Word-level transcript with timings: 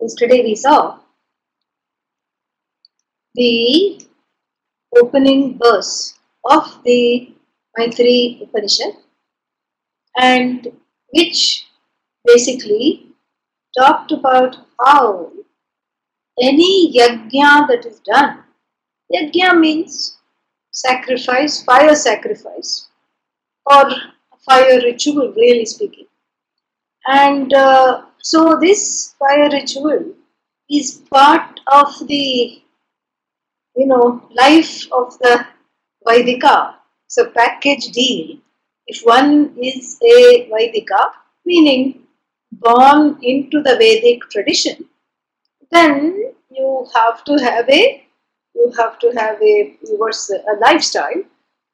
Yesterday 0.00 0.42
we 0.42 0.54
saw 0.54 0.98
the 3.34 4.00
opening 4.96 5.58
verse 5.58 6.14
of 6.44 6.82
the 6.84 7.34
Maitri 7.78 8.40
Upanishad 8.42 8.94
and 10.16 10.68
which 11.12 11.66
basically 12.24 13.08
talked 13.76 14.10
about 14.12 14.56
how 14.80 15.30
any 16.42 16.92
yajna 16.96 17.68
that 17.68 17.84
is 17.84 18.00
done, 18.00 18.42
yajna 19.14 19.58
means 19.58 20.16
sacrifice, 20.70 21.62
fire 21.62 21.94
sacrifice, 21.94 22.88
or 23.66 23.90
fire 24.46 24.80
ritual, 24.82 25.32
really 25.36 25.66
speaking. 25.66 26.06
And 27.06 27.52
uh, 27.52 28.02
so 28.18 28.58
this 28.60 29.14
fire 29.18 29.48
ritual 29.50 30.14
is 30.70 31.02
part 31.10 31.60
of 31.66 32.06
the 32.06 32.62
you 33.76 33.86
know 33.86 34.28
life 34.34 34.86
of 34.92 35.18
the 35.18 35.46
Vaidika. 36.06 36.74
It's 37.06 37.18
a 37.18 37.26
package 37.26 37.90
deal. 37.92 38.38
If 38.86 39.02
one 39.02 39.54
is 39.60 39.98
a 40.02 40.48
Vaidika, 40.50 41.10
meaning 41.44 42.06
born 42.52 43.18
into 43.22 43.62
the 43.62 43.76
Vedic 43.76 44.22
tradition, 44.30 44.84
then 45.70 46.32
you 46.50 46.86
have 46.94 47.24
to 47.24 47.36
have 47.38 47.68
a 47.68 48.04
you 48.54 48.72
have 48.76 48.98
to 48.98 49.12
have 49.16 49.40
a 49.42 49.76
a 49.82 50.54
lifestyle 50.60 51.22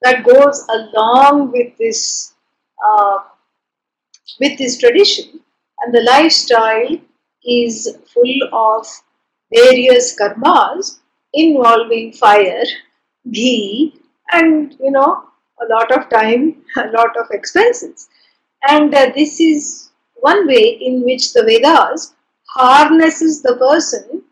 that 0.02 0.24
goes 0.24 0.66
along 0.68 1.50
with 1.52 1.76
this 1.78 2.34
uh, 2.84 3.18
with 4.40 4.58
this 4.58 4.78
tradition 4.78 5.40
and 5.80 5.94
the 5.94 6.02
lifestyle 6.02 6.98
is 7.44 7.96
full 8.12 8.40
of 8.52 8.86
various 9.54 10.18
karmas 10.18 10.98
involving 11.32 12.12
fire, 12.12 12.64
ghee, 13.30 13.94
and 14.32 14.74
you 14.80 14.90
know 14.90 15.24
a 15.62 15.66
lot 15.72 15.90
of 15.92 16.08
time, 16.10 16.62
a 16.76 16.88
lot 16.88 17.16
of 17.16 17.26
expenses. 17.30 18.08
And 18.68 18.94
uh, 18.94 19.12
this 19.14 19.40
is 19.40 19.90
one 20.16 20.46
way 20.46 20.78
in 20.80 21.04
which 21.04 21.32
the 21.32 21.44
Vedas 21.44 22.14
harnesses 22.48 23.42
the 23.42 23.56
person 23.56 24.22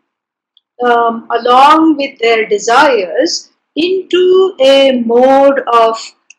um, 0.83 1.27
along 1.31 1.97
with 1.97 2.17
their 2.19 2.47
desires 2.47 3.51
into 3.75 4.55
a 4.59 5.01
mode 5.05 5.61
of 5.71 5.97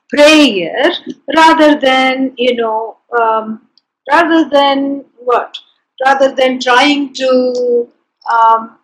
prayer 0.08 0.92
rather 1.36 1.78
than 1.80 2.32
you 2.36 2.54
know 2.54 2.98
um, 3.18 3.68
rather 4.10 4.48
than 4.48 5.04
what? 5.18 5.58
Rather 6.04 6.34
than 6.34 6.60
trying 6.60 7.14
to 7.14 7.88
um, 8.30 8.78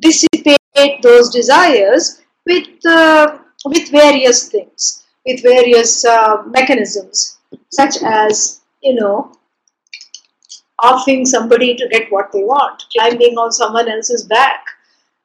dissipate 0.00 1.02
those 1.02 1.30
desires 1.30 2.22
with 2.46 2.68
uh, 2.86 3.38
with 3.66 3.90
various 3.90 4.48
things, 4.48 5.04
with 5.26 5.42
various 5.42 6.04
uh, 6.04 6.42
mechanisms, 6.46 7.38
such 7.70 7.96
as 8.02 8.60
you 8.82 8.94
know 8.94 9.32
offering 10.78 11.24
somebody 11.24 11.76
to 11.76 11.88
get 11.88 12.10
what 12.10 12.32
they 12.32 12.42
want, 12.42 12.82
climbing 12.92 13.38
on 13.38 13.52
someone 13.52 13.88
else's 13.88 14.24
back, 14.24 14.64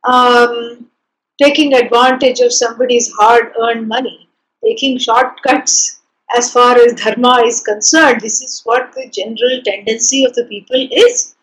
um, 0.04 0.88
taking 1.42 1.74
advantage 1.74 2.40
of 2.40 2.54
somebody's 2.54 3.12
hard-earned 3.14 3.88
money, 3.88 4.30
taking 4.64 4.98
shortcuts 4.98 5.98
as 6.36 6.52
far 6.52 6.76
as 6.78 6.94
dharma 6.94 7.42
is 7.46 7.62
concerned, 7.62 8.22
this 8.22 8.42
is 8.42 8.62
what 8.66 8.92
the 8.94 9.08
general 9.10 9.62
tendency 9.64 10.26
of 10.26 10.34
the 10.34 10.46
people 10.46 10.88
is. 10.92 11.36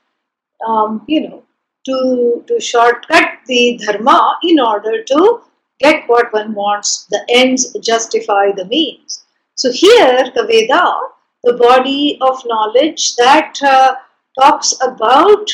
Um, 0.66 1.04
you 1.08 1.28
know, 1.28 1.42
to, 1.86 2.44
to 2.46 2.60
shortcut 2.60 3.38
the 3.46 3.80
dharma 3.82 4.38
in 4.42 4.60
order 4.60 5.02
to 5.02 5.42
get 5.80 6.08
what 6.08 6.32
one 6.32 6.54
wants. 6.54 7.06
The 7.10 7.24
ends 7.28 7.76
justify 7.82 8.52
the 8.52 8.66
means. 8.66 9.24
So 9.54 9.70
here, 9.72 10.30
the 10.34 10.46
Veda, 10.46 10.94
the 11.42 11.54
body 11.54 12.18
of 12.20 12.42
knowledge 12.46 13.16
that 13.16 13.58
uh, 13.62 13.94
talks 14.40 14.74
about 14.82 15.50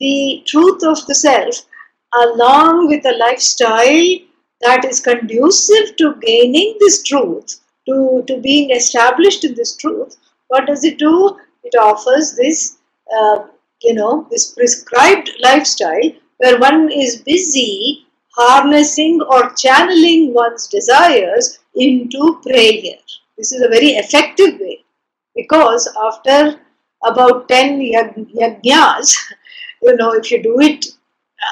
the 0.00 0.42
truth 0.46 0.82
of 0.82 1.06
the 1.06 1.14
self, 1.14 1.66
along 2.22 2.88
with 2.88 3.04
a 3.06 3.16
lifestyle 3.16 4.16
that 4.60 4.84
is 4.84 5.00
conducive 5.00 5.96
to 5.96 6.14
gaining 6.22 6.76
this 6.80 7.02
truth 7.02 7.60
to, 7.86 8.24
to 8.26 8.40
being 8.40 8.70
established 8.70 9.44
in 9.44 9.54
this 9.54 9.76
truth, 9.76 10.16
what 10.48 10.66
does 10.66 10.84
it 10.84 10.98
do? 10.98 11.36
It 11.64 11.74
offers 11.76 12.34
this, 12.36 12.78
uh, 13.14 13.46
you 13.82 13.94
know, 13.94 14.26
this 14.30 14.52
prescribed 14.52 15.30
lifestyle 15.42 16.10
where 16.38 16.58
one 16.58 16.90
is 16.90 17.22
busy 17.22 18.06
harnessing 18.36 19.20
or 19.30 19.52
channeling 19.54 20.34
one's 20.34 20.66
desires 20.66 21.60
into 21.76 22.40
prayer. 22.42 22.96
This 23.38 23.52
is 23.52 23.62
a 23.62 23.68
very 23.68 23.90
effective 23.90 24.58
way 24.60 24.84
because 25.34 25.88
after 26.04 26.60
about 27.04 27.48
10 27.48 27.80
yajnas, 27.80 29.16
you 29.82 29.96
know, 29.96 30.12
if 30.12 30.30
you 30.30 30.42
do 30.42 30.60
it 30.60 30.86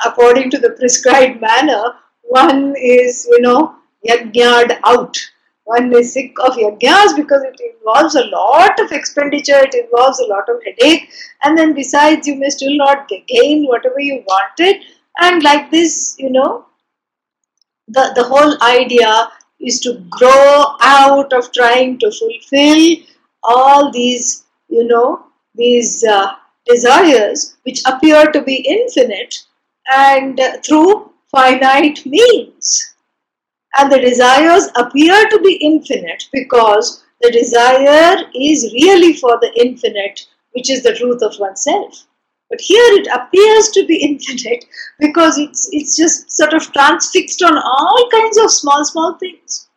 according 0.04 0.50
to 0.50 0.58
the 0.58 0.70
prescribed 0.70 1.41
manner, 1.41 1.82
one 2.22 2.75
is, 2.76 3.26
you 3.30 3.41
know, 3.41 3.76
yajnad 4.06 4.78
out 4.84 5.16
one 5.64 5.92
is 5.94 6.12
sick 6.12 6.34
of 6.41 6.54
yajnas 6.54 7.14
because 7.16 7.42
it 7.44 7.60
involves 7.60 8.14
a 8.16 8.25
lot 8.25 8.78
of 8.80 8.91
expenditure, 8.91 9.60
it 9.60 9.75
involves 9.75 10.19
a 10.19 10.26
lot 10.26 10.48
of 10.48 10.60
headache, 10.64 11.08
and 11.44 11.56
then 11.56 11.72
besides, 11.72 12.26
you 12.26 12.34
may 12.34 12.50
still 12.50 12.76
not 12.76 13.08
gain 13.28 13.66
whatever 13.66 14.00
you 14.00 14.25
wanted. 14.26 14.82
And 15.20 15.42
like 15.42 15.70
this, 15.70 16.16
you 16.19 16.30
know, 16.30 16.66
the, 17.88 18.12
the 18.16 18.24
whole 18.24 18.60
idea 18.62 19.30
is 19.60 19.78
to 19.80 20.04
grow 20.10 20.76
out 20.80 21.32
of 21.32 21.53
trying 21.53 21.98
to 22.00 22.10
fulfill 22.10 22.97
all 23.42 23.92
these, 23.92 24.44
you 24.69 24.84
know, 24.84 25.26
these 25.54 26.03
uh, 26.04 26.34
desires 26.66 27.56
which 27.62 27.82
appear 27.86 28.30
to 28.32 28.42
be 28.42 28.56
infinite 28.56 29.44
and 29.91 30.41
through 30.65 31.12
finite 31.31 32.04
means 32.04 32.93
and 33.78 33.91
the 33.91 33.98
desires 33.98 34.69
appear 34.76 35.28
to 35.28 35.41
be 35.41 35.54
infinite 35.54 36.25
because 36.32 37.04
the 37.22 37.31
desire 37.31 38.25
is 38.34 38.72
really 38.75 39.15
for 39.15 39.38
the 39.41 39.53
infinite, 39.56 40.27
which 40.53 40.71
is 40.71 40.83
the 40.83 40.95
truth 40.95 41.22
of 41.22 41.39
oneself. 41.39 42.06
But 42.51 42.60
here 42.60 43.01
it 43.01 43.06
appears 43.06 43.71
to 43.71 43.86
be 43.86 43.97
infinite 44.03 44.65
because 44.98 45.39
it's, 45.39 45.68
it's 45.72 45.97
just 45.97 46.30
sort 46.30 46.53
of 46.53 46.71
transfixed 46.72 47.42
on 47.42 47.56
all 47.56 48.09
kinds 48.10 48.36
of 48.36 48.51
small, 48.51 48.84
small 48.84 49.16
things. 49.18 49.68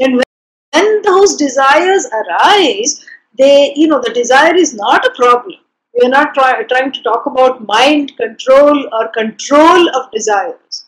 And 0.00 0.14
when, 0.14 0.24
when 0.72 1.02
those 1.02 1.36
desires 1.36 2.06
arise, 2.06 3.04
they, 3.38 3.72
you 3.76 3.86
know, 3.86 4.00
the 4.00 4.12
desire 4.12 4.56
is 4.56 4.74
not 4.74 5.06
a 5.06 5.14
problem. 5.14 5.60
We 5.94 6.06
are 6.06 6.10
not 6.10 6.34
try, 6.34 6.62
trying 6.64 6.92
to 6.92 7.02
talk 7.02 7.26
about 7.26 7.66
mind 7.66 8.16
control 8.16 8.88
or 8.92 9.08
control 9.08 9.88
of 9.96 10.10
desires. 10.10 10.86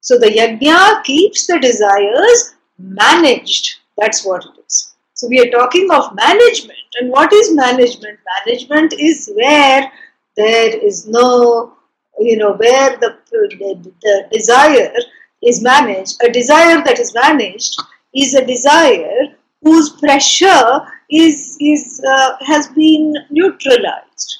So 0.00 0.18
the 0.18 0.28
yajna 0.28 1.02
keeps 1.04 1.46
the 1.46 1.58
desires 1.58 2.54
managed. 2.78 3.76
That's 3.96 4.24
what 4.24 4.44
it 4.44 4.64
is. 4.66 4.94
So 5.14 5.26
we 5.28 5.40
are 5.40 5.50
talking 5.50 5.90
of 5.90 6.14
management. 6.14 6.78
And 7.00 7.10
what 7.10 7.32
is 7.32 7.54
management? 7.54 8.20
Management 8.46 8.94
is 8.98 9.30
where 9.34 9.90
there 10.36 10.78
is 10.78 11.08
no, 11.08 11.74
you 12.20 12.36
know, 12.36 12.52
where 12.52 12.96
the, 12.98 13.18
the, 13.32 13.92
the 14.02 14.28
desire 14.30 14.94
is 15.42 15.60
managed. 15.60 16.22
A 16.22 16.30
desire 16.30 16.82
that 16.84 17.00
is 17.00 17.12
managed 17.14 17.76
is 18.14 18.34
a 18.34 18.46
desire 18.46 19.34
whose 19.62 19.90
pressure 19.90 20.86
is, 21.10 21.56
is, 21.60 22.02
uh, 22.06 22.36
has 22.40 22.68
been 22.68 23.14
neutralized. 23.30 24.38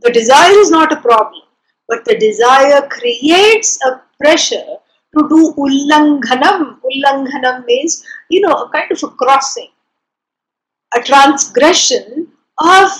The 0.00 0.12
desire 0.12 0.58
is 0.58 0.70
not 0.70 0.92
a 0.92 1.00
problem, 1.00 1.42
but 1.88 2.04
the 2.04 2.18
desire 2.18 2.86
creates 2.88 3.78
a 3.84 4.02
pressure 4.18 4.76
to 5.16 5.28
do 5.28 5.54
ullanghanam. 5.56 6.78
Ullanghanam 6.84 7.64
means, 7.66 8.04
you 8.30 8.40
know, 8.40 8.52
a 8.52 8.70
kind 8.70 8.90
of 8.90 9.02
a 9.02 9.08
crossing, 9.08 9.70
a 10.94 11.00
transgression 11.02 12.28
of 12.58 12.90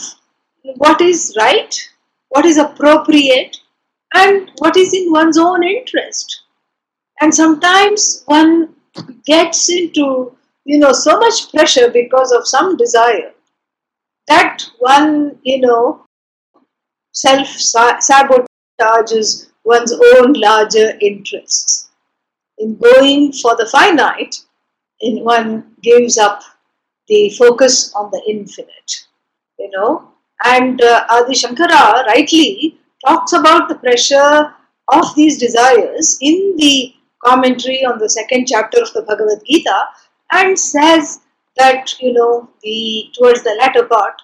what 0.77 1.01
is 1.01 1.35
right, 1.39 1.75
what 2.29 2.45
is 2.45 2.57
appropriate, 2.57 3.57
and 4.15 4.51
what 4.59 4.77
is 4.77 4.95
in 4.95 5.11
one's 5.11 5.39
own 5.39 5.63
interest. 5.65 6.43
And 7.21 7.35
sometimes 7.35 8.23
one 8.27 8.75
gets 9.27 9.71
into, 9.71 10.37
you 10.65 10.79
know, 10.79 10.93
so 10.93 11.19
much 11.19 11.51
pressure 11.51 11.91
because 11.91 12.33
of 12.33 12.47
some 12.47 12.77
desire 12.77 13.33
that 14.29 14.63
one, 14.79 15.39
you 15.43 15.61
know, 15.61 16.05
self 17.13 17.49
sabotages 17.49 19.49
one's 19.65 19.93
own 19.93 20.33
larger 20.35 20.97
interests. 21.01 21.91
In 22.59 22.77
going 22.77 23.33
for 23.33 23.57
the 23.57 23.67
finite, 23.67 24.37
in 25.01 25.25
one 25.25 25.75
gives 25.83 26.19
up 26.19 26.43
the 27.09 27.31
focus 27.31 27.93
on 27.95 28.11
the 28.11 28.23
infinite, 28.29 29.07
you 29.59 29.71
know. 29.71 30.09
And 30.45 30.81
uh, 30.81 31.05
Adi 31.11 31.35
Shankara 31.35 32.07
rightly 32.07 32.79
talks 33.05 33.33
about 33.33 33.69
the 33.69 33.77
pressure 33.77 34.55
of 34.89 35.15
these 35.15 35.39
desires 35.39 36.19
in 36.21 36.57
the 36.57 36.95
commentary 37.25 37.85
on 37.85 37.99
the 37.99 38.09
second 38.09 38.47
chapter 38.47 38.83
of 38.83 38.93
the 38.93 39.03
Bhagavad 39.03 39.43
Gita 39.47 39.87
and 40.33 40.59
says 40.59 41.21
that, 41.57 41.95
you 42.01 42.13
know, 42.13 42.49
the 42.63 43.11
towards 43.17 43.43
the 43.43 43.55
latter 43.61 43.85
part, 43.87 44.15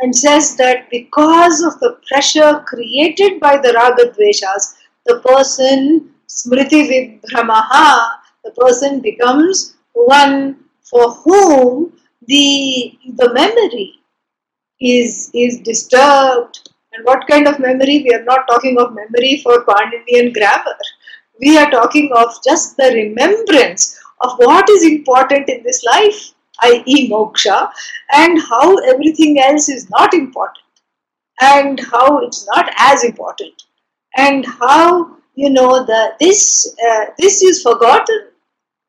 and 0.00 0.14
says 0.14 0.56
that 0.56 0.90
because 0.90 1.62
of 1.62 1.78
the 1.80 1.98
pressure 2.08 2.62
created 2.66 3.40
by 3.40 3.56
the 3.56 3.68
ragadveshas, 3.68 4.74
the 5.06 5.20
person 5.20 6.10
smriti 6.28 6.82
vibhramaha, 6.90 8.08
the 8.44 8.50
person 8.52 9.00
becomes 9.00 9.76
one 9.92 10.56
for 10.90 11.10
whom 11.12 11.92
the 12.26 12.98
the 13.16 13.32
memory 13.32 13.94
is 14.80 15.30
is 15.34 15.60
disturbed. 15.60 16.70
And 16.92 17.04
what 17.04 17.26
kind 17.28 17.46
of 17.46 17.58
memory? 17.58 18.02
We 18.04 18.14
are 18.14 18.24
not 18.24 18.48
talking 18.48 18.78
of 18.78 18.94
memory 18.94 19.40
for 19.42 19.64
Paninian 19.64 20.32
grammar. 20.32 20.76
We 21.40 21.58
are 21.58 21.70
talking 21.70 22.10
of 22.16 22.34
just 22.42 22.76
the 22.76 22.90
remembrance 22.94 23.98
of 24.20 24.32
what 24.38 24.68
is 24.70 24.84
important 24.84 25.48
in 25.48 25.62
this 25.62 25.84
life 25.84 26.32
i.e., 26.62 27.10
moksha, 27.10 27.70
and 28.12 28.40
how 28.40 28.76
everything 28.76 29.38
else 29.40 29.68
is 29.68 29.88
not 29.90 30.14
important, 30.14 30.64
and 31.40 31.80
how 31.80 32.18
it's 32.18 32.46
not 32.46 32.70
as 32.78 33.04
important, 33.04 33.64
and 34.16 34.46
how 34.46 35.16
you 35.34 35.50
know 35.50 35.84
that 35.84 36.18
this 36.18 36.74
uh, 36.88 37.06
this 37.18 37.42
is 37.42 37.62
forgotten. 37.62 38.28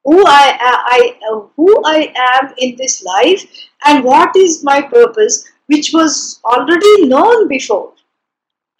Who 0.05 0.23
I, 0.25 0.57
I 0.61 1.19
uh, 1.29 1.47
who 1.57 1.83
I 1.85 2.13
am 2.15 2.53
in 2.57 2.77
this 2.77 3.03
life, 3.03 3.43
and 3.85 4.05
what 4.05 4.35
is 4.37 4.63
my 4.63 4.81
purpose, 4.81 5.43
which 5.65 5.91
was 5.93 6.39
already 6.45 7.07
known 7.07 7.49
before, 7.49 7.91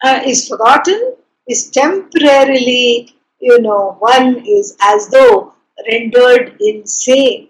uh, 0.05 0.21
is 0.25 0.47
forgotten, 0.47 1.15
is 1.49 1.69
temporarily, 1.69 3.13
you 3.41 3.61
know, 3.61 3.97
one 3.99 4.41
is 4.47 4.77
as 4.81 5.09
though 5.09 5.53
rendered 5.85 6.57
insane 6.59 7.49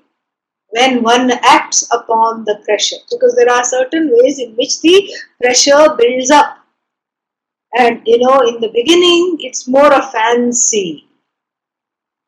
when 0.69 1.01
one 1.01 1.31
acts 1.43 1.87
upon 1.91 2.43
the 2.45 2.61
pressure. 2.65 2.97
Because 3.09 3.35
there 3.35 3.51
are 3.51 3.63
certain 3.63 4.09
ways 4.11 4.39
in 4.39 4.53
which 4.55 4.81
the 4.81 5.09
pressure 5.41 5.95
builds 5.97 6.31
up. 6.31 6.57
And 7.77 8.01
you 8.05 8.19
know 8.19 8.39
in 8.47 8.61
the 8.61 8.71
beginning 8.73 9.37
it's 9.41 9.67
more 9.67 9.91
a 9.91 10.01
fancy 10.01 11.07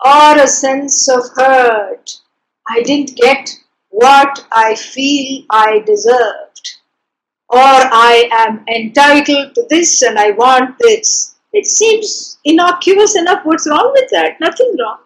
or 0.05 0.37
a 0.37 0.47
sense 0.47 1.09
of 1.09 1.23
hurt. 1.35 2.19
I 2.67 2.81
didn't 2.83 3.15
get 3.15 3.49
what 3.89 4.45
i 4.51 4.75
feel 4.75 5.43
i 5.49 5.79
deserved. 5.79 6.77
Or 7.49 7.57
i 7.59 8.29
am 8.31 8.63
entitled 8.67 9.55
to 9.55 9.65
this 9.69 10.01
and 10.01 10.19
i 10.19 10.31
want 10.31 10.75
this. 10.79 11.35
It 11.51 11.65
seems 11.65 12.37
innocuous 12.45 13.15
enough. 13.15 13.43
What's 13.43 13.67
wrong 13.67 13.91
with 13.95 14.09
that? 14.11 14.39
Nothing 14.39 14.75
wrong 14.79 14.99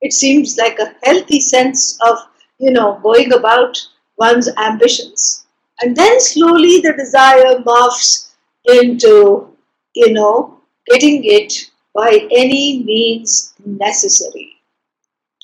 it 0.00 0.12
seems 0.12 0.56
like 0.56 0.78
a 0.78 0.94
healthy 1.02 1.40
sense 1.40 1.98
of, 2.06 2.18
you 2.58 2.70
know, 2.70 3.00
going 3.02 3.32
about 3.32 3.76
one's 4.18 4.48
ambitions. 4.56 5.46
And 5.80 5.96
then 5.96 6.20
slowly 6.20 6.80
the 6.80 6.94
desire 6.96 7.58
morphs 7.60 8.32
into, 8.64 9.56
you 9.94 10.12
know, 10.12 10.60
getting 10.86 11.24
it 11.24 11.52
by 11.94 12.26
any 12.30 12.82
means 12.84 13.54
necessary. 13.64 14.52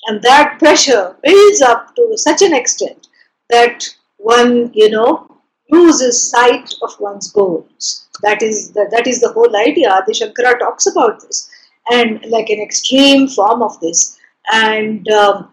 And 0.07 0.21
that 0.21 0.59
pressure 0.59 1.15
builds 1.23 1.61
up 1.61 1.95
to 1.95 2.13
such 2.15 2.41
an 2.41 2.53
extent 2.53 3.07
that 3.49 3.87
one, 4.17 4.71
you 4.73 4.89
know, 4.89 5.29
loses 5.71 6.29
sight 6.29 6.73
of 6.81 6.99
one's 6.99 7.31
goals. 7.31 8.07
That 8.21 8.41
is 8.41 8.71
the, 8.71 8.87
that 8.91 9.07
is 9.07 9.21
the 9.21 9.31
whole 9.31 9.55
idea. 9.55 9.91
Adi 9.91 10.13
Shankara 10.13 10.59
talks 10.59 10.87
about 10.87 11.21
this. 11.21 11.49
And 11.89 12.23
like 12.27 12.49
an 12.49 12.61
extreme 12.61 13.27
form 13.27 13.61
of 13.61 13.79
this 13.79 14.17
and 14.51 15.07
um, 15.09 15.49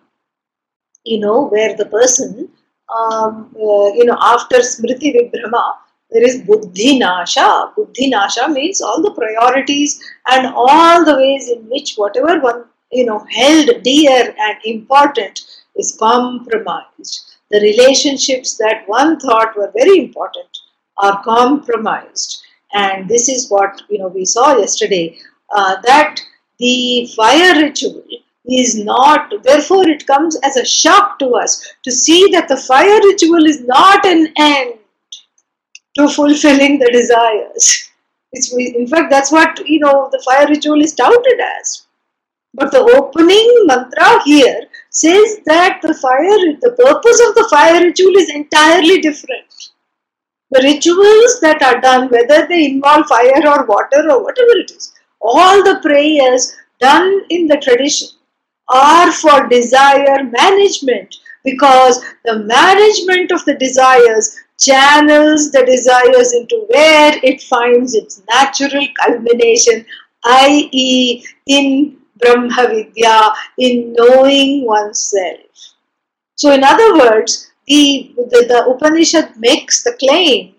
you 1.05 1.19
know 1.21 1.47
where 1.49 1.77
the 1.77 1.87
person 1.87 2.49
um, 2.95 3.55
uh, 3.57 3.93
you 3.99 4.05
know 4.05 4.19
after 4.21 4.57
smriti 4.57 5.15
vibhrama 5.17 5.65
there 6.11 6.27
is 6.31 6.43
buddhi 6.43 6.99
nasha 6.99 7.73
buddhi 7.77 8.11
nasha 8.11 8.49
means 8.49 8.81
all 8.81 9.01
the 9.03 9.13
priorities 9.13 10.01
and 10.31 10.53
all 10.55 11.05
the 11.05 11.17
ways 11.17 11.49
in 11.49 11.63
which 11.71 11.95
whatever 11.97 12.41
one 12.41 12.65
you 12.91 13.07
know 13.07 13.25
held 13.31 13.71
dear 13.85 14.35
and 14.39 14.59
important 14.65 15.41
is 15.77 15.97
compromised. 15.99 17.37
The 17.51 17.61
relationships 17.61 18.57
that 18.59 18.85
one 18.87 19.19
thought 19.19 19.57
were 19.57 19.73
very 19.77 19.99
important 19.99 20.59
are 20.99 21.23
compromised. 21.23 22.43
And 22.73 23.09
this 23.09 23.29
is 23.29 23.51
what 23.51 23.83
you 23.89 23.99
know 23.99 24.09
we 24.09 24.25
saw 24.25 24.57
yesterday 24.57 25.19
uh, 25.55 25.81
that 25.83 26.21
the 26.59 27.11
fire 27.17 27.61
ritual 27.61 28.05
is 28.59 28.77
not, 28.77 29.33
therefore, 29.45 29.89
it 29.89 30.07
comes 30.07 30.37
as 30.43 30.57
a 30.57 30.65
shock 30.65 31.19
to 31.21 31.35
us 31.35 31.75
to 31.85 31.93
see 31.93 32.29
that 32.33 32.49
the 32.49 32.57
fire 32.57 33.01
ritual 33.05 33.47
is 33.47 33.63
not 33.63 34.05
an 34.05 34.33
end 34.39 34.75
to 35.97 36.09
fulfilling 36.09 36.79
the 36.79 36.91
desires. 36.91 37.91
It's, 38.33 38.53
in 38.53 38.87
fact, 38.87 39.11
that's 39.11 39.33
what 39.33 39.67
you 39.67 39.81
know 39.81 40.09
the 40.13 40.23
fire 40.25 40.47
ritual 40.49 40.81
is 40.81 40.95
touted 40.95 41.41
as. 41.61 41.87
But 42.55 42.73
the 42.73 42.81
opening 42.81 43.65
mantra 43.67 44.23
here 44.25 44.63
says 44.91 45.39
that 45.47 45.81
the 45.83 45.95
fire, 45.95 46.59
the 46.61 46.75
purpose 46.77 47.21
of 47.29 47.35
the 47.35 47.49
fire 47.51 47.81
ritual 47.81 48.17
is 48.17 48.31
entirely 48.31 49.01
different. 49.01 49.47
The 50.51 50.63
rituals 50.63 51.41
that 51.41 51.63
are 51.63 51.81
done, 51.81 52.09
whether 52.09 52.49
they 52.49 52.67
involve 52.67 53.07
fire 53.07 53.43
or 53.47 53.67
water 53.67 54.11
or 54.11 54.25
whatever 54.25 54.59
it 54.59 54.73
is, 54.73 54.93
all 55.21 55.63
the 55.63 55.79
prayers 55.81 56.57
done 56.81 57.23
in 57.29 57.47
the 57.47 57.57
tradition 57.59 58.09
are 58.71 59.13
for 59.13 59.49
desire 59.49 60.25
management 60.25 61.17
because 61.45 62.03
the 62.25 62.39
management 62.41 63.33
of 63.33 63.45
the 63.45 63.55
desires 63.57 64.37
channels 64.59 65.51
the 65.51 65.65
desires 65.65 66.35
into 66.35 66.67
where 66.69 67.19
it 67.23 67.43
finds 67.43 67.95
its 67.95 68.23
natural 68.29 68.87
culmination, 69.03 69.85
i.e., 70.25 71.25
in 71.47 71.97
Brahma 72.19 72.69
Vidya, 72.69 73.33
in 73.57 73.95
knowing 73.95 74.67
oneself. 74.67 75.41
So, 76.37 76.53
in 76.53 76.63
other 76.63 76.99
words, 76.99 77.51
the, 77.67 78.13
the, 78.17 78.45
the 78.49 78.67
Upanishad 78.69 79.39
makes 79.39 79.83
the 79.83 79.97
claim 79.99 80.55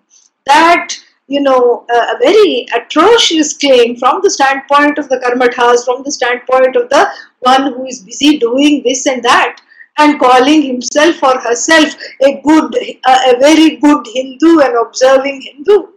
that 0.47 0.95
you 1.31 1.39
know, 1.39 1.85
a, 1.89 2.17
very 2.19 2.65
atrocious 2.75 3.57
claim 3.57 3.95
from 3.95 4.19
the 4.21 4.29
standpoint 4.29 4.97
of 4.97 5.07
the 5.07 5.17
karmathas, 5.23 5.85
from 5.85 6.03
the 6.03 6.11
standpoint 6.11 6.75
of 6.75 6.89
the 6.89 7.07
one 7.39 7.71
who 7.73 7.85
is 7.85 8.01
busy 8.01 8.37
doing 8.37 8.83
this 8.83 9.05
and 9.05 9.23
that, 9.23 9.61
and 9.97 10.19
calling 10.19 10.61
himself 10.61 11.23
or 11.23 11.39
herself 11.39 11.95
a 12.21 12.41
good, 12.41 12.75
a 13.07 13.39
very 13.39 13.77
good 13.77 14.05
Hindu 14.13 14.59
and 14.59 14.75
observing 14.85 15.41
Hindu, 15.41 15.87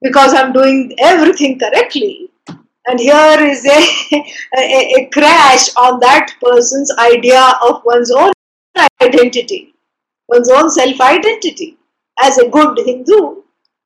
because 0.00 0.32
I'm 0.32 0.52
doing 0.52 0.94
everything 1.00 1.58
correctly. 1.58 2.30
And 2.86 3.00
here 3.00 3.38
is 3.40 3.66
a, 3.66 3.80
a, 4.58 4.94
a 5.00 5.10
crash 5.12 5.74
on 5.76 5.98
that 6.00 6.34
person's 6.40 6.96
idea 6.98 7.54
of 7.66 7.82
one's 7.84 8.12
own 8.12 8.32
identity, 9.00 9.74
one's 10.28 10.50
own 10.50 10.70
self 10.70 11.00
identity 11.00 11.76
as 12.20 12.38
a 12.38 12.48
good 12.48 12.78
Hindu 12.86 13.41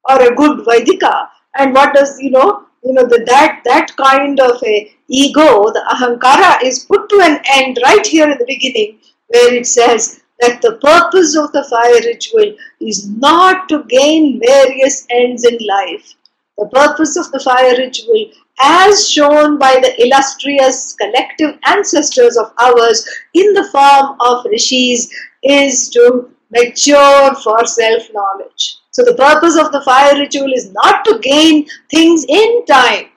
or 0.09 0.23
a 0.23 0.35
good 0.35 0.65
Vaidika. 0.67 1.29
And 1.59 1.75
what 1.75 1.95
does, 1.95 2.19
you 2.21 2.31
know, 2.31 2.67
you 2.85 2.93
know, 2.93 3.07
the, 3.07 3.25
that, 3.27 3.63
that 3.65 3.97
kind 3.97 4.39
of 4.41 4.63
a 4.63 4.93
ego, 5.09 5.65
the 5.73 5.85
ahankara 5.91 6.63
is 6.63 6.85
put 6.85 7.09
to 7.09 7.21
an 7.21 7.41
end 7.55 7.79
right 7.83 8.07
here 8.07 8.31
in 8.31 8.39
the 8.39 8.45
beginning 8.47 8.99
where 9.29 9.55
it 9.55 9.67
says, 9.67 10.23
that 10.41 10.61
the 10.61 10.77
purpose 10.83 11.37
of 11.37 11.51
the 11.53 11.65
fire 11.65 12.01
ritual 12.05 12.55
is 12.81 13.09
not 13.09 13.69
to 13.69 13.85
gain 13.85 14.41
various 14.45 15.07
ends 15.11 15.45
in 15.45 15.59
life. 15.67 16.15
The 16.59 16.69
purpose 16.69 17.17
of 17.17 17.31
the 17.33 17.41
fire 17.41 17.77
ritual, 17.77 18.31
as 18.61 19.09
shown 19.09 19.59
by 19.59 19.79
the 19.81 19.95
illustrious 20.03 20.95
collective 20.95 21.59
ancestors 21.67 22.37
of 22.37 22.53
ours 22.61 23.07
in 23.35 23.53
the 23.53 23.69
form 23.71 24.17
of 24.21 24.45
rishis, 24.47 25.11
is 25.43 25.91
to 25.91 26.31
mature 26.51 27.35
for 27.37 27.65
self 27.67 28.03
knowledge. 28.13 28.79
So, 28.97 29.05
the 29.05 29.13
purpose 29.13 29.59
of 29.59 29.73
the 29.73 29.83
fire 29.83 30.19
ritual 30.19 30.55
is 30.55 30.73
not 30.73 31.05
to 31.05 31.19
gain 31.19 31.67
things 31.91 32.25
in 32.27 32.65
time, 32.65 33.09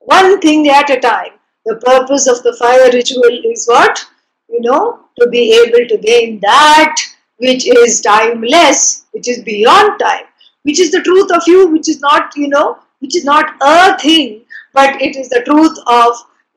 one 0.00 0.40
thing 0.40 0.68
at 0.68 0.90
a 0.90 0.98
time. 0.98 1.34
The 1.64 1.76
purpose 1.76 2.26
of 2.26 2.42
the 2.42 2.56
fire 2.56 2.90
ritual 2.92 3.38
is 3.44 3.68
what? 3.68 4.04
You 4.48 4.60
know, 4.62 4.98
to 5.20 5.28
be 5.28 5.52
able 5.52 5.86
to 5.86 5.96
gain 5.98 6.40
that 6.40 6.96
which 7.36 7.68
is 7.68 8.00
timeless, 8.00 9.04
which 9.12 9.28
is 9.28 9.44
beyond 9.44 10.00
time, 10.00 10.24
which 10.64 10.80
is 10.80 10.90
the 10.90 11.02
truth 11.02 11.30
of 11.30 11.44
you, 11.46 11.68
which 11.68 11.88
is 11.88 12.00
not, 12.00 12.32
you 12.34 12.48
know, 12.48 12.78
which 12.98 13.14
is 13.14 13.24
not 13.24 13.54
a 13.60 13.96
thing, 13.96 14.44
but 14.74 15.00
it 15.00 15.14
is 15.14 15.28
the 15.28 15.44
truth 15.46 15.78
of 15.86 16.16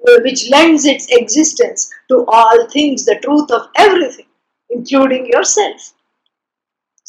uh, 0.10 0.22
which 0.24 0.50
lends 0.50 0.86
its 0.86 1.06
existence 1.12 1.88
to 2.10 2.26
all 2.30 2.68
things, 2.68 3.06
the 3.06 3.20
truth 3.24 3.52
of 3.52 3.68
everything, 3.76 4.26
including 4.72 5.28
yourself. 5.28 5.94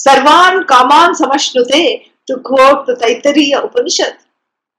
Sarvan 0.07 0.67
Kaman 0.67 1.15
Samashnute, 1.15 2.11
to 2.27 2.39
quote 2.41 2.87
the 2.87 2.95
Taittiriya 2.95 3.65
Upanishad, 3.65 4.17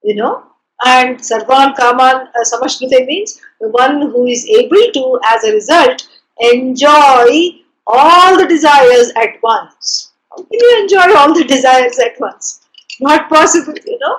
you 0.03 0.15
know, 0.15 0.43
and 0.85 1.17
Sarvan 1.17 1.75
Kaman 1.75 2.27
uh, 2.27 2.43
Samashnute 2.43 3.05
means 3.05 3.39
the 3.61 3.69
one 3.69 4.01
who 4.01 4.25
is 4.25 4.45
able 4.47 4.91
to, 4.93 5.19
as 5.25 5.43
a 5.43 5.53
result, 5.53 6.07
enjoy 6.39 7.61
all 7.87 8.37
the 8.37 8.47
desires 8.47 9.11
at 9.15 9.41
once. 9.41 10.11
How 10.29 10.37
can 10.37 10.47
you 10.51 10.79
enjoy 10.81 11.15
all 11.15 11.33
the 11.33 11.43
desires 11.45 11.99
at 11.99 12.19
once? 12.19 12.65
Not 12.99 13.29
possible, 13.29 13.75
you 13.85 13.99
know. 13.99 14.17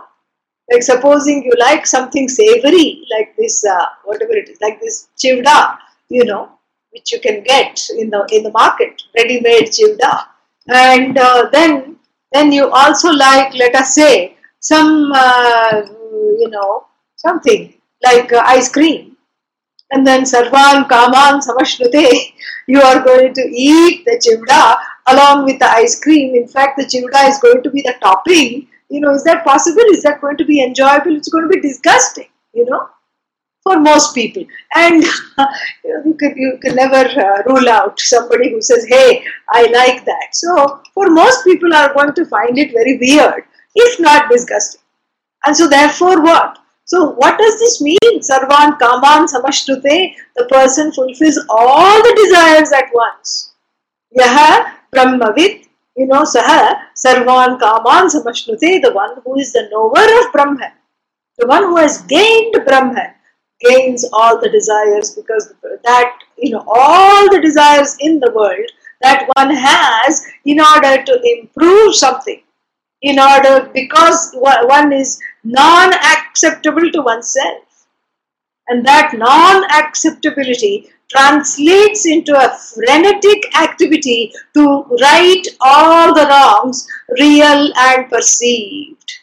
Like 0.71 0.83
supposing 0.83 1.45
you 1.45 1.53
like 1.59 1.87
something 1.87 2.29
savory, 2.29 3.05
like 3.15 3.37
this, 3.37 3.65
uh, 3.67 3.87
whatever 4.05 4.33
it 4.33 4.49
is, 4.49 4.59
like 4.63 4.81
this 4.81 5.09
chivda, 5.23 5.77
you 6.09 6.25
know, 6.25 6.53
which 6.93 7.13
you 7.13 7.21
can 7.21 7.43
get 7.43 7.79
in 7.99 8.09
the 8.09 8.27
in 8.33 8.43
the 8.43 8.51
market, 8.51 9.03
ready-made 9.15 9.65
chivda, 9.65 10.25
and 10.69 11.19
uh, 11.19 11.49
then 11.53 11.97
then 12.33 12.51
you 12.53 12.71
also 12.71 13.11
like, 13.11 13.55
let 13.55 13.75
us 13.75 13.95
say, 13.95 14.37
some 14.61 15.13
uh, 15.15 15.83
you 16.41 16.49
know 16.51 16.87
something 17.17 17.75
like 18.03 18.33
uh, 18.33 18.43
ice 18.47 18.71
cream, 18.71 19.17
and 19.93 20.07
then 20.07 20.25
sarvan 20.25 20.89
kaman 20.89 21.41
samashnute, 21.41 22.33
you 22.67 22.81
are 22.81 23.01
going 23.05 23.33
to 23.35 23.43
eat 23.43 24.05
the 24.05 24.19
chivda 24.25 24.77
along 25.09 25.45
with 25.45 25.59
the 25.59 25.71
ice 25.71 26.01
cream. 26.01 26.35
In 26.35 26.49
fact, 26.49 26.79
the 26.79 26.85
chivda 26.85 27.29
is 27.29 27.39
going 27.39 27.63
to 27.63 27.71
be 27.71 27.83
the 27.83 27.95
topping. 28.01 28.69
You 28.91 29.01
know, 29.01 29.15
is 29.15 29.25
that 29.25 29.45
possible? 29.45 29.83
Is 29.91 30.03
that 30.03 30.21
going 30.21 30.37
to 30.37 30.45
be 30.45 30.63
enjoyable? 30.63 31.17
It's 31.17 31.29
going 31.29 31.45
to 31.45 31.49
be 31.49 31.61
disgusting. 31.61 32.29
You 32.53 32.67
know, 32.67 32.89
for 33.65 33.81
most 33.81 34.15
people. 34.15 34.45
And 34.77 35.03
you 35.85 36.15
can 36.21 36.37
you 36.37 36.59
can 36.63 36.77
never 36.77 37.03
uh, 37.27 37.43
rule 37.47 37.69
out 37.69 37.99
somebody 37.99 38.51
who 38.51 38.63
says, 38.63 38.87
"Hey, 38.89 39.25
I 39.51 39.63
like 39.73 40.05
that." 40.05 40.29
So 40.33 40.81
for 40.95 41.11
most 41.11 41.45
people, 41.45 41.75
are 41.75 41.93
going 41.93 42.15
to 42.15 42.27
find 42.27 42.59
it 42.59 42.73
very 42.73 42.99
weird, 42.99 43.45
if 43.75 43.99
not 43.99 44.31
disgusting. 44.31 44.81
And 45.47 45.57
so, 45.57 45.69
therefore, 45.69 46.23
what? 46.23 46.59
So, 46.87 47.11
what 47.13 47.39
does 47.39 47.59
this 47.59 47.81
mean? 47.81 48.21
Sarvan 48.21 48.79
Kaman 48.79 49.27
Samashnute, 49.27 50.15
the 50.37 50.45
person 50.51 50.93
fulfills 50.93 51.39
all 51.49 52.03
the 52.03 52.15
desires 52.25 52.73
at 52.73 52.91
once. 52.95 53.55
Yaha 54.19 54.73
Brahmavit, 54.95 55.67
you 55.97 56.07
know, 56.07 56.23
Saha 56.23 56.77
Sarvan 56.95 57.59
Kaman 57.59 58.09
Samashnute, 58.09 58.83
the 58.83 58.93
one 58.93 59.17
who 59.25 59.39
is 59.39 59.53
the 59.53 59.69
knower 59.71 60.05
of 60.21 60.33
Brahman, 60.33 60.73
the 61.39 61.47
one 61.47 61.65
who 61.65 61.77
has 61.77 62.03
gained 62.03 62.55
Brahman, 62.67 63.14
gains 63.65 64.05
all 64.13 64.41
the 64.41 64.51
desires 64.51 65.11
because 65.13 65.53
that, 65.85 66.19
you 66.37 66.51
know, 66.51 66.65
all 66.67 67.31
the 67.31 67.41
desires 67.41 67.97
in 68.01 68.21
the 68.21 68.33
world 68.33 68.71
that 69.03 69.29
one 69.37 69.55
has 69.55 70.25
in 70.45 70.61
order 70.61 71.03
to 71.05 71.21
improve 71.25 71.95
something 71.95 72.43
in 73.03 73.19
order 73.19 73.71
because 73.75 74.35
one 74.35 74.93
is 74.93 75.21
non-acceptable 75.45 76.91
to 76.91 77.03
oneself. 77.03 77.87
And 78.69 78.85
that 78.87 79.13
non-acceptability 79.15 80.91
translates 81.11 82.07
into 82.07 82.35
a 82.35 82.57
frenetic 82.57 83.55
activity 83.57 84.33
to 84.55 84.85
right 85.03 85.43
all 85.61 86.15
the 86.15 86.27
wrongs 86.27 86.89
real 87.21 87.71
and 87.77 88.09
perceived 88.09 89.21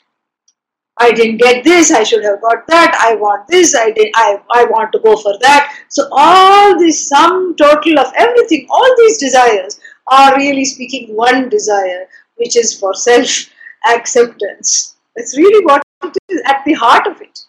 i 1.03 1.11
didn't 1.11 1.37
get 1.37 1.63
this 1.63 1.91
i 1.91 2.03
should 2.03 2.23
have 2.23 2.41
got 2.41 2.65
that 2.67 2.97
i 3.03 3.15
want 3.15 3.47
this 3.47 3.75
i 3.75 3.91
did 3.91 4.11
i, 4.15 4.39
I 4.53 4.65
want 4.65 4.91
to 4.93 4.99
go 4.99 5.15
for 5.17 5.37
that 5.39 5.75
so 5.89 6.07
all 6.11 6.77
this 6.79 7.07
sum 7.07 7.55
total 7.55 7.99
of 7.99 8.13
everything 8.15 8.67
all 8.69 8.95
these 8.97 9.17
desires 9.17 9.79
are 10.07 10.35
really 10.35 10.65
speaking 10.65 11.15
one 11.15 11.49
desire 11.49 12.07
which 12.35 12.57
is 12.57 12.77
for 12.77 12.93
self 12.93 13.49
acceptance. 13.87 14.95
That's 15.15 15.37
really 15.37 15.65
what 15.65 15.83
is 16.29 16.41
at 16.45 16.63
the 16.65 16.73
heart 16.73 17.07
of 17.07 17.21
it. 17.21 17.39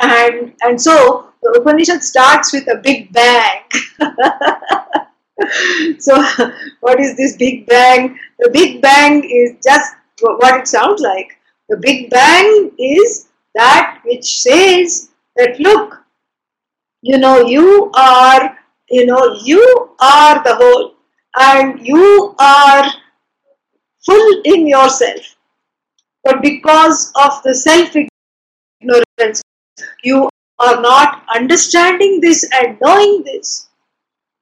And, 0.00 0.54
and 0.62 0.80
so 0.80 1.32
the 1.42 1.60
Upanishad 1.60 2.02
starts 2.02 2.52
with 2.52 2.66
a 2.68 2.76
big 2.76 3.12
bang. 3.12 3.60
so, 6.00 6.22
what 6.80 7.00
is 7.00 7.16
this 7.16 7.36
big 7.36 7.66
bang? 7.66 8.18
The 8.40 8.50
big 8.52 8.82
bang 8.82 9.22
is 9.24 9.52
just 9.64 9.92
what 10.20 10.58
it 10.58 10.66
sounds 10.66 11.00
like. 11.00 11.38
The 11.68 11.78
big 11.78 12.10
bang 12.10 12.72
is 12.78 13.28
that 13.54 14.00
which 14.04 14.40
says 14.40 15.10
that 15.36 15.58
look, 15.60 16.02
you 17.02 17.18
know, 17.18 17.40
you 17.46 17.90
are, 17.94 18.58
you 18.90 19.06
know, 19.06 19.38
you 19.42 19.94
are 20.00 20.42
the 20.42 20.54
whole 20.56 20.94
and 21.36 21.86
you 21.86 22.34
are 22.38 22.84
full 24.04 24.42
in 24.44 24.66
yourself 24.66 25.34
but 26.24 26.40
because 26.40 27.12
of 27.22 27.42
the 27.42 27.54
self 27.54 27.94
ignorance, 27.94 29.42
you 30.02 30.28
are 30.58 30.80
not 30.80 31.24
understanding 31.34 32.20
this 32.20 32.48
and 32.52 32.78
knowing 32.80 33.22
this. 33.24 33.68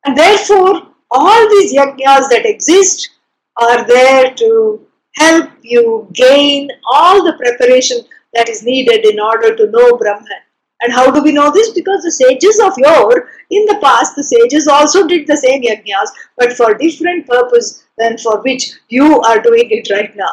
And 0.04 0.16
therefore, 0.16 0.82
all 1.10 1.48
these 1.50 1.74
yajnas 1.74 2.28
that 2.30 2.46
exist 2.46 3.10
are 3.56 3.84
there 3.84 4.32
to 4.34 4.86
help 5.16 5.50
you 5.62 6.08
gain 6.12 6.70
all 6.90 7.24
the 7.24 7.34
preparation 7.34 7.98
that 8.34 8.48
is 8.48 8.62
needed 8.62 9.04
in 9.04 9.20
order 9.20 9.54
to 9.56 9.70
know 9.70 9.96
Brahman. 9.96 10.42
And 10.80 10.92
how 10.92 11.10
do 11.10 11.22
we 11.22 11.32
know 11.32 11.50
this? 11.52 11.70
Because 11.70 12.02
the 12.02 12.10
sages 12.10 12.58
of 12.58 12.72
yore, 12.76 13.28
in 13.50 13.64
the 13.66 13.78
past, 13.80 14.16
the 14.16 14.24
sages 14.24 14.66
also 14.66 15.06
did 15.06 15.26
the 15.26 15.36
same 15.36 15.62
yajnas, 15.62 16.08
but 16.36 16.52
for 16.54 16.74
different 16.74 17.26
purpose 17.26 17.84
than 17.98 18.18
for 18.18 18.42
which 18.42 18.72
you 18.88 19.20
are 19.20 19.40
doing 19.40 19.68
it 19.70 19.88
right 19.90 20.14
now. 20.16 20.32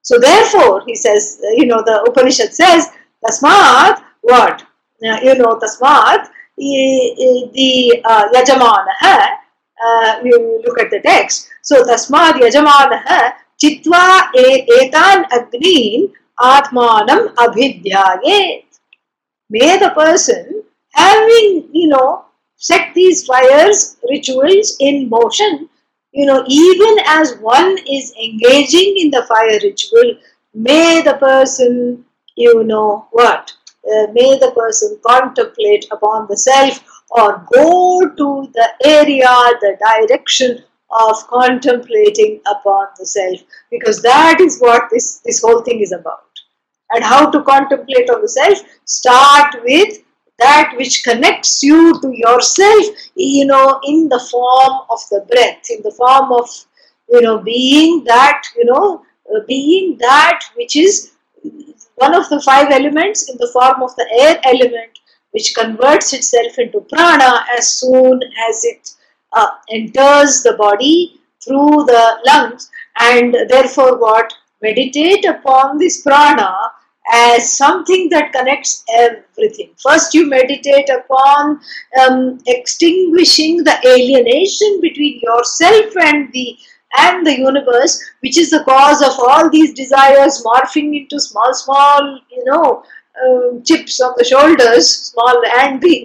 So 0.00 0.18
therefore, 0.18 0.82
he 0.86 0.94
says, 0.94 1.38
you 1.56 1.66
know, 1.66 1.82
the 1.84 2.02
Upanishad 2.08 2.54
says, 2.54 2.88
Tasmat, 3.24 4.02
what? 4.22 4.64
You 5.00 5.34
know, 5.34 5.58
Tasmat, 5.58 6.28
the 6.56 8.02
uh, 8.04 8.28
Yajamanaha, 8.32 9.26
uh, 9.84 10.20
you 10.24 10.62
look 10.64 10.80
at 10.80 10.90
the 10.90 11.00
text. 11.00 11.50
So, 11.62 11.84
Tasmat 11.84 12.34
Yajamanaha, 12.34 13.32
Chitva 13.62 14.32
etan 14.34 15.24
agnin 15.30 16.12
atmanam 16.40 17.32
abhidyayet. 17.44 18.64
May 19.50 19.78
the 19.78 19.90
person, 19.90 20.64
having, 20.94 21.68
you 21.72 21.86
know, 21.86 22.24
set 22.56 22.92
these 22.92 23.24
fires, 23.24 23.98
rituals 24.10 24.76
in 24.80 25.08
motion, 25.08 25.68
you 26.10 26.26
know, 26.26 26.44
even 26.48 26.96
as 27.06 27.36
one 27.36 27.78
is 27.88 28.12
engaging 28.16 28.96
in 28.98 29.10
the 29.10 29.24
fire 29.28 29.60
ritual, 29.62 30.16
may 30.54 31.00
the 31.02 31.14
person, 31.14 32.04
you 32.34 32.64
know, 32.64 33.06
what? 33.12 33.52
Uh, 33.86 34.06
may 34.12 34.38
the 34.38 34.50
person 34.56 34.98
contemplate 35.06 35.86
upon 35.92 36.26
the 36.28 36.36
self 36.36 36.84
or 37.10 37.46
go 37.52 38.08
to 38.08 38.50
the 38.54 38.68
area, 38.84 39.34
the 39.60 39.76
direction 39.86 40.64
of 41.00 41.26
contemplating 41.28 42.40
upon 42.46 42.86
the 42.98 43.06
self 43.06 43.40
because 43.70 44.02
that 44.02 44.40
is 44.40 44.58
what 44.58 44.84
this, 44.90 45.20
this 45.24 45.40
whole 45.42 45.62
thing 45.62 45.80
is 45.80 45.92
about. 45.92 46.24
And 46.90 47.02
how 47.02 47.30
to 47.30 47.42
contemplate 47.42 48.10
on 48.10 48.20
the 48.20 48.28
self? 48.28 48.58
Start 48.84 49.56
with 49.64 49.98
that 50.38 50.74
which 50.76 51.04
connects 51.04 51.62
you 51.62 51.98
to 52.00 52.10
yourself, 52.12 52.84
you 53.14 53.46
know, 53.46 53.80
in 53.84 54.08
the 54.08 54.20
form 54.30 54.80
of 54.90 55.00
the 55.10 55.24
breath, 55.30 55.70
in 55.70 55.82
the 55.82 55.92
form 55.92 56.32
of, 56.32 56.48
you 57.08 57.22
know, 57.22 57.38
being 57.38 58.04
that, 58.04 58.42
you 58.56 58.64
know, 58.64 59.02
uh, 59.34 59.40
being 59.46 59.96
that 59.98 60.40
which 60.56 60.76
is 60.76 61.12
one 61.96 62.14
of 62.14 62.28
the 62.28 62.40
five 62.40 62.70
elements 62.70 63.30
in 63.30 63.36
the 63.38 63.50
form 63.52 63.82
of 63.82 63.94
the 63.96 64.08
air 64.12 64.40
element, 64.44 64.98
which 65.30 65.54
converts 65.54 66.12
itself 66.12 66.58
into 66.58 66.80
prana 66.80 67.44
as 67.56 67.68
soon 67.68 68.20
as 68.48 68.64
it 68.64 68.90
uh, 69.32 69.48
enters 69.70 70.42
the 70.42 70.54
body 70.58 71.20
through 71.44 71.84
the 71.84 72.18
lungs 72.26 72.70
and 73.00 73.34
therefore 73.48 73.98
what 73.98 74.32
meditate 74.60 75.24
upon 75.24 75.78
this 75.78 76.02
prana 76.02 76.54
as 77.12 77.56
something 77.56 78.08
that 78.10 78.32
connects 78.32 78.84
everything. 78.94 79.70
First, 79.82 80.14
you 80.14 80.28
meditate 80.28 80.88
upon 80.88 81.60
um, 82.00 82.38
extinguishing 82.46 83.64
the 83.64 83.76
alienation 83.84 84.80
between 84.80 85.20
yourself 85.20 85.96
and 85.96 86.32
the 86.32 86.56
and 86.98 87.26
the 87.26 87.38
universe, 87.38 88.02
which 88.20 88.36
is 88.36 88.50
the 88.50 88.62
cause 88.64 89.00
of 89.02 89.18
all 89.18 89.48
these 89.48 89.72
desires 89.72 90.44
morphing 90.44 90.94
into 90.94 91.18
small, 91.18 91.54
small, 91.54 92.20
you 92.30 92.44
know, 92.44 92.84
um, 93.24 93.62
chips 93.64 94.00
on 94.00 94.14
the 94.16 94.24
shoulders, 94.24 94.88
small 94.88 95.42
and 95.58 95.80
big, 95.80 96.04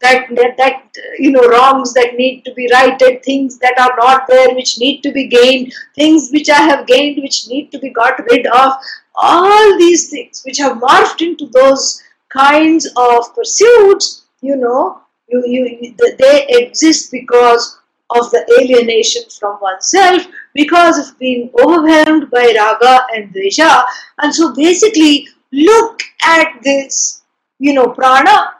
that, 0.00 0.28
that, 0.34 0.56
that, 0.56 0.90
you 1.18 1.30
know, 1.30 1.48
wrongs 1.48 1.92
that 1.94 2.14
need 2.16 2.42
to 2.44 2.52
be 2.54 2.68
righted, 2.72 3.22
things 3.22 3.58
that 3.58 3.78
are 3.78 3.96
not 3.96 4.26
there 4.28 4.54
which 4.54 4.78
need 4.78 5.00
to 5.02 5.12
be 5.12 5.28
gained, 5.28 5.72
things 5.94 6.30
which 6.32 6.48
I 6.48 6.62
have 6.62 6.86
gained 6.86 7.22
which 7.22 7.48
need 7.48 7.70
to 7.72 7.78
be 7.78 7.90
got 7.90 8.18
rid 8.30 8.46
of, 8.46 8.72
all 9.14 9.78
these 9.78 10.10
things 10.10 10.42
which 10.44 10.58
have 10.58 10.78
morphed 10.78 11.22
into 11.22 11.48
those 11.48 12.02
kinds 12.28 12.86
of 12.96 13.34
pursuits, 13.34 14.26
you 14.40 14.56
know, 14.56 15.00
you, 15.28 15.42
you, 15.46 15.94
they 16.18 16.46
exist 16.48 17.10
because 17.10 17.78
of 18.10 18.30
the 18.30 18.44
alienation 18.58 19.22
from 19.38 19.58
oneself 19.60 20.26
because 20.54 20.98
of 20.98 21.18
being 21.18 21.50
overwhelmed 21.60 22.30
by 22.30 22.54
raga 22.56 23.04
and 23.14 23.34
dvesha. 23.34 23.84
And 24.18 24.34
so 24.34 24.54
basically, 24.54 25.28
look 25.52 26.02
at 26.22 26.62
this, 26.62 27.22
you 27.58 27.74
know, 27.74 27.88
prana, 27.88 28.52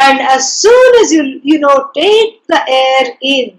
and 0.00 0.20
as 0.20 0.58
soon 0.58 0.94
as 1.02 1.12
you, 1.12 1.40
you 1.42 1.58
know, 1.58 1.90
take 1.94 2.46
the 2.46 2.60
air 2.68 3.16
in, 3.22 3.58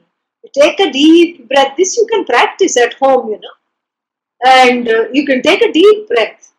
take 0.54 0.80
a 0.80 0.92
deep 0.92 1.48
breath. 1.50 1.76
This 1.78 1.98
you 1.98 2.08
can 2.10 2.26
practice 2.26 2.78
at 2.78 2.94
home, 2.94 3.30
you 3.30 3.40
know, 3.40 3.56
and 4.46 4.88
uh, 4.88 5.10
you 5.12 5.26
can 5.26 5.42
take 5.42 5.62
a 5.62 5.72
deep 5.72 6.08
breath 6.08 6.52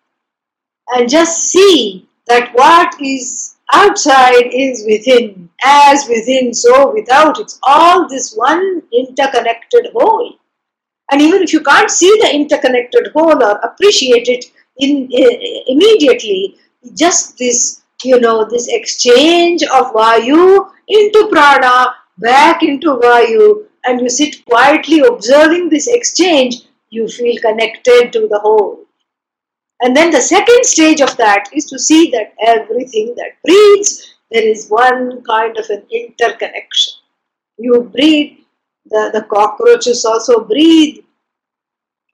and 0.89 1.09
just 1.09 1.51
see 1.51 2.07
that 2.27 2.53
what 2.55 3.01
is 3.01 3.57
outside 3.73 4.51
is 4.53 4.85
within, 4.87 5.49
as 5.65 6.07
within, 6.09 6.53
so 6.53 6.93
without. 6.93 7.39
It's 7.39 7.59
all 7.63 8.09
this 8.09 8.35
one 8.35 8.83
interconnected 8.93 9.89
whole. 9.93 10.35
And 11.11 11.21
even 11.21 11.43
if 11.43 11.53
you 11.53 11.61
can't 11.61 11.91
see 11.91 12.11
the 12.21 12.35
interconnected 12.35 13.11
whole 13.13 13.43
or 13.43 13.59
appreciate 13.59 14.29
it 14.29 14.47
in, 14.81 15.09
uh, 15.13 15.37
immediately, 15.67 16.57
just 16.97 17.39
this, 17.39 17.83
you 18.03 18.19
know, 18.21 18.45
this 18.45 18.69
exchange 18.69 19.63
of 19.63 19.93
Vayu 19.93 20.71
into 20.89 21.29
Prana, 21.31 21.95
back 22.19 22.63
into 22.63 22.97
Vayu, 22.97 23.67
and 23.85 24.01
you 24.01 24.09
sit 24.09 24.45
quietly 24.45 25.01
observing 25.01 25.69
this 25.69 25.89
exchange, 25.89 26.63
you 26.91 27.09
feel 27.09 27.41
connected 27.41 28.13
to 28.13 28.29
the 28.29 28.39
whole. 28.41 28.85
And 29.83 29.97
then 29.97 30.11
the 30.11 30.21
second 30.21 30.65
stage 30.65 31.01
of 31.01 31.17
that 31.17 31.49
is 31.55 31.65
to 31.67 31.79
see 31.79 32.11
that 32.11 32.35
everything 32.47 33.15
that 33.17 33.41
breathes, 33.45 34.15
there 34.31 34.47
is 34.47 34.69
one 34.69 35.23
kind 35.23 35.57
of 35.57 35.69
an 35.71 35.83
interconnection. 35.91 36.95
You 37.59 37.83
breathe, 37.83 38.39
the, 38.87 39.11
the 39.13 39.23
cockroaches 39.23 40.05
also 40.05 40.45
breathe, 40.45 41.05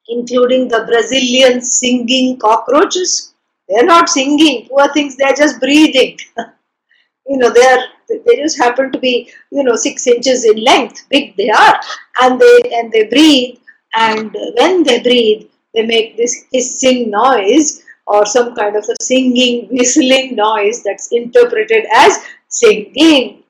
including 0.09 0.69
the 0.69 0.85
Brazilian 0.87 1.61
singing 1.61 2.39
cockroaches. 2.39 3.35
They're 3.69 3.85
not 3.85 4.09
singing, 4.09 4.69
poor 4.69 4.93
things, 4.93 5.17
they're 5.17 5.35
just 5.35 5.61
breathing. 5.61 6.19
you 7.27 7.39
know, 7.39 7.51
they're 7.51 7.85
they 8.09 8.37
just 8.37 8.57
happen 8.57 8.93
to 8.93 8.99
be, 8.99 9.29
you 9.51 9.65
know, 9.65 9.75
six 9.75 10.07
inches 10.07 10.45
in 10.45 10.63
length, 10.63 11.07
big 11.11 11.37
they 11.37 11.51
are, 11.51 11.81
and 12.21 12.41
they 12.41 12.61
and 12.73 12.93
they 12.93 13.05
breathe, 13.05 13.59
and 13.97 14.37
when 14.57 14.85
they 14.85 15.03
breathe, 15.03 15.49
they 15.75 15.85
make 15.85 16.17
this 16.17 16.45
hissing 16.53 17.11
noise 17.11 17.83
or 18.07 18.25
some 18.25 18.55
kind 18.55 18.77
of 18.77 18.85
a 18.89 18.95
singing, 19.03 19.67
whistling 19.71 20.37
noise 20.37 20.83
that's 20.85 21.11
interpreted 21.11 21.85
as 21.93 22.25
singing. 22.49 23.43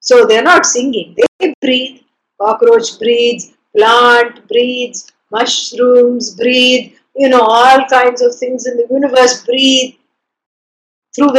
So 0.00 0.24
they're 0.24 0.42
not 0.42 0.64
singing, 0.64 1.16
they 1.40 1.54
breathe. 1.60 2.02
Cockroach 2.40 2.98
breathes, 2.98 3.52
plant 3.74 4.46
breathes, 4.46 5.10
mushrooms 5.30 6.34
breathe, 6.34 6.92
you 7.14 7.28
know, 7.28 7.40
all 7.40 7.84
kinds 7.86 8.22
of 8.22 8.34
things 8.36 8.66
in 8.66 8.76
the 8.76 8.86
universe 8.90 9.44
breathe 9.44 9.94
through 11.14 11.36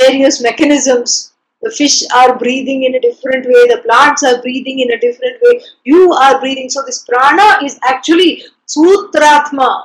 various 0.00 0.40
mechanisms. 0.40 1.32
The 1.62 1.70
fish 1.70 2.02
are 2.14 2.38
breathing 2.38 2.84
in 2.84 2.94
a 2.94 3.00
different 3.00 3.44
way, 3.44 3.68
the 3.68 3.82
plants 3.84 4.22
are 4.22 4.40
breathing 4.40 4.80
in 4.80 4.92
a 4.92 4.98
different 4.98 5.36
way, 5.42 5.60
you 5.84 6.10
are 6.12 6.40
breathing. 6.40 6.70
So, 6.70 6.82
this 6.86 7.04
prana 7.04 7.62
is 7.62 7.78
actually 7.84 8.44
Sutratma. 8.66 9.84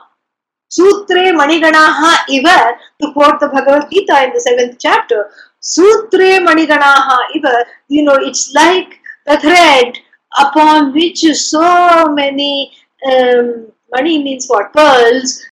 Sutre 0.72 1.32
Maniganaha 1.34 2.30
Iva, 2.30 2.74
to 3.02 3.14
quote 3.14 3.40
the 3.40 3.50
Bhagavad 3.50 3.90
Gita 3.92 4.24
in 4.24 4.34
the 4.34 4.40
seventh 4.40 4.78
chapter. 4.80 5.30
Sutre 5.62 6.40
Maniganaha 6.46 7.18
Iva, 7.36 7.66
you 7.88 8.04
know, 8.04 8.16
it's 8.16 8.54
like 8.54 9.00
the 9.26 9.38
thread 9.40 9.98
upon 10.38 10.94
which 10.94 11.20
so 11.20 12.08
many 12.08 12.74
um, 13.06 13.72
mani 13.92 14.24
means 14.24 14.48
what? 14.48 14.74
Pearls, 14.74 15.44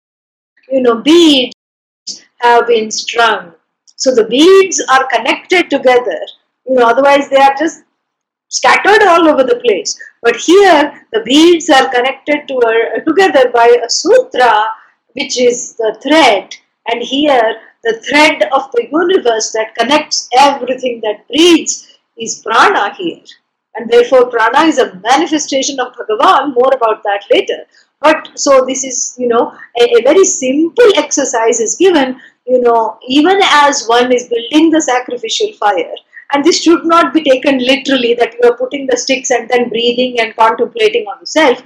you 0.71 0.83
know, 0.83 1.01
beads 1.03 1.55
have 2.41 2.67
been 2.67 2.91
strung. 2.91 3.53
So 3.97 4.15
the 4.15 4.25
beads 4.25 4.85
are 4.91 5.07
connected 5.09 5.71
together. 5.71 6.21
You 6.67 6.77
know, 6.77 6.87
otherwise 6.87 7.29
they 7.29 7.37
are 7.37 7.55
just 7.59 7.85
scattered 8.49 9.03
all 9.07 9.29
over 9.29 9.45
the 9.45 9.61
place. 9.65 9.99
But 10.23 10.37
here 10.37 11.07
the 11.13 11.21
beads 11.21 11.71
are 11.71 11.89
connected 11.89 12.49
to 12.49 12.55
a, 12.55 13.05
together 13.05 13.51
by 13.51 13.77
a 13.85 13.89
sutra, 13.91 14.65
which 15.13 15.39
is 15.39 15.75
the 15.77 15.97
thread. 16.03 16.55
And 16.89 17.03
here 17.03 17.61
the 17.85 18.01
thread 18.01 18.43
of 18.53 18.71
the 18.73 18.89
universe 18.91 19.53
that 19.53 19.75
connects 19.75 20.29
everything 20.37 21.01
that 21.03 21.27
breathes 21.29 21.99
is 22.17 22.43
prana 22.45 22.95
here. 22.95 23.23
And 23.75 23.91
therefore 23.91 24.31
prana 24.31 24.67
is 24.67 24.79
a 24.79 24.95
manifestation 24.97 25.81
of 25.81 25.95
Bhagavan. 25.95 26.55
More 26.55 26.73
about 26.75 27.03
that 27.05 27.25
later. 27.31 27.67
But 28.01 28.31
so 28.35 28.65
this 28.67 28.85
is, 28.85 29.15
you 29.19 29.29
know, 29.29 29.57
a, 29.81 29.85
a 29.85 30.03
very 30.03 30.25
simple 30.25 30.91
exercise 30.97 31.61
is 31.61 31.77
given, 31.77 32.21
you 32.47 32.61
know, 32.61 32.99
even 33.07 33.39
as 33.43 33.87
one 33.87 34.13
is 34.13 34.29
building 34.29 34.71
the 34.71 34.83
sacrificial 34.83 35.53
fire 35.53 35.95
and 36.33 36.45
this 36.45 36.63
should 36.63 36.85
not 36.85 37.13
be 37.13 37.23
taken 37.23 37.59
literally 37.59 38.15
that 38.15 38.35
you 38.35 38.51
are 38.51 38.57
putting 38.57 38.87
the 38.87 38.97
sticks 38.97 39.31
and 39.31 39.49
then 39.49 39.69
breathing 39.69 40.19
and 40.21 40.35
contemplating 40.37 41.05
on 41.07 41.21
yourself. 41.21 41.63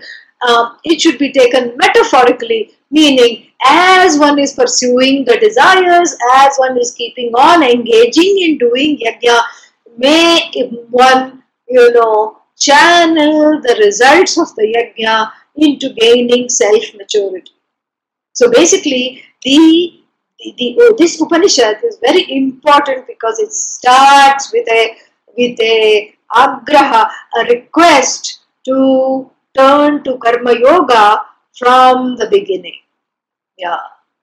Um, 0.47 0.79
it 0.85 1.01
should 1.01 1.19
be 1.19 1.33
taken 1.33 1.77
metaphorically, 1.77 2.75
meaning 2.91 3.47
as 3.65 4.19
one 4.19 4.39
is 4.39 4.53
pursuing 4.53 5.25
the 5.25 5.39
desires, 5.39 6.15
as 6.35 6.57
one 6.57 6.77
is 6.79 6.93
keeping 6.93 7.33
on 7.35 7.63
engaging 7.63 8.39
in 8.41 8.59
doing 8.59 8.99
yajna, 8.99 9.41
may 9.97 10.51
one, 10.91 11.43
you 11.69 11.93
know, 11.93 12.39
channel 12.59 13.61
the 13.61 13.77
results 13.85 14.39
of 14.39 14.55
the 14.57 14.67
yajna 14.75 15.31
into 15.57 15.93
gaining 15.95 16.49
self 16.49 16.85
maturity. 16.95 17.53
So 18.33 18.51
basically, 18.51 19.23
the 19.43 20.03
the, 20.39 20.55
the 20.59 20.77
oh, 20.81 20.95
this 20.99 21.21
Upanishad 21.21 21.79
is 21.85 21.99
very 22.01 22.25
important 22.37 23.07
because 23.07 23.39
it 23.39 23.53
starts 23.53 24.53
with 24.53 24.69
a 24.71 24.97
with 25.37 25.59
a 25.61 26.15
agraha, 26.33 27.09
a 27.39 27.45
request 27.45 28.41
to 28.65 29.31
turn 29.57 30.03
to 30.05 30.19
karma 30.19 30.59
yoga 30.59 31.23
from 31.59 32.17
the 32.17 32.29
beginning. 32.31 32.79
Yeah, 33.57 33.79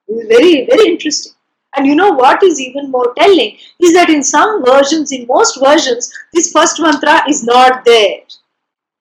very 0.07 0.65
very 0.65 0.87
interesting. 0.87 1.33
And 1.75 1.87
you 1.87 1.95
know 1.95 2.11
what 2.11 2.43
is 2.43 2.59
even 2.61 2.91
more 2.91 3.13
telling 3.17 3.57
is 3.79 3.93
that 3.93 4.09
in 4.09 4.23
some 4.23 4.63
versions, 4.63 5.11
in 5.11 5.25
most 5.27 5.59
versions, 5.59 6.11
this 6.33 6.51
first 6.51 6.79
mantra 6.79 7.23
is 7.27 7.43
not 7.43 7.83
there. 7.85 8.19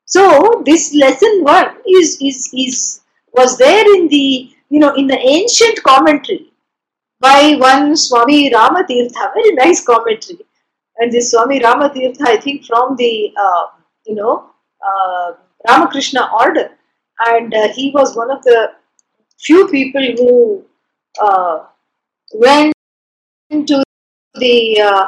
So 0.07 0.63
this 0.65 0.95
lesson 0.95 1.43
one 1.43 1.77
is 1.87 2.19
is 2.21 2.51
is 2.55 3.01
was 3.35 3.59
there 3.59 3.85
in 3.97 4.09
the 4.09 4.51
you 4.69 4.81
know 4.81 4.95
in 4.95 5.07
the 5.07 5.19
ancient 5.19 5.83
commentary 5.83 6.53
by 7.23 7.55
one 7.57 7.97
Swami 7.97 8.51
Ramatirtha, 8.51 9.33
very 9.33 9.53
nice 9.55 9.85
commentary. 9.85 10.41
And 10.99 11.11
this 11.13 11.31
Swami 11.31 11.61
Ramatirtha, 11.61 12.27
I 12.27 12.37
think 12.37 12.67
from 12.67 12.97
the, 12.97 13.33
uh, 13.41 13.67
you 14.05 14.17
know, 14.17 14.51
uh, 14.87 15.33
Ramakrishna 15.69 16.29
order. 16.39 16.71
And 17.27 17.55
uh, 17.55 17.69
he 17.73 17.93
was 17.93 18.17
one 18.17 18.31
of 18.31 18.43
the 18.43 18.73
few 19.41 19.69
people 19.69 20.03
who 20.17 20.65
uh, 21.21 21.67
went 22.35 22.75
to 23.51 23.83
the 24.35 24.81
uh, 24.81 25.07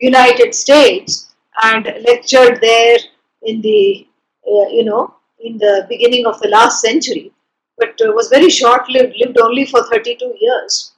United 0.00 0.54
States 0.54 1.34
and 1.62 1.84
lectured 2.06 2.60
there 2.60 2.98
in 3.42 3.60
the, 3.60 4.06
uh, 4.46 4.68
you 4.68 4.84
know, 4.84 5.14
in 5.40 5.58
the 5.58 5.86
beginning 5.88 6.26
of 6.26 6.40
the 6.40 6.48
last 6.48 6.80
century, 6.80 7.32
but 7.78 7.94
was 8.00 8.28
very 8.28 8.50
short 8.50 8.88
lived, 8.88 9.14
lived 9.18 9.38
only 9.38 9.64
for 9.64 9.82
32 9.84 10.34
years 10.40 10.94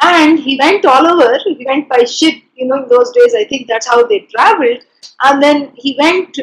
and 0.00 0.38
he 0.38 0.58
went 0.60 0.84
all 0.84 1.06
over. 1.06 1.38
He 1.44 1.64
went 1.66 1.88
by 1.88 2.04
ship. 2.04 2.34
You 2.54 2.66
know, 2.66 2.82
in 2.82 2.88
those 2.88 3.10
days, 3.12 3.34
I 3.34 3.44
think 3.44 3.66
that's 3.66 3.86
how 3.86 4.06
they 4.06 4.20
traveled. 4.20 4.84
And 5.22 5.42
then 5.42 5.72
he 5.76 5.96
went 5.98 6.38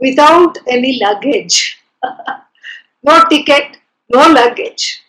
without 0.00 0.58
any 0.66 0.98
luggage. 1.02 1.80
no 3.02 3.24
ticket, 3.30 3.78
no 4.08 4.28
luggage, 4.28 5.02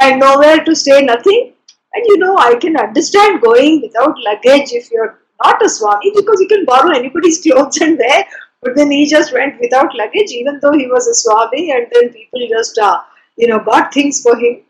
and 0.00 0.20
nowhere 0.20 0.64
to 0.64 0.74
stay, 0.74 1.02
nothing. 1.02 1.52
And 1.94 2.04
you 2.06 2.18
know, 2.18 2.36
I 2.38 2.54
can 2.54 2.76
understand 2.76 3.40
going 3.40 3.82
without 3.82 4.16
luggage 4.24 4.72
if 4.72 4.90
you're 4.90 5.18
not 5.42 5.64
a 5.64 5.68
Swami 5.68 6.12
because 6.14 6.40
you 6.40 6.48
can 6.48 6.64
borrow 6.64 6.90
anybody's 6.90 7.42
clothes 7.42 7.80
and 7.80 7.98
wear. 7.98 8.24
But 8.62 8.76
then 8.76 8.90
he 8.90 9.06
just 9.06 9.32
went 9.32 9.58
without 9.60 9.94
luggage, 9.94 10.30
even 10.32 10.60
though 10.60 10.72
he 10.72 10.86
was 10.86 11.08
a 11.08 11.14
Swami, 11.14 11.70
and 11.72 11.86
then 11.92 12.12
people 12.12 12.46
just, 12.48 12.78
uh, 12.78 13.00
you 13.36 13.48
know, 13.48 13.58
got 13.58 13.92
things 13.92 14.20
for 14.22 14.36
him 14.36 14.62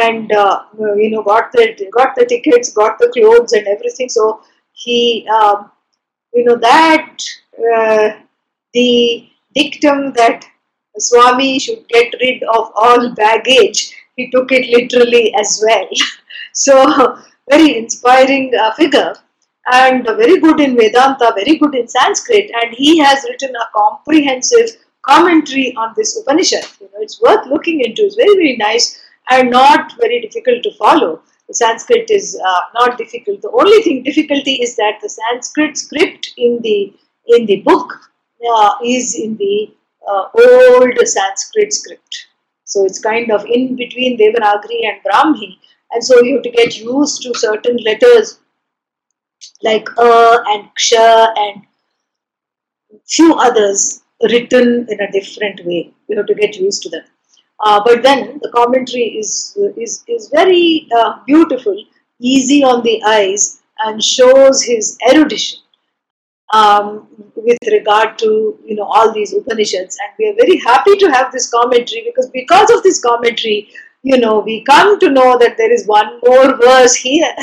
and 0.00 0.32
uh, 0.32 0.62
you 0.78 1.10
know 1.10 1.22
got 1.22 1.52
the 1.52 1.90
got 1.92 2.14
the 2.14 2.26
tickets, 2.26 2.72
got 2.72 2.98
the 2.98 3.10
clothes 3.14 3.52
and 3.52 3.66
everything. 3.66 4.08
So 4.08 4.42
he, 4.72 5.28
um, 5.28 5.70
you 6.32 6.44
know, 6.44 6.56
that 6.56 7.18
uh, 7.74 8.20
the 8.72 9.28
dictum 9.54 10.12
that 10.14 10.46
Swami 10.98 11.58
should 11.58 11.86
get 11.88 12.14
rid 12.20 12.42
of 12.44 12.72
all 12.74 13.14
baggage, 13.14 13.94
he 14.16 14.30
took 14.30 14.50
it 14.52 14.66
literally 14.68 15.34
as 15.34 15.62
well. 15.66 15.88
so 16.52 17.18
very 17.50 17.76
inspiring 17.76 18.52
uh, 18.54 18.72
figure 18.74 19.14
and 19.72 20.04
very 20.04 20.40
good 20.40 20.60
in 20.60 20.76
Vedanta, 20.76 21.32
very 21.36 21.56
good 21.56 21.74
in 21.74 21.86
Sanskrit, 21.86 22.50
and 22.62 22.74
he 22.74 22.98
has 22.98 23.24
written 23.28 23.54
a 23.54 23.68
comprehensive 23.72 24.76
commentary 25.02 25.74
on 25.76 25.92
this 25.96 26.18
Upanishad. 26.18 26.66
You 26.80 26.86
know, 26.86 27.00
it's 27.00 27.20
worth 27.20 27.46
looking 27.46 27.80
into. 27.80 28.02
It's 28.02 28.16
very 28.16 28.34
very 28.34 28.56
nice 28.56 29.00
and 29.30 29.50
not 29.50 29.92
very 30.00 30.20
difficult 30.20 30.62
to 30.64 30.72
follow. 30.74 31.22
The 31.48 31.54
Sanskrit 31.54 32.10
is 32.10 32.40
uh, 32.44 32.60
not 32.74 32.98
difficult. 32.98 33.42
The 33.42 33.50
only 33.50 33.82
thing 33.82 34.02
difficulty 34.02 34.54
is 34.62 34.76
that 34.76 34.98
the 35.02 35.08
Sanskrit 35.08 35.76
script 35.76 36.32
in 36.36 36.60
the 36.62 36.94
in 37.26 37.46
the 37.46 37.60
book 37.60 37.92
uh, 38.50 38.74
is 38.84 39.14
in 39.18 39.36
the 39.36 39.74
uh, 40.08 40.24
old 40.34 40.98
Sanskrit 41.06 41.72
script. 41.72 42.26
So 42.64 42.84
it's 42.84 43.00
kind 43.00 43.30
of 43.30 43.44
in 43.46 43.76
between 43.76 44.18
Devanagari 44.18 44.80
and 44.88 45.02
Brahmi, 45.04 45.58
and 45.92 46.04
so 46.04 46.22
you 46.22 46.34
have 46.34 46.42
to 46.42 46.50
get 46.50 46.78
used 46.78 47.22
to 47.22 47.34
certain 47.34 47.76
letters 47.84 48.38
like 49.62 49.88
a 49.98 50.38
and 50.52 50.68
ksha 50.78 51.32
and 51.36 51.62
few 53.08 53.34
others 53.34 54.02
written 54.30 54.86
in 54.88 55.00
a 55.00 55.10
different 55.10 55.64
way. 55.64 55.92
You 56.08 56.16
have 56.16 56.26
to 56.26 56.34
get 56.34 56.56
used 56.56 56.82
to 56.82 56.90
them. 56.90 57.04
Uh, 57.64 57.82
but 57.84 58.02
then 58.02 58.38
the 58.42 58.50
commentary 58.50 59.18
is 59.18 59.56
is 59.76 60.04
is 60.08 60.28
very 60.28 60.88
uh, 60.96 61.18
beautiful, 61.26 61.76
easy 62.20 62.62
on 62.64 62.82
the 62.82 63.02
eyes, 63.06 63.62
and 63.78 64.02
shows 64.02 64.62
his 64.62 64.98
erudition 65.10 65.60
um, 66.52 67.06
with 67.36 67.58
regard 67.70 68.18
to 68.18 68.58
you 68.64 68.74
know 68.74 68.84
all 68.84 69.12
these 69.12 69.32
Upanishads. 69.32 69.96
And 70.02 70.12
we 70.18 70.28
are 70.30 70.34
very 70.34 70.58
happy 70.58 70.96
to 70.96 71.10
have 71.12 71.30
this 71.30 71.48
commentary 71.50 72.02
because 72.04 72.30
because 72.30 72.70
of 72.70 72.82
this 72.82 73.00
commentary, 73.00 73.68
you 74.02 74.18
know, 74.18 74.40
we 74.40 74.62
come 74.64 74.98
to 75.00 75.10
know 75.10 75.38
that 75.38 75.56
there 75.56 75.72
is 75.72 75.86
one 75.86 76.20
more 76.26 76.56
verse 76.56 76.94
here 76.94 77.34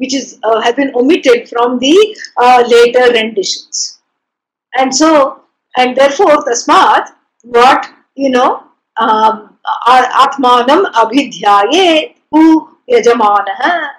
which 0.00 0.14
is 0.14 0.38
uh, 0.42 0.60
has 0.60 0.74
been 0.74 0.92
omitted 0.94 1.48
from 1.48 1.78
the 1.78 1.94
uh, 2.38 2.64
later 2.66 3.12
renditions. 3.12 4.00
And 4.74 4.94
so, 4.94 5.42
and 5.76 5.96
therefore, 5.96 6.36
the 6.44 6.56
tasmat, 6.56 7.10
what, 7.42 7.86
you 8.14 8.30
know, 8.30 8.64
um, 8.96 9.58
atmanam 9.86 10.90
abhidhyayet, 10.92 12.14
who 12.30 12.78
yajamanah 12.90 13.90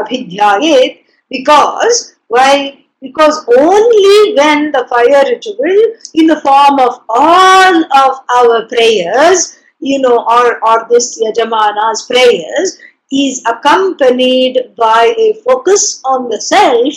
abhidhyayet, 0.00 1.04
because, 1.30 2.14
why? 2.28 2.78
Because 3.02 3.44
only 3.58 4.34
when 4.34 4.72
the 4.72 4.86
fire 4.88 5.24
ritual, 5.26 5.96
in 6.14 6.26
the 6.28 6.40
form 6.40 6.78
of 6.80 7.00
all 7.10 7.84
of 7.84 8.20
our 8.38 8.66
prayers, 8.68 9.58
you 9.82 9.98
know 10.00 10.18
or 10.36 10.46
or 10.68 10.86
this 10.90 11.20
yajamana's 11.22 12.06
prayers 12.10 12.78
is 13.12 13.42
accompanied 13.46 14.60
by 14.76 15.14
a 15.18 15.32
focus 15.44 16.00
on 16.04 16.28
the 16.28 16.40
self 16.40 16.94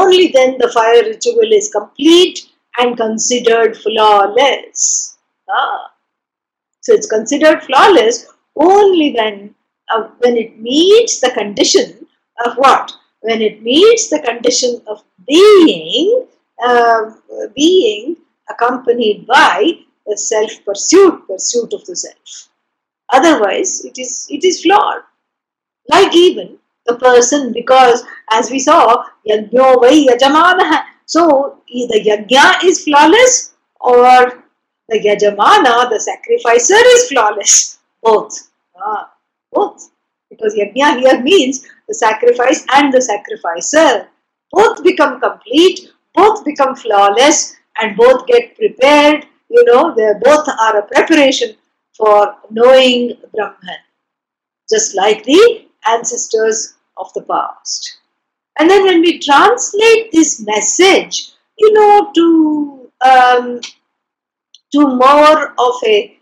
only 0.00 0.28
then 0.28 0.56
the 0.58 0.68
fire 0.68 1.02
ritual 1.04 1.52
is 1.60 1.70
complete 1.72 2.50
and 2.78 2.96
considered 2.96 3.76
flawless 3.76 5.16
ah. 5.48 5.90
So 6.82 6.94
it's 6.94 7.06
considered 7.08 7.62
flawless 7.62 8.26
only 8.56 9.12
when 9.12 9.54
uh, 9.90 10.08
when 10.18 10.36
it 10.36 10.58
meets 10.58 11.20
the 11.20 11.30
condition 11.30 12.06
of 12.44 12.56
what? 12.56 12.92
When 13.20 13.42
it 13.42 13.62
meets 13.62 14.08
the 14.08 14.20
condition 14.20 14.80
of 14.86 15.02
being 15.26 16.26
uh, 16.64 17.10
being 17.54 18.16
accompanied 18.48 19.26
by 19.26 19.72
the 20.10 20.18
self 20.18 20.52
pursuit, 20.64 21.26
pursuit 21.26 21.72
of 21.72 21.84
the 21.86 21.96
self. 21.96 22.48
Otherwise, 23.08 23.84
it 23.84 23.98
is 23.98 24.26
it 24.30 24.44
is 24.44 24.62
flawed. 24.62 25.02
Like 25.88 26.14
even 26.14 26.58
the 26.86 26.96
person, 26.96 27.52
because 27.52 28.04
as 28.30 28.50
we 28.50 28.58
saw, 28.58 29.04
yajno 29.28 29.80
vai 29.80 30.06
yajamana. 30.10 30.84
So 31.06 31.62
either 31.66 31.98
yajna 32.10 32.64
is 32.64 32.84
flawless 32.84 33.54
or 33.80 34.44
the 34.90 34.98
Yajamana, 34.98 35.88
the 35.88 36.00
sacrificer, 36.00 36.74
is 36.74 37.08
flawless. 37.08 37.78
Both. 38.02 38.50
Ah, 38.76 39.12
both. 39.52 39.90
Because 40.28 40.54
Yajna 40.54 40.98
here 40.98 41.22
means 41.22 41.66
the 41.86 41.94
sacrifice 41.94 42.66
and 42.72 42.92
the 42.92 43.00
sacrificer. 43.00 44.08
Both 44.52 44.82
become 44.82 45.20
complete, 45.20 45.92
both 46.14 46.44
become 46.44 46.74
flawless, 46.74 47.56
and 47.80 47.96
both 47.96 48.26
get 48.26 48.56
prepared. 48.56 49.26
You 49.50 49.64
know, 49.64 49.94
they 49.94 50.12
both 50.22 50.48
are 50.48 50.78
a 50.78 50.86
preparation 50.86 51.56
for 51.96 52.36
knowing 52.50 53.18
Brahman. 53.34 53.82
Just 54.70 54.94
like 54.94 55.24
the 55.24 55.66
ancestors 55.86 56.74
of 56.96 57.12
the 57.14 57.22
past. 57.22 57.98
And 58.58 58.70
then 58.70 58.84
when 58.84 59.00
we 59.00 59.18
translate 59.18 60.12
this 60.12 60.40
message, 60.46 61.32
you 61.58 61.72
know, 61.72 62.12
to 62.14 62.90
um, 63.00 63.60
to 64.72 64.86
more 64.86 65.54
of 65.58 65.74
a 65.84 66.16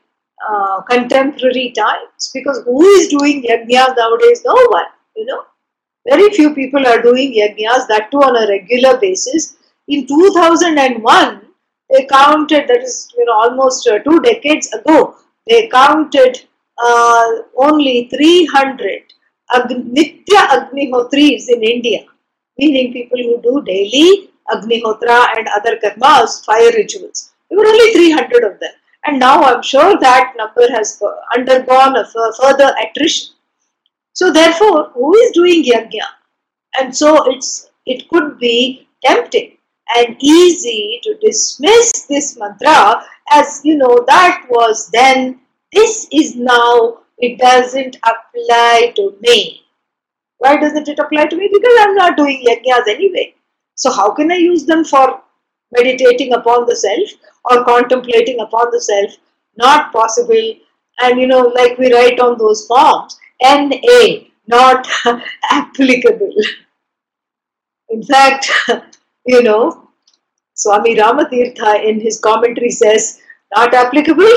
uh, 0.49 0.81
contemporary 0.83 1.73
times 1.77 2.31
because 2.33 2.63
who 2.65 2.83
is 2.85 3.09
doing 3.09 3.43
yajnas 3.43 3.97
nowadays? 3.97 4.43
No 4.45 4.55
one, 4.71 4.87
you 5.17 5.27
know. 5.27 5.43
Very 6.09 6.31
few 6.31 6.55
people 6.55 6.87
are 6.87 7.03
doing 7.03 7.35
yajnas, 7.35 7.89
that 7.89 8.11
too 8.11 8.19
on 8.19 8.37
a 8.37 8.49
regular 8.49 8.99
basis. 8.99 9.57
In 9.89 10.07
2001, 10.07 11.48
they 11.91 12.07
counted, 12.07 12.69
that 12.69 12.83
is 12.83 13.13
you 13.17 13.25
know, 13.25 13.33
almost 13.35 13.87
uh, 13.87 13.99
two 14.01 14.21
decades 14.21 14.73
ago, 14.73 15.17
they 15.47 15.69
counted 15.69 16.43
uh, 16.83 17.25
only 17.57 18.09
300 18.09 19.03
Ag- 19.55 19.85
Nitya 19.97 20.43
Agnihotris 20.57 21.49
in 21.49 21.63
India, 21.63 22.05
meaning 22.59 22.93
people 22.93 23.19
who 23.19 23.41
do 23.43 23.63
daily 23.65 24.31
Agnihotra 24.51 25.37
and 25.37 25.49
other 25.57 25.77
karmas, 25.77 26.45
fire 26.45 26.73
rituals. 26.73 27.33
There 27.49 27.59
were 27.59 27.67
only 27.67 27.93
300 27.93 28.45
of 28.45 28.61
them. 28.61 28.73
And 29.05 29.19
now 29.19 29.43
I'm 29.43 29.63
sure 29.63 29.99
that 29.99 30.35
number 30.37 30.71
has 30.73 31.01
undergone 31.37 31.97
a 31.97 32.05
further 32.41 32.75
attrition. 32.83 33.35
So 34.13 34.33
therefore, 34.33 34.91
who 34.95 35.15
is 35.17 35.31
doing 35.33 35.65
yajna? 35.65 36.07
And 36.79 36.95
so 36.95 37.31
it's 37.31 37.71
it 37.87 38.09
could 38.09 38.39
be 38.39 38.89
tempting 39.05 39.58
and 39.97 40.17
easy 40.21 41.01
to 41.03 41.17
dismiss 41.19 42.03
this 42.03 42.37
mantra 42.39 43.03
as 43.31 43.61
you 43.65 43.77
know 43.77 44.05
that 44.07 44.47
was 44.49 44.89
then 44.93 45.41
this 45.73 46.09
is 46.13 46.37
now 46.37 46.99
it 47.19 47.39
doesn't 47.39 47.97
apply 47.97 48.93
to 48.97 49.17
me. 49.21 49.63
Why 50.39 50.57
doesn't 50.57 50.89
it 50.89 50.99
apply 50.99 51.27
to 51.27 51.37
me? 51.37 51.51
Because 51.53 51.77
i'm 51.81 51.95
not 51.95 52.17
doing 52.17 52.45
yajnas 52.47 52.89
anyway. 52.89 53.35
So 53.75 53.91
how 53.91 54.11
can 54.13 54.31
i 54.33 54.37
use 54.37 54.67
them 54.67 54.85
for 54.85 55.21
meditating 55.77 56.33
upon 56.35 56.67
the 56.67 56.77
self 56.77 57.11
or 57.45 57.65
contemplating 57.65 58.41
upon 58.41 58.71
the 58.71 58.81
self? 58.81 59.17
Not 59.57 59.93
possible. 59.93 60.55
And 61.01 61.21
you 61.21 61.27
know 61.27 61.41
like 61.41 61.79
we 61.79 61.93
write 61.93 62.21
on 62.21 62.39
those 62.39 62.67
forms 62.67 63.19
na 63.43 63.81
not 64.47 64.89
applicable. 65.51 66.35
In 67.91 68.03
fact 68.03 68.51
you 69.33 69.43
know 69.49 69.63
swami 70.63 70.95
ramatirtha 71.01 71.73
in 71.91 72.01
his 72.07 72.21
commentary 72.29 72.73
says 72.81 73.07
not 73.57 73.79
applicable 73.83 74.37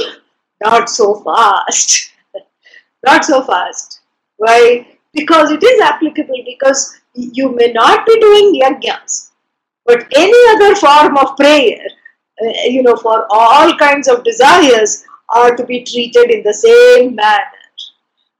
not 0.67 0.89
so 0.99 1.09
fast 1.27 1.97
not 3.09 3.25
so 3.31 3.41
fast 3.51 4.01
why 4.37 4.61
because 5.19 5.51
it 5.57 5.63
is 5.71 5.81
applicable 5.89 6.43
because 6.53 6.81
you 7.39 7.53
may 7.59 7.71
not 7.81 8.05
be 8.11 8.19
doing 8.27 8.49
yajnas 8.61 9.19
but 9.85 10.07
any 10.15 10.41
other 10.55 10.75
form 10.75 11.17
of 11.17 11.35
prayer, 11.35 11.79
uh, 12.41 12.49
you 12.65 12.83
know, 12.83 12.95
for 12.95 13.25
all 13.29 13.75
kinds 13.77 14.07
of 14.07 14.23
desires 14.23 15.03
are 15.29 15.55
to 15.55 15.65
be 15.65 15.83
treated 15.83 16.29
in 16.29 16.43
the 16.43 16.53
same 16.53 17.15
manner. 17.15 17.41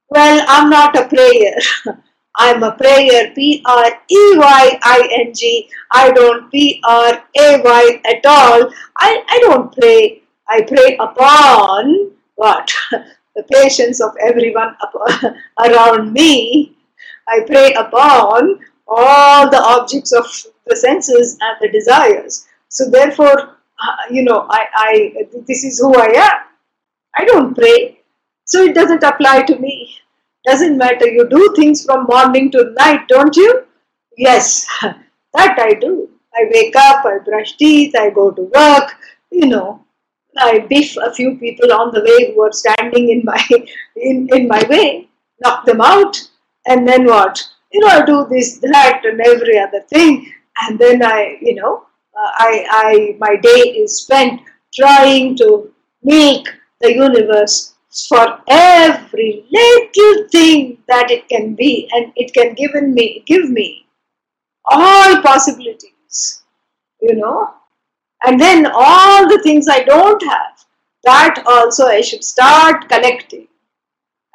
Well, 0.08 0.44
I'm 0.48 0.70
not 0.70 0.96
a 0.96 1.08
prayer. 1.08 1.56
I'm 2.36 2.62
a 2.62 2.72
prayer, 2.72 3.32
P 3.34 3.62
R 3.64 3.86
E 4.08 4.36
Y 4.36 4.78
I 4.82 5.08
N 5.26 5.34
G. 5.34 5.68
I 5.90 6.10
don't 6.10 6.50
P 6.50 6.80
R 6.84 7.24
A 7.38 7.62
Y 7.62 8.00
at 8.06 8.24
all. 8.26 8.70
I, 8.96 9.24
I 9.28 9.38
don't 9.40 9.74
pray. 9.76 10.22
I 10.48 10.62
pray 10.62 10.96
upon 10.98 12.12
what? 12.36 12.70
the 13.34 13.42
patience 13.44 14.00
of 14.00 14.12
everyone 14.20 14.76
around 15.58 16.12
me. 16.12 16.76
I 17.28 17.40
pray 17.46 17.72
upon 17.74 18.60
all 18.86 19.50
the 19.50 19.62
objects 19.62 20.12
of 20.12 20.26
the 20.66 20.76
senses 20.76 21.38
and 21.40 21.56
the 21.60 21.70
desires. 21.70 22.46
So 22.68 22.90
therefore, 22.90 23.38
uh, 23.38 23.96
you 24.10 24.22
know, 24.22 24.46
I, 24.50 24.66
I 24.74 25.12
this 25.46 25.64
is 25.64 25.78
who 25.78 25.94
I 25.94 26.06
am. 26.06 26.40
I 27.14 27.24
don't 27.24 27.54
pray. 27.54 28.00
So 28.44 28.62
it 28.64 28.74
doesn't 28.74 29.02
apply 29.02 29.42
to 29.42 29.58
me. 29.58 29.94
Doesn't 30.44 30.76
matter. 30.76 31.06
You 31.08 31.28
do 31.28 31.54
things 31.56 31.84
from 31.84 32.06
morning 32.08 32.50
to 32.52 32.74
night, 32.78 33.06
don't 33.08 33.36
you? 33.36 33.64
Yes, 34.16 34.66
that 34.82 35.58
I 35.58 35.74
do. 35.74 36.08
I 36.34 36.48
wake 36.50 36.74
up, 36.76 37.04
I 37.04 37.18
brush 37.18 37.56
teeth, 37.56 37.94
I 37.94 38.10
go 38.10 38.30
to 38.30 38.42
work, 38.42 38.96
you 39.30 39.46
know, 39.46 39.84
I 40.36 40.60
biff 40.60 40.96
a 40.96 41.12
few 41.12 41.36
people 41.36 41.72
on 41.72 41.92
the 41.92 42.00
way 42.00 42.32
who 42.32 42.40
are 42.42 42.52
standing 42.52 43.10
in 43.10 43.22
my 43.24 43.38
in, 43.96 44.28
in 44.32 44.48
my 44.48 44.64
way, 44.68 45.08
knock 45.42 45.66
them 45.66 45.80
out, 45.80 46.16
and 46.66 46.88
then 46.88 47.06
what? 47.06 47.46
You 47.70 47.80
know, 47.80 47.88
I 47.88 48.04
do 48.04 48.26
this, 48.30 48.58
that, 48.58 49.02
and 49.04 49.20
every 49.20 49.58
other 49.58 49.82
thing, 49.82 50.32
and 50.62 50.78
then 50.78 51.04
I, 51.04 51.38
you 51.40 51.54
know, 51.54 51.86
uh, 52.16 52.30
I, 52.38 52.66
I, 52.70 53.16
my 53.18 53.36
day 53.36 53.60
is 53.82 54.02
spent 54.02 54.40
trying 54.74 55.36
to 55.36 55.72
make 56.02 56.46
the 56.80 56.92
universe 56.94 57.71
for 58.08 58.40
every 58.48 59.44
little 59.50 60.28
thing 60.28 60.78
that 60.88 61.10
it 61.10 61.28
can 61.28 61.54
be, 61.54 61.88
and 61.92 62.12
it 62.16 62.32
can 62.32 62.54
give 62.54 62.74
me, 62.82 63.22
give 63.26 63.50
me 63.50 63.86
all 64.64 65.20
possibilities, 65.22 66.42
you 67.00 67.16
know, 67.16 67.54
and 68.24 68.40
then 68.40 68.66
all 68.72 69.28
the 69.28 69.40
things 69.42 69.68
I 69.68 69.82
don't 69.82 70.22
have, 70.22 70.64
that 71.04 71.42
also 71.46 71.86
I 71.86 72.00
should 72.00 72.24
start 72.24 72.88
collecting. 72.88 73.48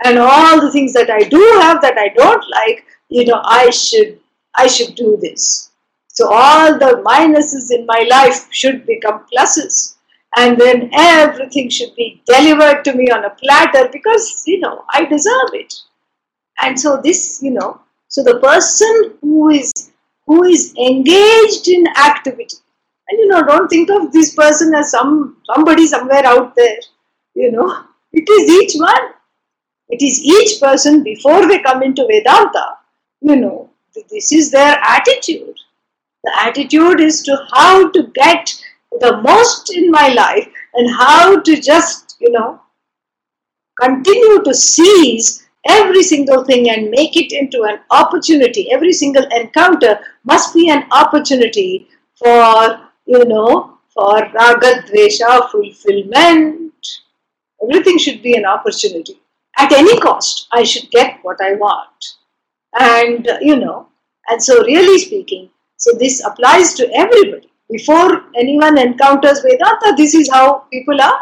And 0.04 0.20
all 0.20 0.62
the 0.62 0.72
things 0.72 0.93
that 0.93 1.10
I 1.10 1.20
do 1.20 1.39
have 1.62 1.82
that 1.82 1.98
I 1.98 2.10
don't 2.10 2.43
like, 2.52 2.86
you 3.10 3.26
know, 3.26 3.41
I 3.43 3.72
should 3.72 4.20
I 4.56 4.67
should 4.67 4.96
do 4.96 5.17
this. 5.22 5.72
So 6.08 6.30
all 6.32 6.78
the 6.78 7.04
minuses 7.06 7.72
in 7.76 7.86
my 7.86 8.06
life 8.10 8.48
should 8.52 8.86
become 8.86 9.26
pluses. 9.32 9.97
And 10.38 10.58
then 10.58 10.89
everything 10.93 11.69
should 11.69 11.93
be 11.95 12.21
delivered 12.26 12.84
to 12.86 12.93
me 12.93 13.10
on 13.10 13.26
a 13.26 13.32
platter 13.32 13.89
because, 13.91 14.43
you 14.47 14.60
know, 14.60 14.86
I 14.89 15.04
deserve 15.06 15.50
it. 15.54 15.73
And 16.62 16.80
so 16.80 17.02
this, 17.04 17.39
you 17.41 17.52
know, 17.52 17.82
so 18.08 18.23
the 18.23 18.39
person 18.39 19.17
who 19.21 19.50
is 19.50 19.91
who 20.26 20.43
is 20.43 20.73
engaged 20.78 21.67
in 21.67 21.88
activity 21.88 22.58
and 23.10 23.19
you 23.19 23.28
know, 23.28 23.43
don't 23.43 23.67
think 23.67 23.89
of 23.89 24.12
this 24.12 24.36
person 24.36 24.73
as 24.76 24.91
some 24.91 25.38
somebody 25.45 25.88
somewhere 25.88 26.26
out 26.26 26.56
there. 26.56 26.78
You 27.36 27.52
know, 27.52 27.84
it 28.12 28.30
is 28.30 28.50
each 28.50 28.80
one. 28.80 29.13
It 29.89 30.02
is 30.02 30.21
each 30.21 30.60
person 30.60 31.04
before 31.04 31.47
they 31.47 31.60
come 31.60 31.84
into 31.84 32.06
Vedanta. 32.06 32.78
You 33.21 33.38
know, 33.38 33.69
this 34.10 34.32
is 34.32 34.52
their 34.52 34.78
attitude. 34.84 35.56
The 36.23 36.34
attitude 36.41 37.00
is 37.00 37.21
to 37.23 37.38
how 37.54 37.89
to 37.91 38.04
get 38.13 38.54
the 39.00 39.22
most 39.22 39.76
in 39.76 39.92
my 39.92 40.10
life 40.10 40.48
and 40.74 40.90
how 40.96 41.40
to 41.40 41.62
just, 41.62 42.18
you 42.20 42.32
know, 42.32 42.62
continue 43.80 44.44
to 44.44 44.54
seize 44.54 45.48
every 45.68 46.04
single 46.04 46.44
thing 46.44 46.70
and 46.70 46.90
make 46.90 47.16
it 47.18 47.32
into 47.32 47.64
an 47.64 47.80
opportunity. 47.92 48.72
Every 48.72 48.94
single 48.94 49.26
encounter 49.32 50.00
must 50.24 50.54
be 50.54 50.70
an 50.70 50.86
opportunity 50.92 51.88
for 52.16 52.88
you 53.08 53.26
know, 53.26 53.78
for 53.94 54.20
raga 54.34 54.84
fulfillment. 55.50 56.74
Everything 57.64 57.98
should 57.98 58.22
be 58.22 58.36
an 58.38 58.46
opportunity. 58.46 59.20
At 59.58 59.72
any 59.72 60.00
cost, 60.00 60.48
I 60.52 60.64
should 60.64 60.92
get 60.92 61.20
what 61.24 61.38
I 61.42 61.54
want. 61.54 62.16
And, 62.80 63.28
you 63.42 63.56
know, 63.56 63.88
and 64.28 64.44
so 64.44 64.64
really 64.64 65.00
speaking, 65.00 65.50
so 65.78 65.94
this 65.98 66.24
applies 66.24 66.74
to 66.76 66.88
everybody. 66.94 67.50
Before 67.70 68.24
anyone 68.36 68.78
encounters 68.78 69.42
Vedanta, 69.42 69.94
this 69.98 70.14
is 70.16 70.30
how 70.32 70.66
people 70.72 71.02
are. 71.02 71.20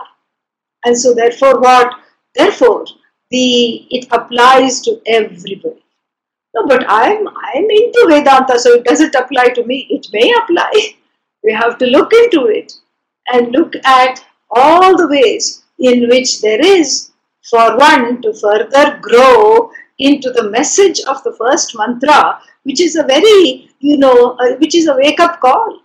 And 0.86 0.98
so 0.98 1.14
therefore 1.14 1.60
what? 1.60 1.94
Therefore, 2.36 2.86
the 3.32 3.88
it 3.90 4.08
applies 4.12 4.82
to 4.82 5.02
everybody. 5.08 5.84
No, 6.54 6.66
but 6.68 6.86
I'm 6.88 7.28
I'm 7.28 7.70
into 7.70 8.06
Vedanta, 8.08 8.60
so 8.60 8.74
it 8.74 8.86
doesn't 8.86 9.16
apply 9.16 9.50
to 9.50 9.66
me. 9.66 9.88
It 9.90 10.08
may 10.14 10.32
apply. 10.44 10.72
We 11.44 11.54
have 11.54 11.78
to 11.78 11.86
look 11.86 12.12
into 12.12 12.48
it 12.48 12.74
and 13.32 13.52
look 13.52 13.76
at 13.86 14.26
all 14.50 14.98
the 14.98 15.08
ways 15.08 15.64
in 15.78 16.10
which 16.10 16.42
there 16.42 16.60
is 16.60 17.12
for 17.50 17.78
one 17.78 18.22
to 18.24 18.34
further 18.34 18.98
grow 19.00 19.70
into 20.00 20.32
the 20.32 20.50
message 20.50 21.00
of 21.02 21.22
the 21.24 21.34
first 21.34 21.78
mantra, 21.78 22.42
which 22.64 22.82
is 22.82 22.96
a 22.96 23.04
very, 23.04 23.70
you 23.80 23.98
know, 23.98 24.36
uh, 24.40 24.56
which 24.56 24.74
is 24.74 24.88
a 24.88 24.96
wake 24.96 25.20
up 25.20 25.40
call, 25.40 25.82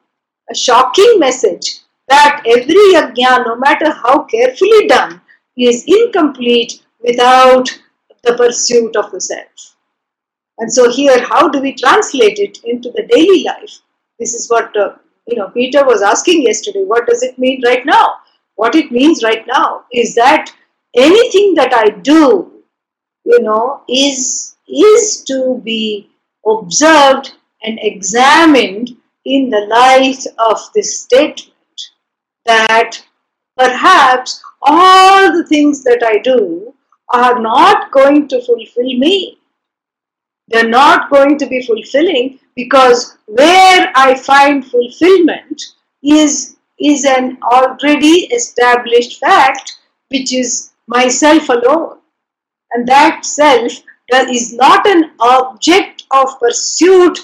a 0.50 0.54
shocking 0.54 1.18
message 1.18 1.78
that 2.08 2.42
every 2.46 2.74
yajna, 2.94 3.46
no 3.46 3.56
matter 3.56 3.90
how 3.92 4.24
carefully 4.24 4.86
done, 4.86 5.20
is 5.56 5.84
incomplete 5.86 6.82
without 7.00 7.68
the 8.24 8.34
pursuit 8.34 8.96
of 8.96 9.10
the 9.12 9.20
self. 9.20 9.76
And 10.58 10.72
so, 10.72 10.90
here, 10.90 11.24
how 11.24 11.48
do 11.48 11.60
we 11.60 11.72
translate 11.74 12.38
it 12.38 12.58
into 12.64 12.90
the 12.90 13.06
daily 13.06 13.44
life? 13.44 13.80
This 14.18 14.34
is 14.34 14.50
what 14.50 14.76
uh, 14.76 14.96
you 15.30 15.36
know, 15.36 15.48
Peter 15.50 15.84
was 15.84 16.02
asking 16.02 16.42
yesterday, 16.42 16.84
what 16.84 17.06
does 17.06 17.22
it 17.22 17.38
mean 17.38 17.62
right 17.64 17.86
now? 17.86 18.16
What 18.56 18.74
it 18.74 18.90
means 18.90 19.22
right 19.22 19.46
now 19.46 19.84
is 19.92 20.14
that 20.16 20.52
anything 20.94 21.54
that 21.54 21.72
I 21.72 21.90
do, 21.90 22.62
you 23.24 23.40
know, 23.40 23.82
is 23.88 24.56
is 24.68 25.24
to 25.24 25.60
be 25.64 26.10
observed 26.46 27.34
and 27.62 27.78
examined 27.82 28.96
in 29.30 29.48
the 29.48 29.66
light 29.66 30.24
of 30.38 30.58
this 30.74 31.00
statement 31.00 31.80
that 32.46 33.00
perhaps 33.56 34.42
all 34.62 35.32
the 35.32 35.46
things 35.46 35.84
that 35.84 36.02
I 36.02 36.18
do 36.18 36.74
are 37.12 37.40
not 37.40 37.92
going 37.92 38.26
to 38.28 38.42
fulfill 38.42 38.98
me. 38.98 39.38
They're 40.48 40.68
not 40.68 41.10
going 41.10 41.38
to 41.38 41.46
be 41.46 41.62
fulfilling 41.62 42.40
because 42.56 43.18
where 43.26 43.92
I 43.94 44.14
find 44.14 44.66
fulfillment 44.66 45.62
is, 46.02 46.56
is 46.80 47.04
an 47.04 47.38
already 47.42 48.26
established 48.38 49.20
fact 49.20 49.78
which 50.08 50.34
is 50.34 50.72
myself 50.88 51.48
alone. 51.48 51.98
And 52.72 52.86
that 52.88 53.24
self 53.24 53.72
is 54.12 54.52
not 54.52 54.86
an 54.86 55.12
object 55.20 56.04
of 56.10 56.38
pursuit 56.40 57.18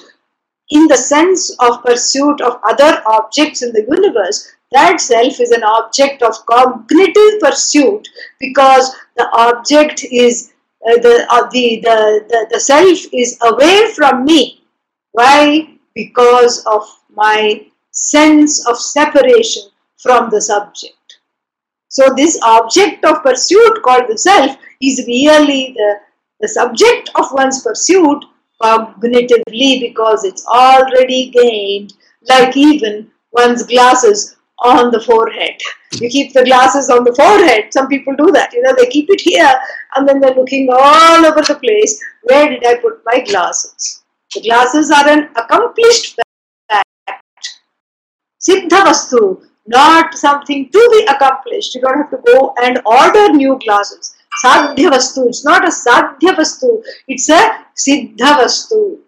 in 0.71 0.87
the 0.89 0.97
sense 0.97 1.51
of 1.61 1.83
pursuit 1.85 2.41
of 2.41 2.61
other 2.65 3.03
objects 3.07 3.63
in 3.63 3.73
the 3.73 3.87
universe. 3.89 4.53
That 4.73 5.01
self 5.01 5.41
is 5.41 5.53
an 5.53 5.63
object 5.63 6.23
of 6.23 6.45
cognitive 6.47 7.41
pursuit 7.41 8.09
because 8.41 8.95
the 9.17 9.29
object 9.33 10.05
is 10.11 10.53
uh, 10.87 10.99
the, 11.01 11.27
uh, 11.31 11.49
the, 11.51 11.81
the, 11.83 12.25
the, 12.29 12.47
the 12.53 12.61
self 12.61 12.99
is 13.13 13.39
away 13.43 13.93
from 13.95 14.25
me 14.25 14.67
why? 15.17 15.67
Because 15.95 16.63
of 16.67 16.83
my 17.15 17.65
sense 17.91 18.67
of 18.69 18.79
separation 18.79 19.63
from 19.97 20.29
the 20.29 20.43
subject. 20.43 21.21
So 21.89 22.13
this 22.15 22.39
object 22.43 23.03
of 23.07 23.23
pursuit 23.23 23.81
called 23.83 24.11
the 24.11 24.19
self 24.19 24.59
is 24.83 25.03
really 25.07 25.73
the, 25.75 26.01
the 26.41 26.49
subject 26.49 27.09
of 27.15 27.33
one's 27.33 27.63
pursuit 27.63 28.27
cognitively 28.63 29.81
because 29.81 30.25
it's 30.25 30.47
already 30.47 31.31
gained 31.31 31.95
like 32.29 32.57
even 32.57 33.11
one's 33.33 33.65
glasses 33.65 34.37
on 34.65 34.91
the 34.91 35.01
forehead. 35.01 35.61
You 36.01 36.09
keep 36.09 36.33
the 36.33 36.45
glasses 36.45 36.89
on 36.89 37.05
the 37.05 37.15
forehead. 37.15 37.73
Some 37.73 37.89
people 37.89 38.15
do 38.17 38.33
that. 38.33 38.53
You 38.53 38.63
know, 38.63 38.75
they 38.77 38.87
keep 38.87 39.09
it 39.11 39.21
here 39.21 39.53
and 39.95 40.09
then 40.09 40.21
they're 40.21 40.35
looking 40.35 40.69
all 40.71 41.25
over 41.25 41.43
the 41.43 41.59
place. 41.63 42.03
Where 42.23 42.49
did 42.49 42.67
I 42.67 42.77
put 42.77 43.03
my 43.05 43.21
glasses? 43.21 44.03
The 44.35 44.41
glasses 44.43 44.91
are 44.91 45.09
an 45.09 45.29
accomplished 45.37 46.19
fact. 46.69 46.87
Siddha 48.41 48.85
Vastu, 48.85 49.47
not 49.67 50.15
something 50.15 50.69
to 50.71 50.89
be 50.93 51.07
accomplished. 51.09 51.75
You 51.75 51.81
don't 51.83 51.99
have 51.99 52.11
to 52.11 52.33
go 52.35 52.55
and 52.63 52.81
order 52.87 53.33
new 53.33 53.59
glasses. 53.65 54.16
Sadhya 54.45 54.91
Vastu, 54.91 55.29
it's 55.29 55.45
not 55.45 55.65
a 55.65 55.71
Sadhya 55.71 56.35
Vastu, 56.35 56.83
it's 57.09 57.29
a 57.29 57.67
Siddha 57.77 58.39
Vastu. 58.39 58.99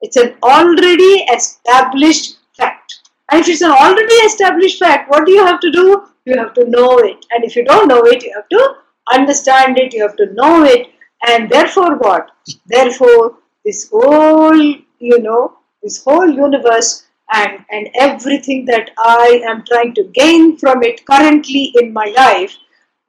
It's 0.00 0.16
an 0.16 0.34
already 0.42 1.24
established 1.34 2.36
fact. 2.58 3.00
And 3.30 3.40
if 3.40 3.48
it's 3.48 3.62
an 3.62 3.70
already 3.70 4.14
established 4.26 4.78
fact, 4.78 5.10
what 5.10 5.24
do 5.24 5.32
you 5.32 5.44
have 5.46 5.60
to 5.60 5.70
do? 5.70 6.04
You 6.26 6.36
have 6.36 6.52
to 6.54 6.68
know 6.68 6.98
it. 6.98 7.24
And 7.30 7.42
if 7.42 7.56
you 7.56 7.64
don't 7.64 7.88
know 7.88 8.02
it, 8.02 8.22
you 8.22 8.32
have 8.34 8.48
to 8.50 8.74
understand 9.12 9.78
it, 9.78 9.94
you 9.94 10.02
have 10.02 10.16
to 10.16 10.32
know 10.34 10.64
it. 10.64 10.88
And 11.26 11.50
therefore, 11.50 11.96
what? 11.96 12.30
Therefore, 12.66 13.38
this 13.64 13.88
whole, 13.90 14.56
you 14.58 15.18
know, 15.22 15.56
this 15.82 16.04
whole 16.04 16.28
universe 16.28 17.06
and, 17.32 17.64
and 17.70 17.88
everything 17.98 18.66
that 18.66 18.90
I 18.98 19.42
am 19.46 19.64
trying 19.64 19.94
to 19.94 20.04
gain 20.12 20.58
from 20.58 20.82
it 20.82 21.06
currently 21.06 21.72
in 21.76 21.92
my 21.94 22.12
life, 22.16 22.54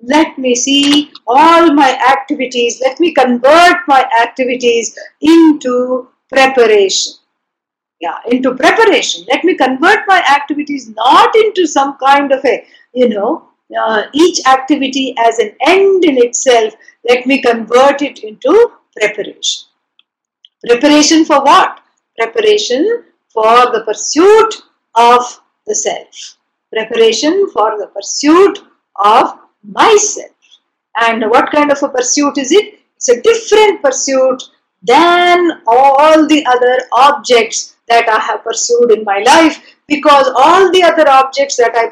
let 0.02 0.38
me 0.38 0.56
see 0.56 1.12
all 1.28 1.74
my 1.74 1.98
activities, 2.10 2.82
let 2.82 3.00
me 3.00 3.14
convert 3.14 3.88
my 3.88 4.06
activities 4.22 4.98
into 5.22 6.10
preparation. 6.30 7.14
Yeah, 8.02 8.18
into 8.28 8.54
preparation. 8.56 9.26
Let 9.30 9.44
me 9.44 9.56
convert 9.56 10.00
my 10.08 10.20
activities 10.20 10.90
not 10.90 11.36
into 11.36 11.66
some 11.66 11.98
kind 11.98 12.32
of 12.32 12.44
a, 12.44 12.66
you 12.94 13.10
know, 13.10 13.50
uh, 13.80 14.04
each 14.14 14.46
activity 14.46 15.16
as 15.18 15.40
an 15.40 15.56
end 15.66 16.04
in 16.04 16.18
itself. 16.18 16.74
Let 17.08 17.26
me 17.26 17.42
convert 17.42 18.02
it 18.02 18.20
into 18.20 18.74
preparation. 18.98 19.70
Preparation 20.68 21.26
for 21.26 21.42
what? 21.42 21.80
Preparation 22.20 23.06
for 23.34 23.72
the 23.72 23.84
pursuit 23.86 24.62
of 24.96 25.42
the 25.66 25.76
self. 25.76 26.38
Preparation 26.72 27.50
for 27.52 27.78
the 27.78 27.88
pursuit 27.88 28.60
of 29.04 29.40
myself. 29.68 30.32
And 31.02 31.30
what 31.30 31.52
kind 31.52 31.72
of 31.72 31.82
a 31.84 31.90
pursuit 31.90 32.38
is 32.38 32.52
it? 32.52 32.80
It's 32.96 33.10
a 33.10 33.22
different 33.22 33.82
pursuit 33.82 34.42
than 34.82 35.62
all 35.68 36.28
the 36.28 36.46
other 36.46 36.80
objects 36.94 37.76
that 37.88 38.08
I 38.08 38.20
have 38.20 38.44
pursued 38.44 38.92
in 38.92 39.04
my 39.04 39.20
life 39.20 39.62
because 39.88 40.32
all 40.36 40.72
the 40.72 40.84
other 40.84 41.08
objects 41.10 41.58
that 41.58 41.76
I 41.76 41.92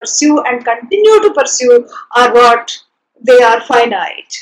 pursue 0.00 0.42
and 0.42 0.64
continue 0.64 1.20
to 1.20 1.32
pursue 1.34 1.88
are 2.16 2.32
what? 2.32 2.76
They 3.24 3.42
are 3.42 3.60
finite 3.60 4.34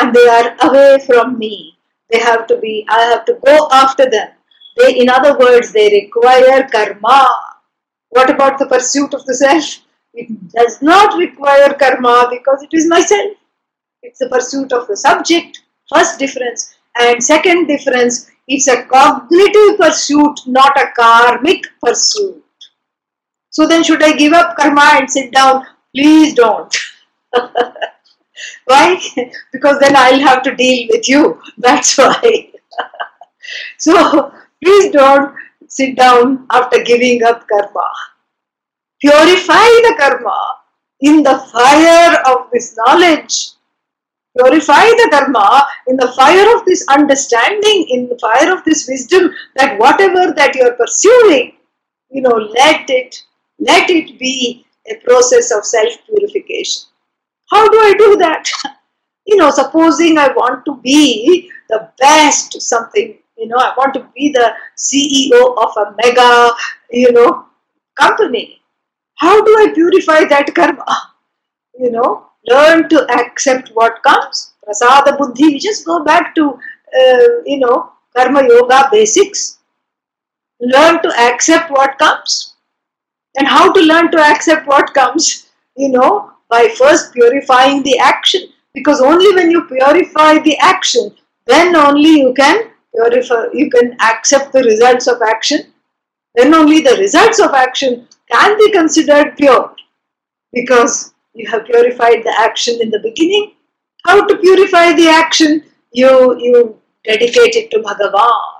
and 0.00 0.14
they 0.14 0.28
are 0.28 0.56
away 0.62 0.98
from 1.06 1.38
me. 1.38 1.78
They 2.10 2.18
have 2.20 2.46
to 2.48 2.58
be, 2.58 2.86
I 2.88 3.00
have 3.04 3.24
to 3.24 3.38
go 3.44 3.68
after 3.72 4.08
them. 4.08 4.28
They, 4.76 5.00
in 5.00 5.08
other 5.08 5.36
words, 5.38 5.72
they 5.72 5.88
require 5.90 6.68
karma. 6.70 7.28
What 8.10 8.30
about 8.30 8.58
the 8.58 8.66
pursuit 8.66 9.14
of 9.14 9.24
the 9.24 9.34
self? 9.34 9.85
It 10.16 10.48
does 10.48 10.80
not 10.80 11.18
require 11.18 11.74
karma 11.74 12.28
because 12.30 12.62
it 12.62 12.72
is 12.72 12.88
myself. 12.88 13.32
It's 14.02 14.18
the 14.18 14.30
pursuit 14.30 14.72
of 14.72 14.88
the 14.88 14.96
subject, 14.96 15.60
first 15.92 16.18
difference. 16.18 16.74
And 16.98 17.22
second 17.22 17.66
difference, 17.66 18.30
it's 18.48 18.66
a 18.66 18.84
cognitive 18.84 19.78
pursuit, 19.78 20.40
not 20.46 20.80
a 20.80 20.90
karmic 20.96 21.64
pursuit. 21.82 22.42
So 23.50 23.66
then 23.66 23.84
should 23.84 24.02
I 24.02 24.12
give 24.12 24.32
up 24.32 24.56
karma 24.56 24.92
and 24.94 25.10
sit 25.10 25.32
down? 25.32 25.66
Please 25.94 26.32
don't. 26.32 26.74
why? 28.64 28.98
because 29.52 29.78
then 29.80 29.96
I'll 29.96 30.20
have 30.20 30.42
to 30.44 30.56
deal 30.56 30.88
with 30.90 31.06
you. 31.10 31.42
That's 31.58 31.98
why. 31.98 32.52
so 33.78 34.32
please 34.64 34.92
don't 34.92 35.34
sit 35.68 35.94
down 35.94 36.46
after 36.50 36.82
giving 36.82 37.22
up 37.22 37.46
karma. 37.46 37.90
Purify 39.00 39.68
the 39.86 39.94
karma 39.98 40.56
in 41.00 41.22
the 41.22 41.38
fire 41.52 42.22
of 42.26 42.50
this 42.52 42.76
knowledge. 42.76 43.50
Purify 44.36 44.84
the 44.84 45.08
karma 45.10 45.66
in 45.86 45.96
the 45.96 46.12
fire 46.12 46.56
of 46.56 46.64
this 46.64 46.86
understanding, 46.88 47.86
in 47.90 48.08
the 48.08 48.18
fire 48.18 48.52
of 48.56 48.64
this 48.64 48.88
wisdom 48.88 49.30
that 49.56 49.78
whatever 49.78 50.32
that 50.32 50.54
you 50.54 50.62
are 50.62 50.74
pursuing, 50.74 51.56
you 52.10 52.22
know, 52.22 52.36
let 52.36 52.88
it, 52.88 53.22
let 53.58 53.90
it 53.90 54.18
be 54.18 54.64
a 54.90 54.96
process 55.06 55.50
of 55.50 55.64
self-purification. 55.64 56.82
How 57.50 57.68
do 57.68 57.78
I 57.78 57.94
do 57.98 58.16
that? 58.16 58.50
You 59.28 59.34
know, 59.34 59.50
supposing 59.50 60.18
I 60.18 60.28
want 60.28 60.64
to 60.66 60.76
be 60.76 61.50
the 61.68 61.90
best 61.98 62.62
something, 62.62 63.18
you 63.36 63.48
know, 63.48 63.56
I 63.56 63.74
want 63.76 63.92
to 63.94 64.06
be 64.14 64.30
the 64.30 64.52
CEO 64.78 65.56
of 65.58 65.76
a 65.76 65.96
mega, 66.00 66.52
you 66.92 67.10
know, 67.10 67.46
company. 67.96 68.62
How 69.16 69.42
do 69.42 69.50
I 69.58 69.72
purify 69.74 70.24
that 70.26 70.54
karma? 70.54 71.14
You 71.78 71.90
know, 71.90 72.26
learn 72.46 72.88
to 72.90 73.10
accept 73.10 73.70
what 73.70 74.02
comes. 74.02 74.52
Prasada 74.64 75.16
buddhi, 75.16 75.58
just 75.58 75.86
go 75.86 76.04
back 76.04 76.34
to, 76.34 76.50
uh, 76.50 77.28
you 77.44 77.58
know, 77.58 77.92
karma 78.14 78.42
yoga 78.46 78.88
basics. 78.92 79.58
Learn 80.60 81.02
to 81.02 81.08
accept 81.28 81.70
what 81.70 81.98
comes. 81.98 82.54
And 83.38 83.46
how 83.46 83.72
to 83.72 83.80
learn 83.80 84.10
to 84.12 84.18
accept 84.18 84.66
what 84.66 84.92
comes? 84.92 85.48
You 85.76 85.90
know, 85.90 86.32
by 86.48 86.68
first 86.76 87.12
purifying 87.12 87.82
the 87.82 87.98
action. 87.98 88.48
Because 88.74 89.00
only 89.00 89.34
when 89.34 89.50
you 89.50 89.64
purify 89.64 90.38
the 90.38 90.56
action, 90.58 91.14
then 91.46 91.74
only 91.74 92.20
you 92.20 92.34
can 92.34 92.70
purify, 92.94 93.44
you 93.54 93.70
can 93.70 93.96
accept 94.00 94.52
the 94.52 94.62
results 94.62 95.06
of 95.06 95.22
action. 95.22 95.72
Then 96.34 96.54
only 96.54 96.80
the 96.80 96.96
results 96.96 97.38
of 97.38 97.54
action 97.54 98.08
can 98.30 98.58
be 98.58 98.70
considered 98.72 99.36
pure 99.36 99.74
because 100.52 101.14
you 101.34 101.48
have 101.50 101.66
purified 101.66 102.22
the 102.24 102.34
action 102.38 102.78
in 102.80 102.90
the 102.90 103.00
beginning. 103.00 103.52
How 104.04 104.24
to 104.24 104.36
purify 104.38 104.92
the 104.94 105.08
action? 105.08 105.64
You, 105.92 106.38
you 106.38 106.78
dedicate 107.04 107.56
it 107.56 107.70
to 107.72 107.78
Bhagavan. 107.78 108.52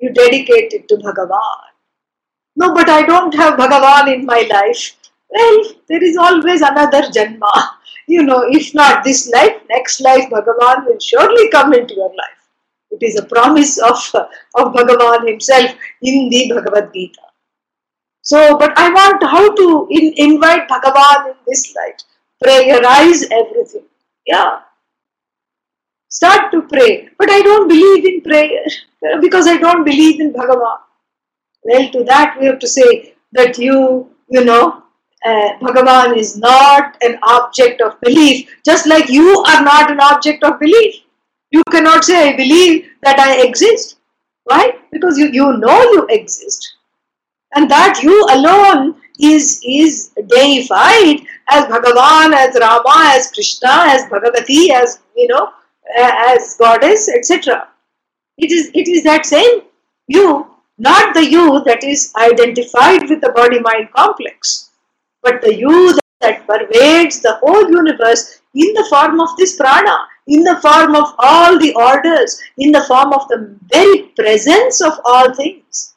You 0.00 0.12
dedicate 0.12 0.72
it 0.72 0.88
to 0.88 0.96
Bhagavan. 0.96 1.60
No, 2.56 2.74
but 2.74 2.88
I 2.88 3.02
don't 3.02 3.34
have 3.34 3.58
Bhagavan 3.58 4.14
in 4.14 4.26
my 4.26 4.46
life. 4.50 4.96
Well, 5.28 5.64
there 5.88 6.02
is 6.02 6.16
always 6.16 6.60
another 6.60 7.02
Janma. 7.02 7.52
You 8.06 8.22
know, 8.22 8.44
if 8.46 8.74
not 8.74 9.02
this 9.02 9.30
life, 9.32 9.62
next 9.70 10.02
life 10.02 10.28
Bhagavan 10.28 10.84
will 10.84 11.00
surely 11.00 11.48
come 11.48 11.72
into 11.72 11.94
your 11.94 12.10
life. 12.10 12.42
It 12.90 13.02
is 13.02 13.18
a 13.18 13.24
promise 13.24 13.78
of, 13.78 13.96
of 14.54 14.74
Bhagavan 14.74 15.26
himself 15.26 15.70
in 16.02 16.28
the 16.28 16.52
Bhagavad 16.54 16.92
Gita. 16.92 17.23
So, 18.24 18.56
but 18.56 18.76
I 18.78 18.90
want 18.90 19.22
how 19.22 19.54
to 19.54 19.86
in, 19.90 20.14
invite 20.16 20.66
Bhagavan 20.66 21.26
in 21.30 21.36
this 21.46 21.74
light. 21.76 22.02
Prayerize 22.42 23.24
everything. 23.30 23.84
Yeah. 24.26 24.60
Start 26.08 26.50
to 26.52 26.62
pray. 26.62 27.10
But 27.18 27.30
I 27.30 27.42
don't 27.42 27.68
believe 27.68 28.04
in 28.06 28.22
prayer 28.22 28.64
because 29.20 29.46
I 29.46 29.58
don't 29.58 29.84
believe 29.84 30.20
in 30.20 30.32
Bhagavan. 30.32 30.78
Well, 31.64 31.90
to 31.90 32.04
that 32.04 32.38
we 32.40 32.46
have 32.46 32.58
to 32.60 32.66
say 32.66 33.14
that 33.32 33.58
you, 33.58 34.10
you 34.30 34.44
know, 34.44 34.82
uh, 35.26 35.58
Bhagavan 35.60 36.16
is 36.16 36.38
not 36.38 36.96
an 37.02 37.18
object 37.24 37.82
of 37.82 38.00
belief, 38.00 38.48
just 38.64 38.86
like 38.86 39.10
you 39.10 39.44
are 39.48 39.62
not 39.62 39.90
an 39.90 40.00
object 40.00 40.44
of 40.44 40.58
belief. 40.58 40.96
You 41.50 41.62
cannot 41.70 42.04
say, 42.04 42.30
I 42.30 42.36
believe 42.36 42.88
that 43.02 43.18
I 43.18 43.42
exist. 43.42 43.96
Why? 44.44 44.78
Because 44.92 45.18
you, 45.18 45.28
you 45.30 45.58
know 45.58 45.82
you 45.92 46.06
exist 46.08 46.73
and 47.54 47.70
that 47.70 48.02
you 48.02 48.26
alone 48.30 48.96
is 49.20 49.60
is 49.64 50.10
deified 50.28 51.20
as 51.50 51.64
Bhagavan, 51.66 52.34
as 52.34 52.56
Rama, 52.60 53.14
as 53.16 53.30
Krishna, 53.30 53.74
as 53.94 54.04
Bhagavati, 54.06 54.70
as 54.70 54.98
you 55.16 55.28
know, 55.28 55.52
as 55.96 56.56
goddess, 56.56 57.08
etc. 57.08 57.68
It 58.38 58.50
is 58.50 58.70
it 58.74 58.88
is 58.88 59.04
that 59.04 59.26
same 59.26 59.62
you, 60.08 60.46
not 60.78 61.14
the 61.14 61.24
you 61.24 61.62
that 61.64 61.84
is 61.84 62.12
identified 62.16 63.08
with 63.08 63.20
the 63.20 63.32
body-mind 63.32 63.88
complex, 63.94 64.70
but 65.22 65.40
the 65.42 65.54
you 65.54 65.98
that 66.20 66.46
pervades 66.46 67.20
the 67.20 67.34
whole 67.36 67.70
universe 67.70 68.40
in 68.54 68.72
the 68.74 68.86
form 68.90 69.20
of 69.20 69.28
this 69.36 69.56
prana, 69.56 69.96
in 70.26 70.42
the 70.42 70.56
form 70.60 70.94
of 70.94 71.14
all 71.18 71.58
the 71.58 71.74
orders, 71.74 72.40
in 72.58 72.72
the 72.72 72.82
form 72.84 73.12
of 73.12 73.28
the 73.28 73.56
very 73.72 74.12
presence 74.16 74.80
of 74.80 74.98
all 75.04 75.32
things 75.34 75.93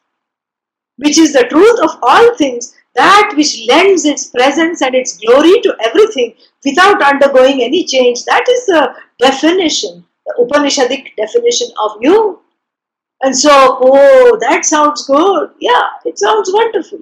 which 0.97 1.17
is 1.17 1.33
the 1.33 1.43
truth 1.43 1.79
of 1.81 1.97
all 2.01 2.35
things, 2.35 2.75
that 2.95 3.33
which 3.37 3.65
lends 3.67 4.05
its 4.05 4.27
presence 4.27 4.81
and 4.81 4.95
its 4.95 5.17
glory 5.17 5.61
to 5.61 5.75
everything 5.85 6.33
without 6.65 7.01
undergoing 7.01 7.61
any 7.63 7.85
change. 7.85 8.25
That 8.25 8.45
is 8.49 8.65
the 8.65 8.95
definition, 9.19 10.05
the 10.25 10.33
Upanishadic 10.39 11.15
definition 11.15 11.67
of 11.79 11.91
you. 12.01 12.41
And 13.21 13.35
so, 13.35 13.51
oh, 13.81 14.37
that 14.41 14.65
sounds 14.65 15.05
good. 15.05 15.51
Yeah, 15.59 15.83
it 16.05 16.19
sounds 16.19 16.51
wonderful. 16.51 16.99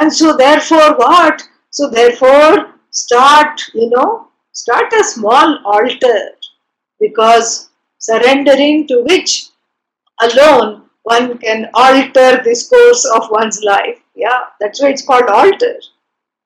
And 0.00 0.12
so, 0.12 0.36
therefore, 0.36 0.96
what? 0.96 1.42
So, 1.70 1.88
therefore, 1.88 2.74
start, 2.90 3.60
you 3.74 3.90
know, 3.90 4.28
start 4.52 4.92
a 4.92 5.04
small 5.04 5.58
altar 5.64 6.32
because 7.00 7.70
surrendering 7.98 8.86
to 8.88 9.02
which 9.02 9.46
alone 10.20 10.81
one 11.04 11.38
can 11.38 11.68
alter 11.74 12.42
this 12.42 12.68
course 12.68 13.04
of 13.16 13.30
one's 13.30 13.60
life. 13.64 13.98
Yeah, 14.14 14.40
that's 14.60 14.80
why 14.80 14.90
it's 14.90 15.06
called 15.06 15.28
altar. 15.28 15.80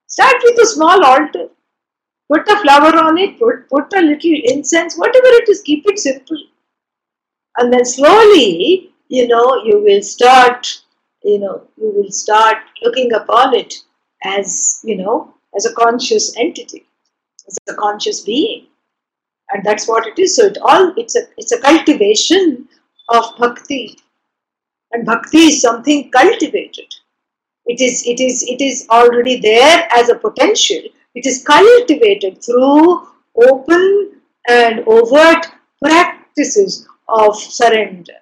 Start 0.07 0.37
with 0.45 0.59
a 0.61 0.67
small 0.67 1.05
altar. 1.05 1.49
Put 2.33 2.49
a 2.49 2.57
flower 2.57 2.97
on 3.05 3.19
it, 3.19 3.39
put, 3.39 3.69
put 3.69 3.93
a 3.95 4.01
little 4.01 4.41
incense, 4.45 4.97
whatever 4.97 5.29
it 5.29 5.49
is, 5.49 5.63
keep 5.63 5.85
it 5.87 5.99
simple. 5.99 6.39
And 7.59 7.73
then 7.73 7.85
slowly, 7.85 8.91
you 9.09 9.29
know, 9.29 9.63
you 9.65 9.81
will 9.83 10.03
start, 10.03 10.83
you 11.23 11.39
know, 11.39 11.69
you 11.77 11.93
will 11.95 12.11
start 12.11 12.59
looking 12.83 13.13
upon 13.13 13.55
it 13.55 13.75
as, 14.25 14.81
you 14.85 14.97
know, 14.97 15.35
as 15.57 15.67
a 15.67 15.75
conscious 15.75 16.37
entity, 16.37 16.87
as 17.47 17.59
a 17.69 17.75
conscious 17.75 18.21
being. 18.21 18.67
And 19.51 19.65
that's 19.65 19.87
what 19.87 20.07
it 20.07 20.19
is. 20.19 20.35
So 20.37 20.47
it 20.47 20.59
all 20.61 20.93
it's 20.97 21.15
a 21.15 21.21
it's 21.37 21.53
a 21.53 21.61
cultivation 21.61 22.69
of 23.09 23.33
bhakti. 23.39 23.99
And 24.97 25.05
bhakti 25.05 25.49
is 25.49 25.61
something 25.61 26.11
cultivated. 26.11 26.87
It 27.67 27.83
is, 27.83 28.07
it 28.07 28.19
is, 28.19 28.43
it 28.45 28.63
is 28.63 28.87
already 28.89 29.39
there 29.39 29.87
as 29.95 30.09
a 30.09 30.15
potential. 30.15 30.81
It 31.15 31.27
is 31.27 31.45
cultivated 31.45 32.43
through 32.43 33.07
open 33.37 34.13
and 34.49 34.83
overt 34.87 35.49
practices 35.83 36.89
of 37.11 37.37
surrender. 37.37 38.15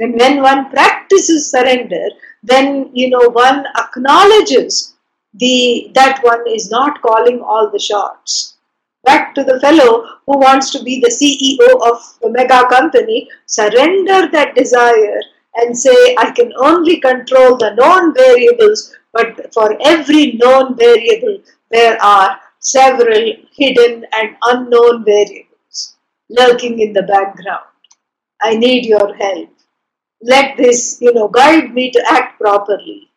And 0.00 0.18
when 0.18 0.42
one 0.42 0.68
practices 0.70 1.52
surrender, 1.52 2.08
then 2.42 2.90
you 2.92 3.08
know 3.08 3.28
one 3.28 3.64
acknowledges 3.78 4.94
the 5.34 5.92
that 5.94 6.18
one 6.24 6.42
is 6.48 6.72
not 6.72 7.02
calling 7.02 7.40
all 7.40 7.70
the 7.70 7.78
shots. 7.78 8.56
Back 9.04 9.32
to 9.36 9.44
the 9.44 9.60
fellow 9.60 10.08
who 10.26 10.38
wants 10.38 10.72
to 10.72 10.82
be 10.82 10.98
the 10.98 11.14
CEO 11.18 11.88
of 11.88 12.02
the 12.20 12.30
mega 12.30 12.66
company, 12.68 13.28
surrender 13.46 14.28
that 14.32 14.56
desire 14.56 15.20
and 15.56 15.76
say, 15.76 16.14
I 16.18 16.30
can 16.30 16.52
only 16.58 17.00
control 17.00 17.56
the 17.56 17.74
known 17.74 18.14
variables, 18.14 18.94
but 19.12 19.52
for 19.52 19.76
every 19.84 20.32
known 20.32 20.76
variable, 20.76 21.38
there 21.70 22.02
are 22.02 22.40
several 22.58 23.32
hidden 23.52 24.04
and 24.12 24.36
unknown 24.42 25.04
variables 25.04 25.96
lurking 26.30 26.80
in 26.80 26.92
the 26.92 27.02
background. 27.02 27.64
I 28.42 28.56
need 28.56 28.86
your 28.86 29.14
help. 29.14 29.50
Let 30.22 30.56
this, 30.56 30.98
you 31.00 31.12
know, 31.12 31.28
guide 31.28 31.74
me 31.74 31.90
to 31.90 32.04
act 32.08 32.40
properly. 32.40 33.10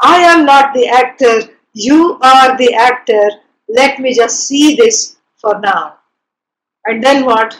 I 0.00 0.18
am 0.18 0.46
not 0.46 0.74
the 0.74 0.88
actor, 0.88 1.54
you 1.72 2.18
are 2.22 2.56
the 2.56 2.74
actor. 2.74 3.28
Let 3.68 3.98
me 3.98 4.14
just 4.14 4.46
see 4.46 4.76
this 4.76 5.16
for 5.36 5.60
now. 5.60 5.98
And 6.86 7.02
then 7.02 7.24
what? 7.24 7.56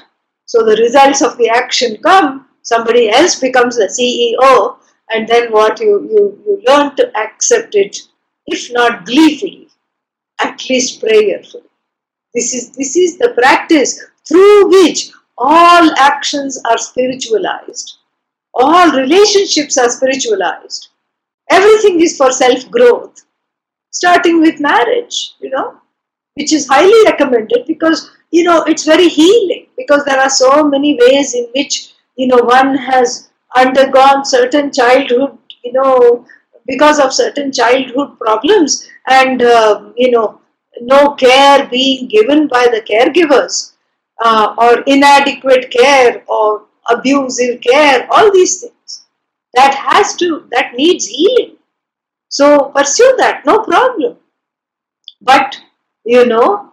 So 0.46 0.64
the 0.64 0.76
results 0.76 1.22
of 1.22 1.36
the 1.36 1.48
action 1.48 1.96
come, 2.02 2.43
somebody 2.64 3.10
else 3.10 3.38
becomes 3.38 3.76
the 3.76 3.86
CEO, 3.86 4.76
and 5.10 5.28
then 5.28 5.52
what? 5.52 5.78
You, 5.78 6.02
you, 6.10 6.42
you 6.44 6.62
learn 6.66 6.96
to 6.96 7.16
accept 7.16 7.76
it, 7.76 7.96
if 8.46 8.72
not 8.72 9.06
gleefully, 9.06 9.68
at 10.40 10.68
least 10.68 11.00
prayerfully. 11.00 11.62
This 12.34 12.52
is, 12.52 12.72
this 12.72 12.96
is 12.96 13.16
the 13.18 13.32
practice 13.38 14.02
through 14.26 14.68
which 14.70 15.12
all 15.38 15.90
actions 15.98 16.60
are 16.64 16.78
spiritualized, 16.78 17.98
all 18.54 18.90
relationships 18.92 19.78
are 19.78 19.90
spiritualized. 19.90 20.88
Everything 21.50 22.00
is 22.00 22.16
for 22.16 22.32
self 22.32 22.68
growth, 22.70 23.24
starting 23.90 24.40
with 24.40 24.60
marriage, 24.60 25.34
you 25.40 25.50
know, 25.50 25.76
which 26.34 26.52
is 26.52 26.66
highly 26.68 27.04
recommended 27.04 27.64
because, 27.66 28.10
you 28.30 28.44
know, 28.44 28.62
it's 28.64 28.84
very 28.84 29.08
healing 29.08 29.66
because 29.76 30.04
there 30.04 30.20
are 30.20 30.30
so 30.30 30.64
many 30.68 30.98
ways 31.00 31.34
in 31.34 31.46
which, 31.54 31.93
you 32.16 32.26
know, 32.26 32.42
one 32.42 32.76
has 32.76 33.30
undergone 33.56 34.24
certain 34.24 34.72
childhood, 34.72 35.38
you 35.62 35.72
know, 35.72 36.26
because 36.66 36.98
of 36.98 37.12
certain 37.12 37.52
childhood 37.52 38.18
problems 38.18 38.88
and, 39.08 39.42
uh, 39.42 39.90
you 39.96 40.10
know, 40.10 40.40
no 40.80 41.14
care 41.14 41.66
being 41.68 42.08
given 42.08 42.48
by 42.48 42.66
the 42.70 42.80
caregivers 42.80 43.72
uh, 44.24 44.54
or 44.58 44.80
inadequate 44.86 45.70
care 45.70 46.24
or 46.28 46.64
abusive 46.90 47.60
care, 47.60 48.08
all 48.10 48.32
these 48.32 48.60
things. 48.60 49.04
That 49.54 49.74
has 49.74 50.16
to, 50.16 50.46
that 50.50 50.74
needs 50.74 51.06
healing. 51.06 51.56
So 52.28 52.70
pursue 52.70 53.14
that, 53.18 53.46
no 53.46 53.60
problem. 53.64 54.18
But 55.20 55.60
you 56.04 56.24
know, 56.26 56.72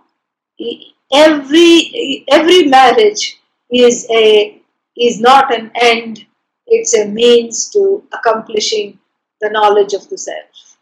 every 1.14 2.26
every 2.30 2.64
marriage 2.68 3.40
is 3.72 4.08
a 4.12 4.61
is 5.02 5.20
not 5.20 5.54
an 5.54 5.72
end; 5.76 6.26
it's 6.68 6.94
a 6.94 7.08
means 7.08 7.70
to 7.72 8.04
accomplishing 8.14 9.00
the 9.42 9.50
knowledge 9.50 9.94
of 9.94 10.08
the 10.10 10.18
self. 10.18 10.78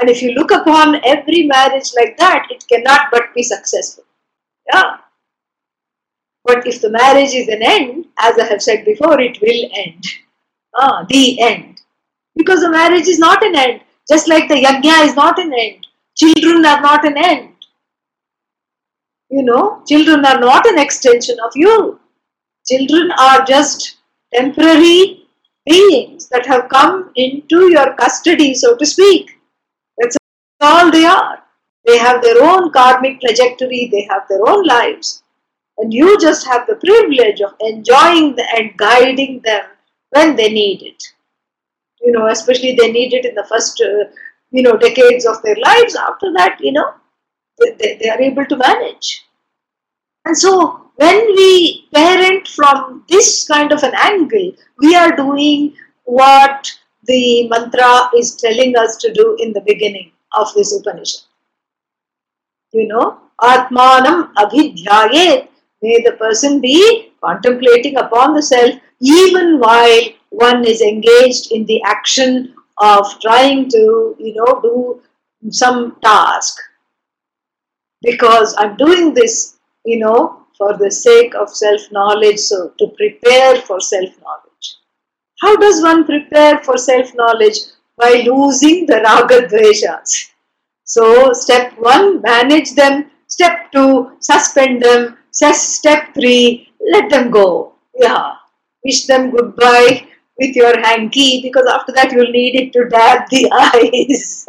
And 0.00 0.08
if 0.08 0.22
you 0.22 0.32
look 0.32 0.50
upon 0.50 1.04
every 1.04 1.44
marriage 1.44 1.92
like 1.96 2.16
that, 2.18 2.46
it 2.50 2.64
cannot 2.68 3.08
but 3.10 3.34
be 3.34 3.42
successful. 3.42 4.04
Yeah. 4.72 4.96
But 6.44 6.66
if 6.66 6.80
the 6.80 6.90
marriage 6.90 7.34
is 7.34 7.48
an 7.48 7.62
end, 7.62 8.06
as 8.18 8.38
I 8.38 8.46
have 8.46 8.62
said 8.62 8.84
before, 8.84 9.20
it 9.20 9.40
will 9.40 9.70
end. 9.74 10.04
Ah, 10.74 11.04
the 11.08 11.40
end. 11.40 11.80
Because 12.34 12.60
the 12.60 12.70
marriage 12.70 13.06
is 13.06 13.18
not 13.18 13.44
an 13.44 13.54
end. 13.54 13.80
Just 14.08 14.28
like 14.28 14.48
the 14.48 14.54
yajna 14.54 15.06
is 15.06 15.14
not 15.14 15.38
an 15.38 15.52
end. 15.52 15.86
Children 16.16 16.64
are 16.66 16.80
not 16.80 17.04
an 17.04 17.16
end. 17.16 17.50
You 19.30 19.42
know, 19.42 19.82
children 19.86 20.24
are 20.26 20.40
not 20.40 20.66
an 20.66 20.78
extension 20.78 21.36
of 21.40 21.52
you. 21.54 22.00
Children 22.66 23.12
are 23.18 23.44
just 23.44 23.96
temporary 24.34 25.26
beings 25.66 26.28
that 26.28 26.46
have 26.46 26.68
come 26.68 27.12
into 27.16 27.70
your 27.70 27.94
custody, 27.94 28.54
so 28.54 28.76
to 28.76 28.86
speak. 28.86 29.38
That's 29.98 30.16
all 30.60 30.90
they 30.90 31.04
are. 31.04 31.42
They 31.84 31.98
have 31.98 32.22
their 32.22 32.42
own 32.42 32.70
karmic 32.72 33.20
trajectory, 33.20 33.88
they 33.90 34.06
have 34.10 34.22
their 34.28 34.46
own 34.48 34.64
lives. 34.64 35.22
And 35.78 35.92
you 35.92 36.18
just 36.20 36.46
have 36.46 36.66
the 36.66 36.76
privilege 36.76 37.40
of 37.40 37.54
enjoying 37.60 38.36
and 38.56 38.76
guiding 38.76 39.40
them 39.44 39.64
when 40.10 40.36
they 40.36 40.52
need 40.52 40.82
it. 40.82 41.02
You 42.00 42.12
know, 42.12 42.28
especially 42.28 42.76
they 42.76 42.92
need 42.92 43.12
it 43.14 43.24
in 43.24 43.34
the 43.34 43.46
first, 43.48 43.80
uh, 43.80 44.10
you 44.50 44.62
know, 44.62 44.76
decades 44.76 45.26
of 45.26 45.42
their 45.42 45.56
lives. 45.56 45.96
After 45.96 46.32
that, 46.34 46.58
you 46.60 46.72
know, 46.72 46.94
they, 47.58 47.98
they 48.00 48.08
are 48.10 48.20
able 48.20 48.44
to 48.46 48.56
manage. 48.56 49.24
And 50.24 50.36
so 50.36 50.81
when 50.96 51.26
we 51.36 51.88
parent 51.94 52.48
from 52.48 53.04
this 53.08 53.46
kind 53.46 53.72
of 53.72 53.82
an 53.82 53.92
angle, 53.94 54.52
we 54.78 54.94
are 54.94 55.16
doing 55.16 55.74
what 56.04 56.70
the 57.04 57.48
mantra 57.48 58.10
is 58.16 58.36
telling 58.36 58.76
us 58.76 58.96
to 58.98 59.12
do 59.12 59.36
in 59.40 59.52
the 59.52 59.60
beginning 59.62 60.12
of 60.32 60.52
this 60.54 60.74
Upanishad. 60.78 61.22
You 62.72 62.88
know, 62.88 63.20
Atmanam 63.40 64.32
Abhidhyayet 64.34 65.48
May 65.82 66.00
the 66.00 66.12
person 66.12 66.60
be 66.60 67.12
contemplating 67.24 67.96
upon 67.96 68.34
the 68.34 68.42
self 68.42 68.74
even 69.00 69.58
while 69.58 70.02
one 70.30 70.64
is 70.64 70.80
engaged 70.80 71.50
in 71.50 71.66
the 71.66 71.82
action 71.82 72.54
of 72.78 73.20
trying 73.20 73.68
to, 73.70 74.14
you 74.18 74.34
know, 74.34 74.60
do 74.62 75.02
some 75.50 75.96
task. 76.00 76.56
Because 78.00 78.54
I'm 78.58 78.76
doing 78.76 79.12
this, 79.12 79.58
you 79.84 79.98
know, 79.98 80.41
for 80.62 80.78
the 80.78 80.90
sake 80.90 81.34
of 81.34 81.48
self 81.50 81.90
knowledge, 81.90 82.38
so 82.38 82.58
to 82.78 82.86
prepare 82.96 83.56
for 83.68 83.80
self 83.80 84.10
knowledge. 84.24 84.66
How 85.40 85.56
does 85.56 85.82
one 85.82 86.04
prepare 86.04 86.58
for 86.58 86.76
self 86.78 87.14
knowledge? 87.14 87.58
By 88.02 88.10
losing 88.26 88.86
the 88.86 88.98
raga 89.06 89.40
dveshas. 89.48 90.12
So, 90.84 91.32
step 91.32 91.74
one, 91.78 92.22
manage 92.22 92.74
them. 92.74 93.10
Step 93.26 93.72
two, 93.72 94.12
suspend 94.20 94.82
them. 94.82 95.18
Step 95.32 96.14
three, 96.14 96.68
let 96.92 97.10
them 97.10 97.30
go. 97.30 97.74
Yeah. 97.98 98.34
Wish 98.84 99.06
them 99.06 99.30
goodbye 99.30 100.06
with 100.38 100.56
your 100.56 100.80
hanky 100.80 101.42
because 101.42 101.66
after 101.74 101.92
that 101.92 102.12
you'll 102.12 102.32
need 102.38 102.56
it 102.62 102.72
to 102.72 102.88
dab 102.88 103.28
the 103.30 103.44
eyes. 103.74 104.46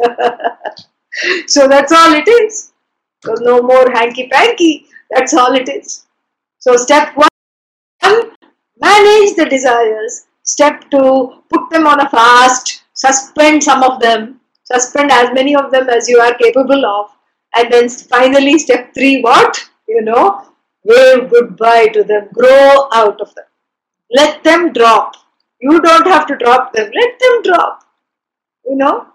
so 1.46 1.68
that's 1.68 1.92
all 1.92 2.12
it 2.12 2.28
is. 2.28 2.72
So 3.24 3.34
no 3.40 3.60
more 3.62 3.90
hanky 3.92 4.28
panky. 4.28 4.86
That's 5.10 5.34
all 5.34 5.54
it 5.54 5.68
is. 5.68 6.03
So 6.64 6.76
step 6.76 7.14
one, 7.14 7.28
manage 8.80 9.36
the 9.36 9.46
desires. 9.50 10.24
Step 10.44 10.90
two, 10.90 11.42
put 11.50 11.68
them 11.68 11.86
on 11.86 12.00
a 12.00 12.08
fast. 12.08 12.84
Suspend 12.94 13.62
some 13.62 13.82
of 13.82 14.00
them. 14.00 14.40
Suspend 14.62 15.12
as 15.12 15.28
many 15.34 15.54
of 15.54 15.70
them 15.70 15.90
as 15.90 16.08
you 16.08 16.18
are 16.20 16.32
capable 16.38 16.86
of. 16.86 17.10
And 17.54 17.70
then 17.70 17.90
finally, 17.90 18.58
step 18.58 18.94
three, 18.94 19.20
what? 19.20 19.62
You 19.86 20.00
know, 20.00 20.42
wave 20.84 21.28
goodbye 21.30 21.88
to 21.88 22.02
them, 22.02 22.28
grow 22.32 22.88
out 22.94 23.20
of 23.20 23.34
them. 23.34 23.44
Let 24.10 24.42
them 24.42 24.72
drop. 24.72 25.16
You 25.60 25.82
don't 25.82 26.06
have 26.06 26.26
to 26.28 26.36
drop 26.36 26.72
them, 26.72 26.90
let 26.94 27.20
them 27.20 27.42
drop. 27.42 27.84
You 28.64 28.76
know? 28.76 29.06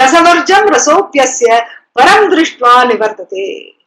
Rasopyasya 0.00 1.60
param 1.94 2.30
drishtva 2.32 2.88
nivartate. 2.90 3.79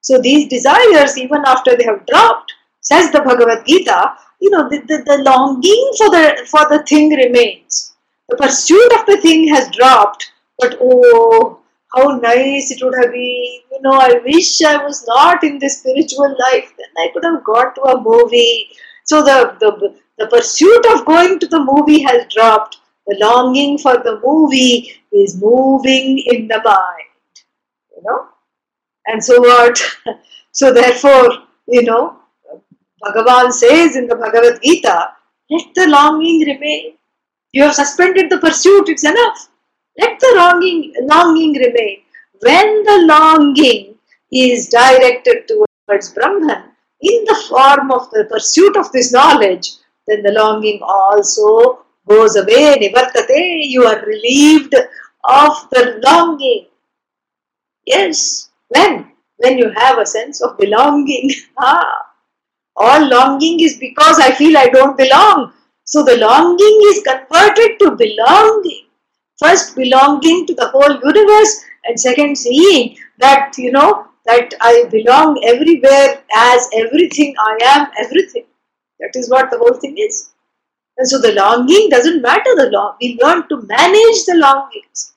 So 0.00 0.20
these 0.20 0.48
desires, 0.48 1.18
even 1.18 1.42
after 1.46 1.76
they 1.76 1.84
have 1.84 2.06
dropped, 2.06 2.52
says 2.80 3.10
the 3.10 3.20
Bhagavad 3.20 3.66
Gita, 3.66 4.14
you 4.40 4.50
know, 4.50 4.68
the, 4.68 4.78
the, 4.80 5.02
the 5.04 5.18
longing 5.22 5.92
for 5.98 6.10
the 6.10 6.46
for 6.50 6.68
the 6.68 6.82
thing 6.84 7.10
remains. 7.10 7.94
The 8.28 8.36
pursuit 8.36 8.92
of 8.98 9.06
the 9.06 9.18
thing 9.18 9.48
has 9.48 9.70
dropped, 9.70 10.32
but 10.58 10.78
oh, 10.80 11.60
how 11.94 12.16
nice 12.18 12.70
it 12.70 12.82
would 12.82 12.94
have 13.02 13.12
been. 13.12 13.60
You 13.72 13.82
know, 13.82 13.92
I 13.92 14.20
wish 14.24 14.62
I 14.62 14.82
was 14.82 15.04
not 15.06 15.42
in 15.44 15.58
this 15.58 15.78
spiritual 15.78 16.36
life. 16.38 16.72
Then 16.78 16.88
I 16.98 17.10
could 17.12 17.24
have 17.24 17.44
gone 17.44 17.74
to 17.74 17.82
a 17.82 18.00
movie. 18.00 18.68
So 19.04 19.22
the, 19.22 19.56
the, 19.58 19.96
the 20.18 20.26
pursuit 20.28 20.86
of 20.92 21.04
going 21.04 21.38
to 21.40 21.46
the 21.46 21.58
movie 21.60 22.02
has 22.02 22.26
dropped. 22.32 22.78
The 23.06 23.16
longing 23.20 23.78
for 23.78 23.96
the 23.96 24.20
movie 24.24 24.92
is 25.12 25.40
moving 25.40 26.22
in 26.26 26.46
the 26.46 26.62
mind. 26.64 27.10
You 27.96 28.02
know? 28.04 28.28
And 29.06 29.22
so 29.22 29.40
what? 29.40 29.80
So 30.52 30.72
therefore, 30.72 31.28
you 31.68 31.84
know, 31.84 32.16
Bhagavan 33.04 33.52
says 33.52 33.94
in 33.94 34.08
the 34.08 34.16
Bhagavad 34.16 34.60
Gita 34.62 35.10
Let 35.48 35.74
the 35.74 35.86
longing 35.86 36.40
remain. 36.40 36.94
You 37.52 37.62
have 37.62 37.74
suspended 37.74 38.30
the 38.30 38.38
pursuit, 38.38 38.88
it's 38.88 39.04
enough. 39.04 39.48
Let 39.98 40.18
the 40.20 40.32
longing, 40.36 40.92
longing 41.02 41.54
remain. 41.54 42.02
When 42.40 42.84
the 42.84 43.06
longing 43.06 43.94
is 44.32 44.68
directed 44.68 45.48
towards 45.48 46.12
Brahman 46.12 46.64
in 47.00 47.24
the 47.24 47.42
form 47.48 47.90
of 47.90 48.10
the 48.10 48.26
pursuit 48.30 48.76
of 48.76 48.92
this 48.92 49.12
knowledge, 49.12 49.72
then 50.06 50.22
the 50.22 50.32
longing 50.32 50.80
also 50.82 51.84
goes 52.08 52.36
away. 52.36 52.76
Nivartate, 52.78 53.68
you 53.68 53.84
are 53.84 54.04
relieved 54.04 54.74
of 55.24 55.68
the 55.70 56.00
longing. 56.04 56.66
Yes, 57.86 58.49
when? 58.70 59.12
When 59.36 59.58
you 59.58 59.70
have 59.76 59.98
a 59.98 60.06
sense 60.06 60.40
of 60.42 60.58
belonging. 60.58 61.30
ah. 61.58 62.06
All 62.76 63.08
longing 63.08 63.60
is 63.60 63.76
because 63.76 64.18
I 64.18 64.32
feel 64.32 64.56
I 64.56 64.66
don't 64.68 64.96
belong. 64.96 65.52
So 65.84 66.02
the 66.02 66.16
longing 66.16 66.80
is 66.90 67.02
converted 67.02 67.78
to 67.80 67.96
belonging. 67.96 68.86
First, 69.38 69.74
belonging 69.74 70.46
to 70.46 70.54
the 70.54 70.68
whole 70.68 70.92
universe, 70.92 71.64
and 71.84 71.98
second, 71.98 72.36
seeing 72.36 72.96
that, 73.18 73.54
you 73.58 73.72
know, 73.72 74.06
that 74.26 74.54
I 74.60 74.84
belong 74.90 75.42
everywhere 75.44 76.22
as 76.34 76.68
everything, 76.74 77.34
I 77.38 77.58
am 77.62 77.88
everything. 77.98 78.44
That 79.00 79.12
is 79.14 79.30
what 79.30 79.50
the 79.50 79.58
whole 79.58 79.74
thing 79.74 79.96
is. 79.98 80.32
And 80.98 81.08
so 81.08 81.18
the 81.18 81.32
longing 81.32 81.88
doesn't 81.88 82.20
matter 82.20 82.54
the 82.54 82.70
long. 82.70 82.96
We 83.00 83.18
learn 83.22 83.48
to 83.48 83.62
manage 83.62 84.24
the 84.26 84.34
longings. 84.36 85.14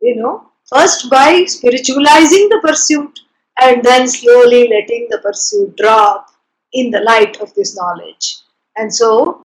You 0.00 0.16
know, 0.16 0.49
first 0.72 1.10
by 1.10 1.44
spiritualizing 1.44 2.48
the 2.48 2.60
pursuit 2.62 3.20
and 3.60 3.82
then 3.84 4.08
slowly 4.08 4.68
letting 4.68 5.08
the 5.10 5.18
pursuit 5.18 5.76
drop 5.76 6.30
in 6.72 6.90
the 6.90 7.00
light 7.00 7.40
of 7.40 7.52
this 7.54 7.76
knowledge. 7.76 8.38
And 8.76 8.94
so 8.94 9.42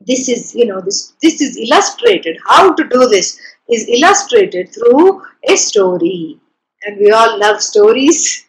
this 0.00 0.28
is, 0.28 0.54
you 0.54 0.66
know, 0.66 0.80
this, 0.80 1.14
this 1.22 1.40
is 1.40 1.56
illustrated. 1.56 2.38
How 2.46 2.72
to 2.72 2.88
do 2.88 3.08
this 3.08 3.38
is 3.68 3.88
illustrated 3.88 4.72
through 4.72 5.22
a 5.48 5.56
story. 5.56 6.40
And 6.84 6.98
we 6.98 7.10
all 7.10 7.38
love 7.38 7.60
stories. 7.60 8.46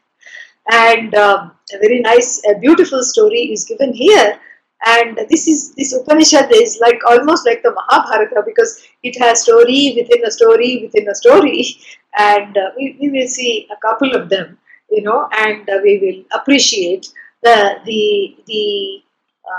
And 0.71 1.13
um, 1.15 1.51
a 1.73 1.79
very 1.79 2.01
nice, 2.01 2.41
a 2.49 2.59
beautiful 2.59 3.03
story 3.03 3.51
is 3.51 3.65
given 3.65 3.93
here. 3.93 4.39
And 4.85 5.17
this 5.29 5.47
is 5.47 5.73
this 5.73 5.93
Upanishad 5.93 6.51
is 6.53 6.77
like 6.79 6.99
almost 7.09 7.45
like 7.45 7.63
the 7.63 7.71
Mahabharata 7.73 8.43
because 8.45 8.87
it 9.03 9.17
has 9.19 9.41
story 9.41 9.93
within 9.97 10.23
a 10.25 10.31
story 10.31 10.81
within 10.83 11.09
a 11.09 11.15
story, 11.15 11.77
and 12.17 12.55
uh, 12.57 12.69
we, 12.77 12.95
we 13.01 13.09
will 13.09 13.27
see 13.27 13.67
a 13.71 13.77
couple 13.87 14.15
of 14.15 14.29
them, 14.29 14.57
you 14.91 15.01
know, 15.01 15.27
and 15.35 15.67
uh, 15.69 15.79
we 15.83 15.97
will 15.99 16.39
appreciate 16.39 17.07
the 17.43 17.79
the 17.85 18.37
the 18.45 19.01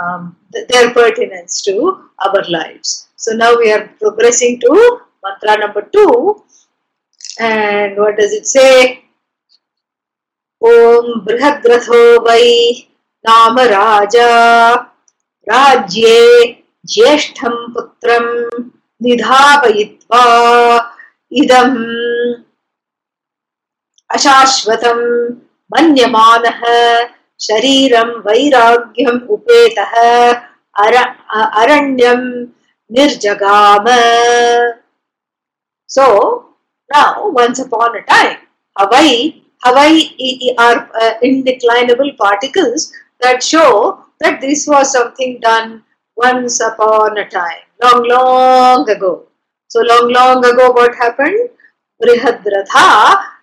um, 0.00 0.36
their 0.52 0.92
pertinence 0.92 1.62
to 1.62 2.04
our 2.24 2.42
lives. 2.48 3.08
So 3.16 3.32
now 3.34 3.56
we 3.56 3.72
are 3.72 3.88
progressing 4.00 4.60
to 4.60 5.00
mantra 5.24 5.58
number 5.58 5.82
two. 5.82 6.44
And 7.40 7.96
what 7.96 8.16
does 8.16 8.32
it 8.32 8.46
say? 8.46 9.04
Om 10.60 11.24
Brihadratho 11.24 12.24
Vai 12.24 12.88
Nama 13.24 13.64
Raja 13.68 14.87
Rajye 15.50 16.64
Jyeshtham 16.86 17.74
Putram 17.74 18.70
Nidhapayitva 19.02 20.22
Idam 21.32 22.44
Ashashvatam 24.12 25.40
Manyamanah 25.72 27.14
शरीरं 27.46 28.08
वैराग्यम् 28.26 29.20
उपेतः 29.34 29.92
अर 30.84 30.94
अरण्यं 31.62 32.22
निर्जगाम 32.90 33.86
now 36.90 37.28
once 37.28 37.58
upon 37.60 37.96
a 37.96 38.02
time 38.02 38.38
Hawaii 38.76 39.42
Hawaii 39.64 40.54
are 40.58 40.90
uh, 41.00 41.14
indeclinable 41.22 42.16
particles 42.16 42.92
that 43.20 43.42
show 43.42 44.04
that 44.20 44.40
this 44.40 44.66
was 44.66 44.92
something 44.92 45.38
done 45.40 45.82
once 46.16 46.60
upon 46.60 47.18
a 47.18 47.28
time 47.28 47.64
long 47.82 48.06
long 48.08 48.90
ago 48.90 49.26
so 49.68 49.80
long 49.80 50.12
long 50.12 50.44
ago 50.44 50.70
what 50.70 50.94
happened 50.94 51.50
Brihadratha 52.02 52.86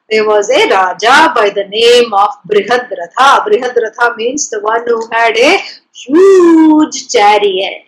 there 0.09 0.25
was 0.27 0.49
a 0.51 0.69
Raja 0.69 1.33
by 1.35 1.49
the 1.49 1.67
name 1.67 2.13
of 2.13 2.29
Brihadratha. 2.47 3.43
Brihadratha 3.43 4.15
means 4.15 4.49
the 4.49 4.61
one 4.61 4.83
who 4.85 5.07
had 5.11 5.35
a 5.35 5.59
huge 5.93 7.09
chariot. 7.09 7.85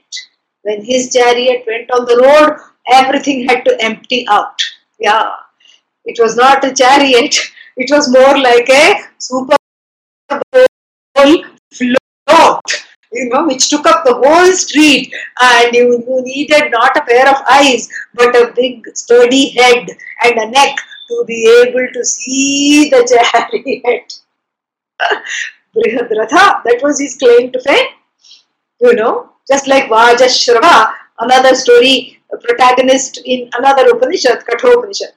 When 0.64 0.84
his 0.84 1.14
chariot 1.14 1.64
went 1.68 1.92
on 1.92 2.06
the 2.06 2.18
road, 2.18 2.58
everything 2.88 3.48
had 3.48 3.64
to 3.66 3.80
empty 3.80 4.26
out. 4.30 4.60
Yeah, 5.00 5.30
it 6.06 6.18
was 6.20 6.36
not 6.36 6.64
a 6.64 6.74
chariot, 6.74 7.38
it 7.78 7.92
was 7.92 8.10
more 8.10 8.38
like 8.40 8.68
a 8.68 8.96
super 9.20 9.56
bowl 11.16 11.44
float 12.28 12.62
you 13.12 13.30
know, 13.30 13.46
which 13.46 13.70
took 13.70 13.86
up 13.86 14.04
the 14.04 14.14
whole 14.14 14.52
street, 14.54 15.14
and 15.42 15.74
you, 15.74 16.04
you 16.08 16.22
needed 16.24 16.72
not 16.72 16.96
a 16.98 17.02
pair 17.02 17.30
of 17.30 17.42
eyes, 17.50 17.90
but 18.14 18.36
a 18.36 18.54
big 18.54 18.86
sturdy 18.96 19.50
head 19.50 19.88
and 20.24 20.38
a 20.38 20.50
neck 20.50 20.76
to 21.08 21.24
be 21.26 21.48
able 21.64 21.88
to 21.94 22.04
see 22.04 22.90
the 22.90 23.02
chariot. 23.08 24.20
Brihadratha, 25.76 26.64
that 26.64 26.80
was 26.82 27.00
his 27.00 27.18
claim 27.18 27.52
to 27.52 27.62
fame. 27.62 27.88
You 28.82 28.94
know, 28.94 29.32
just 29.48 29.68
like 29.68 29.86
Vajashrava, 29.86 30.94
another 31.20 31.56
story, 31.56 32.20
protagonist 32.30 33.22
in 33.26 33.50
another 33.58 33.90
Upanishad, 33.90 34.46
Kathopanishad. 34.46 35.14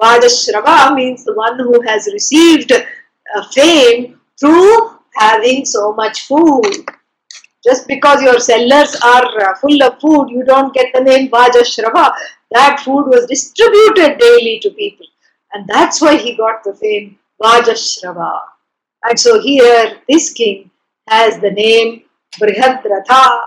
Vajashrava 0.00 0.94
means 0.94 1.24
the 1.24 1.34
one 1.34 1.58
who 1.58 1.80
has 1.82 2.08
received 2.12 2.72
uh, 2.72 3.44
fame 3.52 4.20
through 4.38 4.99
having 5.14 5.64
so 5.64 5.92
much 5.92 6.22
food. 6.26 6.86
Just 7.62 7.86
because 7.86 8.22
your 8.22 8.40
cellars 8.40 8.96
are 9.04 9.40
uh, 9.40 9.54
full 9.56 9.82
of 9.82 10.00
food, 10.00 10.28
you 10.30 10.44
don't 10.44 10.72
get 10.72 10.92
the 10.94 11.00
name 11.02 11.30
Vajashrava. 11.30 12.12
That 12.52 12.80
food 12.80 13.06
was 13.06 13.26
distributed 13.26 14.18
daily 14.18 14.60
to 14.60 14.70
people. 14.70 15.06
And 15.52 15.66
that's 15.68 16.00
why 16.00 16.16
he 16.16 16.36
got 16.36 16.64
the 16.64 16.74
fame 16.74 17.18
Vajashrava. 17.42 18.40
And 19.04 19.18
so 19.18 19.40
here, 19.40 19.98
this 20.08 20.32
king 20.32 20.70
has 21.08 21.38
the 21.40 21.50
name 21.50 22.04
Brihadratha, 22.38 23.40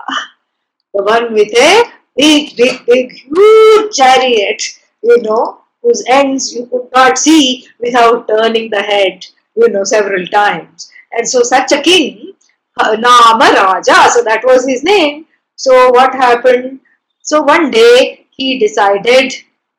the 0.92 1.02
one 1.02 1.32
with 1.32 1.52
a 1.56 1.84
big, 2.16 2.56
big, 2.56 2.86
big, 2.86 3.12
huge 3.12 3.96
chariot, 3.96 4.62
you 5.02 5.22
know, 5.22 5.60
whose 5.82 6.04
ends 6.08 6.52
you 6.54 6.66
could 6.66 6.88
not 6.94 7.18
see 7.18 7.66
without 7.80 8.28
turning 8.28 8.70
the 8.70 8.82
head, 8.82 9.26
you 9.56 9.68
know, 9.68 9.84
several 9.84 10.26
times. 10.26 10.90
And 11.16 11.28
so 11.28 11.42
such 11.42 11.72
a 11.72 11.80
king, 11.80 12.32
uh, 12.78 12.96
Nama 12.98 13.50
Raja, 13.54 14.10
so 14.10 14.22
that 14.24 14.42
was 14.44 14.66
his 14.66 14.82
name. 14.82 15.26
So 15.56 15.90
what 15.90 16.14
happened? 16.14 16.80
So 17.22 17.42
one 17.42 17.70
day 17.70 18.26
he 18.30 18.58
decided 18.58 19.32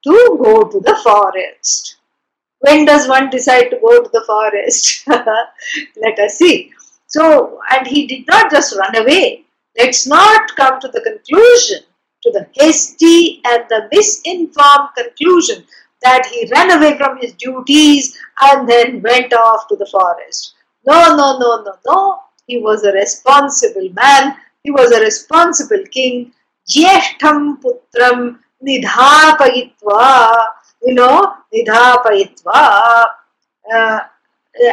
to 0.03 0.39
go 0.41 0.63
to 0.63 0.79
the 0.79 0.95
forest. 1.03 1.97
When 2.59 2.85
does 2.85 3.07
one 3.07 3.29
decide 3.29 3.69
to 3.69 3.79
go 3.79 4.01
to 4.01 4.09
the 4.11 4.23
forest? 4.25 5.05
Let 5.07 6.19
us 6.19 6.37
see. 6.37 6.71
So, 7.07 7.59
and 7.71 7.85
he 7.85 8.07
did 8.07 8.25
not 8.27 8.49
just 8.49 8.75
run 8.75 8.95
away. 8.95 9.45
Let's 9.77 10.07
not 10.07 10.55
come 10.55 10.79
to 10.79 10.87
the 10.87 11.01
conclusion, 11.01 11.85
to 12.23 12.31
the 12.31 12.47
hasty 12.53 13.41
and 13.45 13.65
the 13.69 13.87
misinformed 13.91 14.89
conclusion 14.97 15.65
that 16.01 16.25
he 16.25 16.49
ran 16.51 16.71
away 16.71 16.97
from 16.97 17.17
his 17.19 17.33
duties 17.33 18.17
and 18.41 18.67
then 18.67 19.01
went 19.01 19.33
off 19.33 19.67
to 19.67 19.75
the 19.75 19.85
forest. 19.85 20.54
No, 20.85 21.15
no, 21.15 21.39
no, 21.39 21.63
no, 21.63 21.73
no. 21.87 22.19
He 22.47 22.57
was 22.57 22.83
a 22.83 22.91
responsible 22.91 23.89
man. 23.93 24.37
He 24.63 24.71
was 24.71 24.91
a 24.91 25.01
responsible 25.01 25.83
king. 25.91 26.31
Jyeshtham 26.67 27.61
putram 27.61 28.39
nidhapayitva 28.63 30.47
you 30.85 30.93
know, 30.93 31.33
nidhapayitva. 31.53 33.07
Uh, 33.73 33.99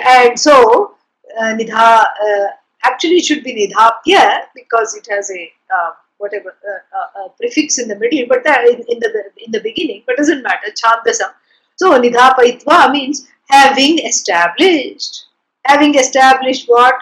and 0.07 0.39
so, 0.39 0.97
uh, 1.41 1.55
nidha 1.55 2.05
uh, 2.05 2.49
actually 2.85 3.21
should 3.21 3.43
be 3.43 3.55
nidhapya 3.55 4.43
because 4.55 4.95
it 4.95 5.07
has 5.11 5.31
a 5.31 5.53
uh, 5.75 5.91
whatever 6.19 6.55
uh, 6.95 7.29
prefix 7.41 7.79
in 7.79 7.89
the 7.89 7.97
middle, 7.97 8.27
but 8.29 8.47
in, 8.47 8.85
in, 8.89 8.99
the 9.01 9.25
in 9.45 9.51
the 9.51 9.61
beginning, 9.61 10.03
but 10.07 10.15
it 10.15 10.19
doesn't 10.19 10.43
matter. 10.43 10.69
Chandasa. 10.71 11.33
So 11.77 11.99
nidhapayitva 12.01 12.93
means 12.93 13.29
having 13.49 13.99
established. 14.01 15.27
Having 15.67 15.95
established 15.97 16.69
what? 16.69 16.95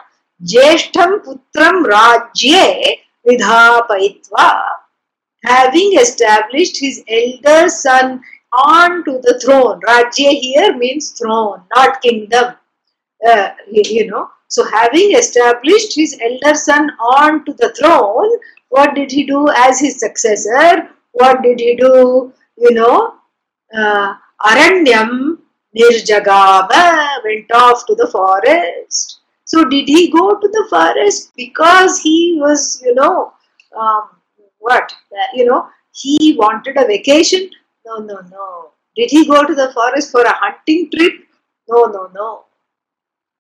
Jeshtham 0.43 1.21
putram 1.21 1.85
rajye 1.85 3.01
nidhapayitva. 3.27 4.63
Having 5.45 5.99
established 5.99 6.79
his 6.79 7.03
elder 7.09 7.69
son 7.69 8.23
on 8.53 9.05
to 9.05 9.21
the 9.23 9.41
throne. 9.43 9.81
Rajya 9.81 10.31
here 10.39 10.77
means 10.77 11.11
throne, 11.11 11.63
not 11.75 12.01
kingdom. 12.03 12.55
Uh, 13.27 13.51
you 13.71 14.07
know, 14.07 14.31
so 14.49 14.65
having 14.65 15.13
established 15.15 15.95
his 15.95 16.19
elder 16.21 16.55
son 16.57 16.91
on 16.99 17.45
to 17.45 17.53
the 17.55 17.73
throne, 17.79 18.31
what 18.71 18.95
did 18.95 19.13
he 19.13 19.25
do 19.25 19.49
as 19.49 19.79
his 19.79 20.01
successor? 20.01 20.89
What 21.13 21.43
did 21.43 21.61
he 21.61 21.77
do? 21.77 22.33
You 22.57 22.75
know, 22.75 23.15
uh, 23.77 24.15
Aranyam 24.43 25.30
Nirjagama 25.77 27.23
went 27.25 27.51
off 27.53 27.87
to 27.87 27.95
the 27.95 28.09
forest. 28.09 29.21
So 29.45 29.65
did 29.65 29.89
he 29.89 30.11
go 30.11 30.35
to 30.39 30.49
the 30.49 30.67
forest 30.71 31.33
because 31.37 32.01
he 32.01 32.39
was, 32.41 32.81
you 32.85 32.95
know, 32.95 33.33
um, 33.79 34.11
what, 34.59 34.93
you 35.35 35.45
know, 35.45 35.69
he 35.93 36.37
wanted 36.39 36.77
a 36.77 36.87
vacation? 36.87 37.51
No, 37.85 37.99
no, 37.99 38.21
no. 38.31 38.71
Did 38.97 39.11
he 39.11 39.27
go 39.27 39.45
to 39.45 39.55
the 39.55 39.73
forest 39.73 40.11
for 40.11 40.23
a 40.23 40.33
hunting 40.35 40.91
trip? 40.91 41.13
No, 41.69 41.87
no, 41.87 42.11
no. 42.15 42.45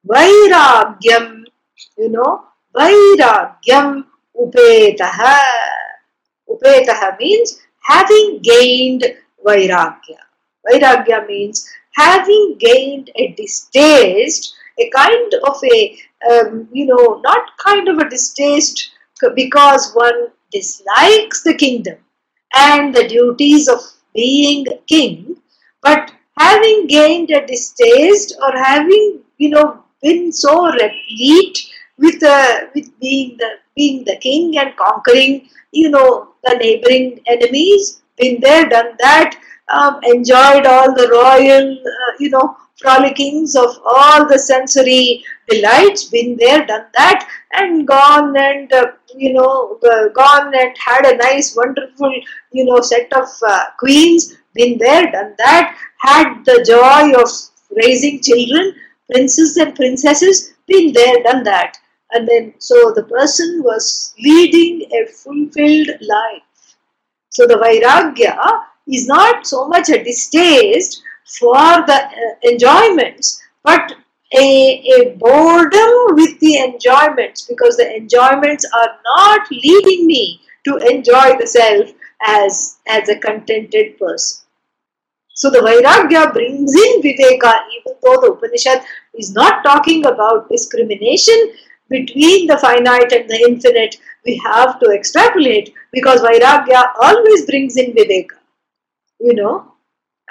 Vairagyam, 0.07 1.45
you 1.99 2.09
know, 2.09 2.45
Vairagyam 2.74 4.05
upetaha. 4.37 5.39
Upetaha 6.49 7.18
means 7.18 7.61
having 7.83 8.41
gained 8.43 9.05
Vairagya. 9.45 10.20
Vairagya 10.66 11.26
means 11.26 11.68
having 12.01 12.57
gained 12.59 13.11
a 13.16 13.28
distaste, 13.40 14.55
a 14.78 14.90
kind 14.90 15.32
of 15.48 15.57
a, 15.72 15.98
um, 16.30 16.68
you 16.72 16.86
know, 16.86 17.20
not 17.24 17.57
kind 17.64 17.88
of 17.88 17.98
a 17.98 18.09
distaste 18.09 18.90
because 19.34 19.92
one 19.92 20.28
dislikes 20.53 21.42
the 21.42 21.55
kingdom 21.55 21.98
and 22.55 22.94
the 22.94 23.07
duties 23.07 23.68
of 23.68 23.80
being 24.14 24.66
king, 24.86 25.36
but 25.82 26.12
having 26.38 26.86
gained 26.86 27.30
a 27.30 27.46
distaste 27.46 28.34
or 28.42 28.53
having, 28.53 29.20
you 29.38 29.51
know, 29.51 29.84
been 30.03 30.32
so 30.32 30.55
replete 30.72 31.59
with 31.98 32.22
uh, 32.22 32.61
with 32.74 32.88
being 32.98 33.36
the 33.36 33.51
being 33.76 34.05
the 34.05 34.16
king 34.16 34.59
and 34.59 34.74
conquering, 34.76 35.48
you 35.72 35.90
know, 35.90 36.30
the 36.44 36.55
neighboring 36.57 37.20
enemies, 37.26 38.01
been 38.16 38.40
there, 38.40 38.68
done 38.68 38.92
that, 38.98 39.38
um, 39.73 40.01
enjoyed 40.03 40.66
all 40.66 40.95
the 40.95 41.09
royal, 41.11 41.73
uh, 41.73 42.12
you 42.18 42.31
know, 42.31 42.57
frolickings 42.83 43.55
of 43.57 43.77
all 43.85 44.27
the 44.27 44.39
sensory 44.39 45.23
delights, 45.49 46.05
been 46.05 46.37
there, 46.37 46.64
done 46.66 46.87
that, 46.97 47.29
and 47.53 47.87
gone 47.87 48.37
and, 48.37 48.73
uh, 48.73 48.93
you 49.16 49.33
know, 49.33 49.79
uh, 49.91 50.09
gone 50.09 50.55
and 50.55 50.77
had 50.79 51.05
a 51.05 51.16
nice, 51.16 51.55
wonderful, 51.55 52.12
you 52.53 52.64
know, 52.64 52.81
set 52.81 53.12
of 53.12 53.29
uh, 53.47 53.64
queens, 53.79 54.37
been 54.55 54.79
there, 54.79 55.11
done 55.11 55.35
that, 55.39 55.77
had 55.99 56.45
the 56.45 56.64
joy 56.66 57.21
of 57.21 57.29
raising 57.77 58.21
children, 58.23 58.75
princes 59.11 59.57
and 59.57 59.75
princesses, 59.75 60.55
been 60.66 60.93
there, 60.93 61.23
done 61.23 61.45
that. 61.45 61.77
And 62.12 62.27
then, 62.27 62.55
so 62.59 62.93
the 62.95 63.05
person 63.05 63.62
was 63.62 64.14
leading 64.18 64.89
a 64.93 65.07
fulfilled 65.07 65.89
life. 66.01 66.43
So 67.29 67.47
the 67.47 67.55
Vairagya 67.55 68.64
is 68.91 69.07
not 69.07 69.47
so 69.47 69.68
much 69.68 69.88
a 69.88 70.03
distaste 70.03 71.03
for 71.38 71.55
the 71.86 71.95
uh, 71.95 72.49
enjoyments, 72.51 73.41
but 73.62 73.93
a, 74.36 74.82
a 74.97 75.16
boredom 75.16 76.14
with 76.14 76.38
the 76.41 76.57
enjoyments 76.59 77.47
because 77.47 77.76
the 77.76 77.97
enjoyments 77.97 78.64
are 78.76 78.97
not 79.05 79.51
leading 79.51 80.07
me 80.07 80.41
to 80.64 80.76
enjoy 80.76 81.36
the 81.38 81.47
self 81.47 81.91
as, 82.22 82.78
as 82.86 83.09
a 83.09 83.18
contented 83.18 83.99
person. 83.99 84.47
So 85.34 85.51
the 85.51 85.61
Vairagya 85.61 86.32
brings 86.32 86.74
in 86.74 87.01
Viveka, 87.01 87.61
even 87.78 87.95
though 88.03 88.20
the 88.20 88.32
Upanishad 88.32 88.82
is 89.14 89.32
not 89.32 89.64
talking 89.64 90.05
about 90.05 90.51
discrimination 90.51 91.53
between 91.88 92.47
the 92.47 92.59
finite 92.59 93.12
and 93.12 93.28
the 93.28 93.41
infinite, 93.49 93.97
we 94.26 94.36
have 94.45 94.78
to 94.80 94.91
extrapolate 94.91 95.72
because 95.93 96.20
Vairagya 96.20 96.93
always 97.01 97.47
brings 97.47 97.76
in 97.76 97.93
Viveka 97.93 98.39
you 99.21 99.35
know. 99.35 99.73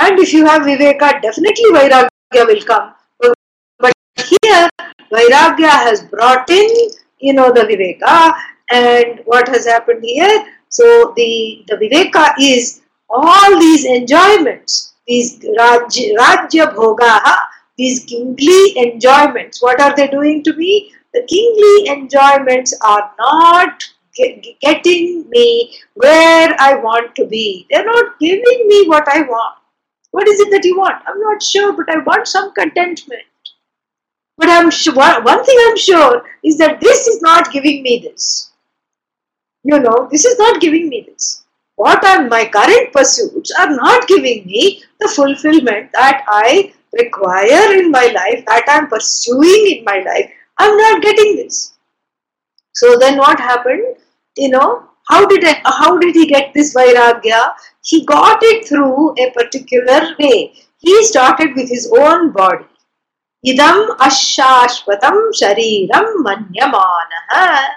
And 0.02 0.20
if 0.20 0.34
you 0.34 0.46
have 0.46 0.64
Viveka, 0.64 1.22
definitely 1.22 1.72
Vairagya 1.72 2.48
will 2.48 2.62
come. 2.62 2.94
But 3.80 3.94
here, 4.16 4.70
Vairagya 5.12 5.70
has 5.70 6.04
brought 6.04 6.50
in, 6.50 6.90
you 7.20 7.34
know, 7.34 7.52
the 7.52 7.62
Viveka. 7.62 8.34
And 8.72 9.22
what 9.26 9.48
has 9.48 9.66
happened 9.66 10.04
here? 10.04 10.46
So 10.70 11.14
the, 11.16 11.66
the 11.68 11.76
Viveka 11.76 12.34
is 12.40 12.82
all 13.10 13.60
these 13.60 13.86
enjoyments, 13.86 14.94
these 15.08 15.40
Rajya, 15.40 16.16
Rajya 16.16 16.76
Bhogaha, 16.76 17.36
these 17.78 18.04
kingly 18.06 18.78
enjoyments. 18.78 19.62
What 19.62 19.82
are 19.82 19.96
they 19.96 20.08
doing 20.08 20.44
to 20.44 20.56
me? 20.56 20.94
The 21.14 21.24
kingly 21.28 21.90
enjoyments 21.90 22.74
are 22.84 23.12
not 23.18 23.84
getting 24.62 25.30
me 25.30 25.78
where 25.94 26.56
I 26.60 26.76
want 26.76 27.16
to 27.16 27.26
be. 27.26 27.68
They're 27.70 27.86
not 27.86 28.20
giving 28.20 28.68
me 28.68 28.88
what 28.88 29.08
I 29.08 29.22
want. 29.22 29.58
What 30.12 30.28
is 30.28 30.40
it 30.40 30.52
that 30.52 30.66
you 30.66 30.78
want? 30.78 31.04
I'm 31.08 31.20
not 31.20 31.44
sure, 31.44 31.74
but 31.74 31.90
I 31.90 32.00
want 32.00 32.28
some 32.28 32.54
contentment. 32.54 33.24
But 34.38 34.50
I'm 34.50 34.72
sure 34.72 34.94
one 34.96 35.44
thing 35.46 35.58
I'm 35.68 35.78
sure 35.78 36.24
is 36.44 36.58
that 36.58 36.80
this 36.80 37.08
is 37.08 37.22
not 37.22 37.52
giving 37.52 37.84
me 37.84 38.00
this. 38.00 38.52
You 39.64 39.80
know, 39.80 40.08
this 40.10 40.26
is 40.26 40.40
not 40.40 40.62
giving 40.62 40.90
me 40.90 41.06
this. 41.08 41.44
What 41.76 42.04
are 42.06 42.28
my 42.28 42.46
current 42.46 42.92
pursuits 42.92 43.52
are 43.60 43.70
not 43.70 44.08
giving 44.08 44.46
me 44.46 44.84
the 45.00 45.08
fulfillment 45.08 45.92
that 45.94 46.24
I 46.28 46.74
require 46.94 47.74
in 47.74 47.92
my 47.92 48.08
life, 48.08 48.46
that 48.46 48.66
I'm 48.68 48.88
pursuing 48.88 49.78
in 49.78 49.84
my 49.84 50.00
life. 50.00 50.32
I'm 50.58 50.76
not 50.78 51.02
getting 51.02 51.36
this. 51.36 51.78
So 52.74 52.98
then 52.98 53.18
what 53.18 53.40
happened? 53.40 53.98
You 54.40 54.50
know, 54.50 54.90
how 55.10 55.26
did 55.26 55.44
I, 55.44 55.62
how 55.66 55.98
did 55.98 56.16
he 56.16 56.28
get 56.28 56.54
this 56.54 56.76
vairagya? 56.76 57.54
He 57.84 58.06
got 58.06 58.40
it 58.44 58.68
through 58.68 59.16
a 59.20 59.32
particular 59.32 60.16
way. 60.20 60.54
He 60.78 61.04
started 61.04 61.56
with 61.56 61.68
his 61.68 61.92
own 61.98 62.32
body. 62.32 62.66
Idam 63.46 63.98
ashashvatam 63.98 65.18
shariram 65.42 66.24
manyamanaha. 66.26 67.70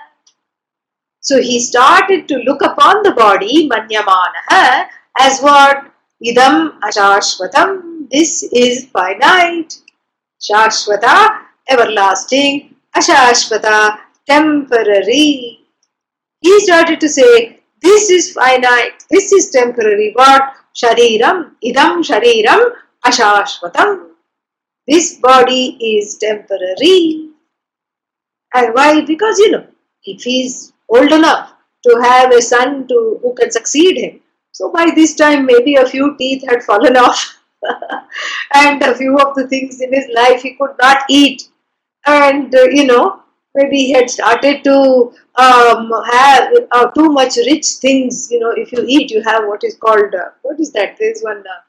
So 1.20 1.40
he 1.40 1.60
started 1.60 2.28
to 2.28 2.36
look 2.38 2.62
upon 2.62 3.02
the 3.02 3.12
body, 3.12 3.68
manyamanaha, 3.68 4.86
as 5.18 5.40
what? 5.40 5.90
Idam 6.24 6.78
ashashvatam. 6.80 8.10
This 8.10 8.42
is 8.52 8.86
finite. 8.86 9.78
Shashvata, 10.40 11.38
everlasting. 11.70 12.74
Ashashvata, 12.94 13.98
temporary 14.26 15.61
he 16.42 16.60
started 16.60 17.00
to 17.00 17.08
say, 17.08 17.60
this 17.80 18.10
is 18.10 18.32
finite, 18.32 19.04
this 19.10 19.32
is 19.32 19.50
temporary. 19.50 20.12
What? 20.14 20.42
Shariram, 20.74 21.52
idam 21.64 22.02
shariram, 22.08 22.72
ashashvatam. 23.04 24.08
This 24.86 25.18
body 25.18 25.78
is 25.80 26.18
temporary. 26.18 27.30
And 28.54 28.74
why? 28.74 29.00
Because, 29.02 29.38
you 29.38 29.52
know, 29.52 29.66
if 30.04 30.22
he's 30.22 30.72
old 30.88 31.12
enough 31.12 31.54
to 31.86 32.00
have 32.02 32.32
a 32.32 32.42
son 32.42 32.88
to, 32.88 33.20
who 33.22 33.34
can 33.34 33.50
succeed 33.50 33.96
him, 33.96 34.20
so 34.50 34.70
by 34.70 34.90
this 34.94 35.14
time 35.14 35.46
maybe 35.46 35.76
a 35.76 35.86
few 35.86 36.16
teeth 36.18 36.44
had 36.48 36.62
fallen 36.62 36.96
off 36.96 37.38
and 38.54 38.82
a 38.82 38.94
few 38.94 39.16
of 39.16 39.34
the 39.34 39.46
things 39.48 39.80
in 39.80 39.92
his 39.92 40.06
life 40.14 40.42
he 40.42 40.54
could 40.54 40.74
not 40.80 41.04
eat. 41.08 41.48
And, 42.04 42.54
uh, 42.54 42.64
you 42.64 42.86
know, 42.86 43.21
maybe 43.54 43.76
he 43.78 43.92
had 43.92 44.10
started 44.10 44.64
to 44.64 45.12
um, 45.36 45.90
have 46.10 46.52
uh, 46.70 46.90
too 46.90 47.10
much 47.10 47.36
rich 47.36 47.66
things. 47.80 48.28
You 48.30 48.40
know, 48.40 48.50
if 48.56 48.72
you 48.72 48.84
eat, 48.86 49.10
you 49.10 49.22
have 49.22 49.44
what 49.46 49.64
is 49.64 49.76
called 49.76 50.14
uh, 50.14 50.30
what 50.42 50.58
is 50.60 50.72
that? 50.72 50.96
There 50.98 51.10
is 51.10 51.22
one 51.22 51.38
uh, 51.38 51.60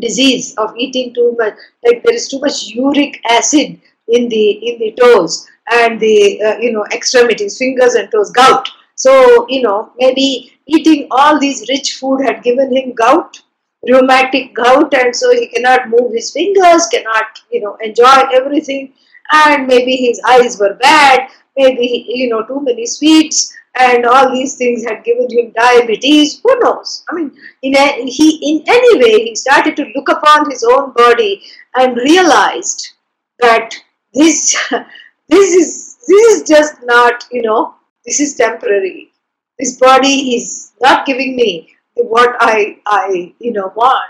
disease 0.00 0.54
of 0.56 0.76
eating 0.76 1.14
too 1.14 1.34
much. 1.38 1.54
Like 1.84 2.02
there 2.02 2.14
is 2.14 2.28
too 2.28 2.40
much 2.40 2.68
uric 2.68 3.20
acid 3.28 3.80
in 4.08 4.28
the 4.28 4.50
in 4.50 4.78
the 4.78 4.92
toes 5.00 5.46
and 5.70 5.98
the 6.00 6.42
uh, 6.42 6.58
you 6.58 6.72
know 6.72 6.84
extremities, 6.92 7.58
fingers 7.58 7.94
and 7.94 8.10
toes, 8.10 8.30
gout. 8.30 8.68
So 8.94 9.46
you 9.48 9.62
know 9.62 9.92
maybe 9.98 10.52
eating 10.66 11.08
all 11.10 11.38
these 11.38 11.68
rich 11.68 11.94
food 11.94 12.22
had 12.22 12.42
given 12.42 12.76
him 12.76 12.92
gout 12.92 13.42
rheumatic 13.88 14.54
gout 14.54 14.92
and 14.94 15.14
so 15.14 15.30
he 15.32 15.46
cannot 15.48 15.88
move 15.88 16.12
his 16.12 16.32
fingers 16.32 16.86
cannot 16.86 17.40
you 17.52 17.60
know 17.60 17.76
enjoy 17.76 18.16
everything 18.32 18.92
and 19.32 19.66
maybe 19.66 19.96
his 19.96 20.20
eyes 20.26 20.58
were 20.58 20.74
bad, 20.74 21.28
maybe, 21.56 22.06
you 22.08 22.28
know, 22.28 22.44
too 22.44 22.60
many 22.60 22.86
sweets 22.86 23.56
and 23.78 24.06
all 24.06 24.32
these 24.32 24.56
things 24.56 24.84
had 24.84 25.04
given 25.04 25.28
him 25.30 25.52
diabetes, 25.52 26.40
who 26.42 26.58
knows? 26.60 27.04
I 27.10 27.14
mean, 27.14 27.32
in 27.62 27.76
a, 27.76 28.04
he, 28.06 28.38
in 28.42 28.64
any 28.66 28.98
way, 28.98 29.24
he 29.24 29.36
started 29.36 29.76
to 29.76 29.92
look 29.94 30.08
upon 30.08 30.50
his 30.50 30.64
own 30.64 30.92
body 30.92 31.42
and 31.74 31.96
realized 31.96 32.94
that 33.40 33.74
this, 34.14 34.56
this 35.28 35.52
is, 35.52 35.98
this 36.08 36.34
is 36.34 36.48
just 36.48 36.76
not, 36.84 37.26
you 37.30 37.42
know, 37.42 37.74
this 38.06 38.20
is 38.20 38.34
temporary. 38.34 39.12
This 39.58 39.78
body 39.78 40.36
is 40.36 40.72
not 40.80 41.06
giving 41.06 41.36
me 41.36 41.74
what 41.94 42.36
I, 42.40 42.78
I, 42.86 43.34
you 43.38 43.52
know, 43.52 43.72
want. 43.74 44.00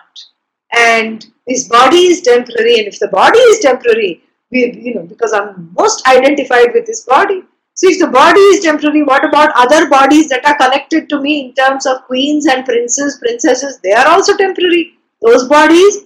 And 0.73 1.27
this 1.47 1.69
body 1.69 2.07
is 2.07 2.23
temporary, 2.23 2.79
and 2.79 2.89
if 2.89 2.99
the 2.99 3.09
body 3.09 3.39
is 3.39 3.61
temporary, 3.61 4.23
we, 4.51 4.73
you 4.73 4.95
know, 4.95 5.03
because 5.03 5.33
I'm 5.33 5.73
most 5.77 6.07
identified 6.07 6.73
with 6.73 6.87
this 6.87 7.05
body. 7.05 7.43
So 7.75 7.89
if 7.91 7.99
the 7.99 8.07
body 8.07 8.41
is 8.41 8.65
temporary, 8.65 9.03
what 9.03 9.25
about 9.25 9.53
other 9.55 9.89
bodies 9.91 10.29
that 10.29 10.47
are 10.47 10.57
connected 10.57 11.09
to 11.11 11.21
me 11.21 11.47
in 11.47 11.55
terms 11.55 11.85
of 11.85 12.05
queens 12.05 12.47
and 12.47 12.65
princes, 12.65 13.19
princesses? 13.19 13.79
They 13.83 13.93
are 13.93 14.07
also 14.09 14.37
temporary. 14.37 14.95
Those 15.21 15.47
bodies 15.47 16.05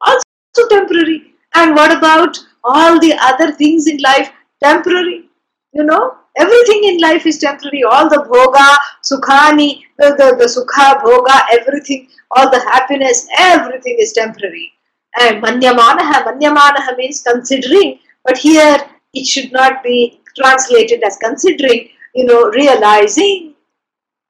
also 0.00 0.68
temporary. 0.68 1.34
And 1.54 1.74
what 1.74 1.96
about 1.96 2.38
all 2.62 3.00
the 3.00 3.14
other 3.20 3.52
things 3.52 3.86
in 3.86 3.98
life? 3.98 4.30
Temporary. 4.62 5.28
You 5.72 5.82
know, 5.82 6.18
everything 6.36 6.84
in 6.84 7.00
life 7.00 7.26
is 7.26 7.38
temporary. 7.38 7.82
All 7.82 8.08
the 8.08 8.22
bhoga, 8.30 8.76
sukhani, 9.02 9.80
the, 9.98 10.14
the, 10.16 10.36
the 10.38 10.46
sukha, 10.46 11.00
bhoga, 11.02 11.40
everything, 11.50 12.08
all 12.30 12.48
the 12.48 12.60
happiness, 12.60 13.26
everything 13.38 13.96
is 13.98 14.12
temporary. 14.12 14.72
Uh, 15.18 15.24
and 15.28 15.42
manyamanaha, 15.42 16.24
manyamanaha 16.24 16.96
means 16.96 17.22
considering, 17.22 17.98
but 18.24 18.36
here 18.36 18.78
it 19.12 19.26
should 19.26 19.52
not 19.52 19.82
be 19.82 20.20
translated 20.36 21.02
as 21.04 21.16
considering, 21.18 21.88
you 22.14 22.24
know, 22.24 22.48
realizing, 22.50 23.54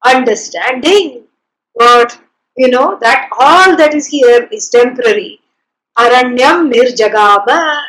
understanding 0.04 1.24
what, 1.72 2.18
you 2.56 2.68
know, 2.68 2.98
that 3.00 3.28
all 3.38 3.76
that 3.76 3.94
is 3.94 4.06
here 4.06 4.48
is 4.52 4.68
temporary. 4.68 5.40
Aranyam 5.98 6.72
nirjagama, 6.72 7.82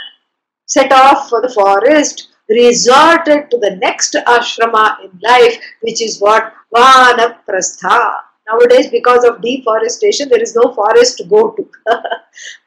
set 0.65 0.91
off 0.91 1.29
for 1.29 1.41
the 1.41 1.49
forest, 1.49 2.29
resorted 2.49 3.49
to 3.51 3.57
the 3.57 3.75
next 3.77 4.15
ashrama 4.27 4.97
in 5.03 5.19
life, 5.21 5.59
which 5.81 6.01
is 6.01 6.19
what? 6.19 6.53
Vanaprastha. 6.73 8.15
Nowadays, 8.47 8.87
because 8.91 9.23
of 9.23 9.41
deforestation, 9.41 10.29
there 10.29 10.41
is 10.41 10.55
no 10.55 10.71
forest 10.73 11.17
to 11.17 11.23
go 11.23 11.51
to. 11.51 11.67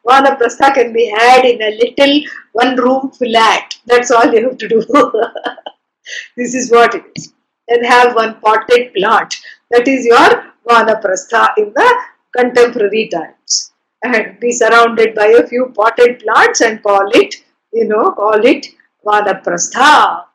Vanaprastha 0.07 0.73
can 0.73 0.91
be 0.91 1.05
had 1.05 1.45
in 1.45 1.61
a 1.61 1.77
little 1.77 2.21
one 2.51 2.75
room 2.75 3.11
flat. 3.11 3.75
That's 3.85 4.11
all 4.11 4.31
you 4.33 4.49
have 4.49 4.57
to 4.57 4.67
do. 4.67 4.81
this 6.37 6.53
is 6.53 6.69
what 6.69 6.95
it 6.95 7.03
is. 7.15 7.33
And 7.69 7.85
have 7.85 8.15
one 8.15 8.41
potted 8.41 8.93
plant. 8.93 9.35
That 9.71 9.87
is 9.87 10.05
your 10.05 10.53
Vanaprastha 10.67 11.49
in 11.57 11.71
the 11.73 12.01
contemporary 12.35 13.07
times. 13.07 13.71
And 14.03 14.39
be 14.39 14.51
surrounded 14.51 15.15
by 15.15 15.27
a 15.27 15.47
few 15.47 15.71
potted 15.75 16.19
plants 16.19 16.61
and 16.61 16.83
call 16.83 17.09
it, 17.13 17.35
you 17.71 17.87
know, 17.87 18.11
call 18.11 18.45
it 18.45 18.67
Vanaprastha. 19.05 20.25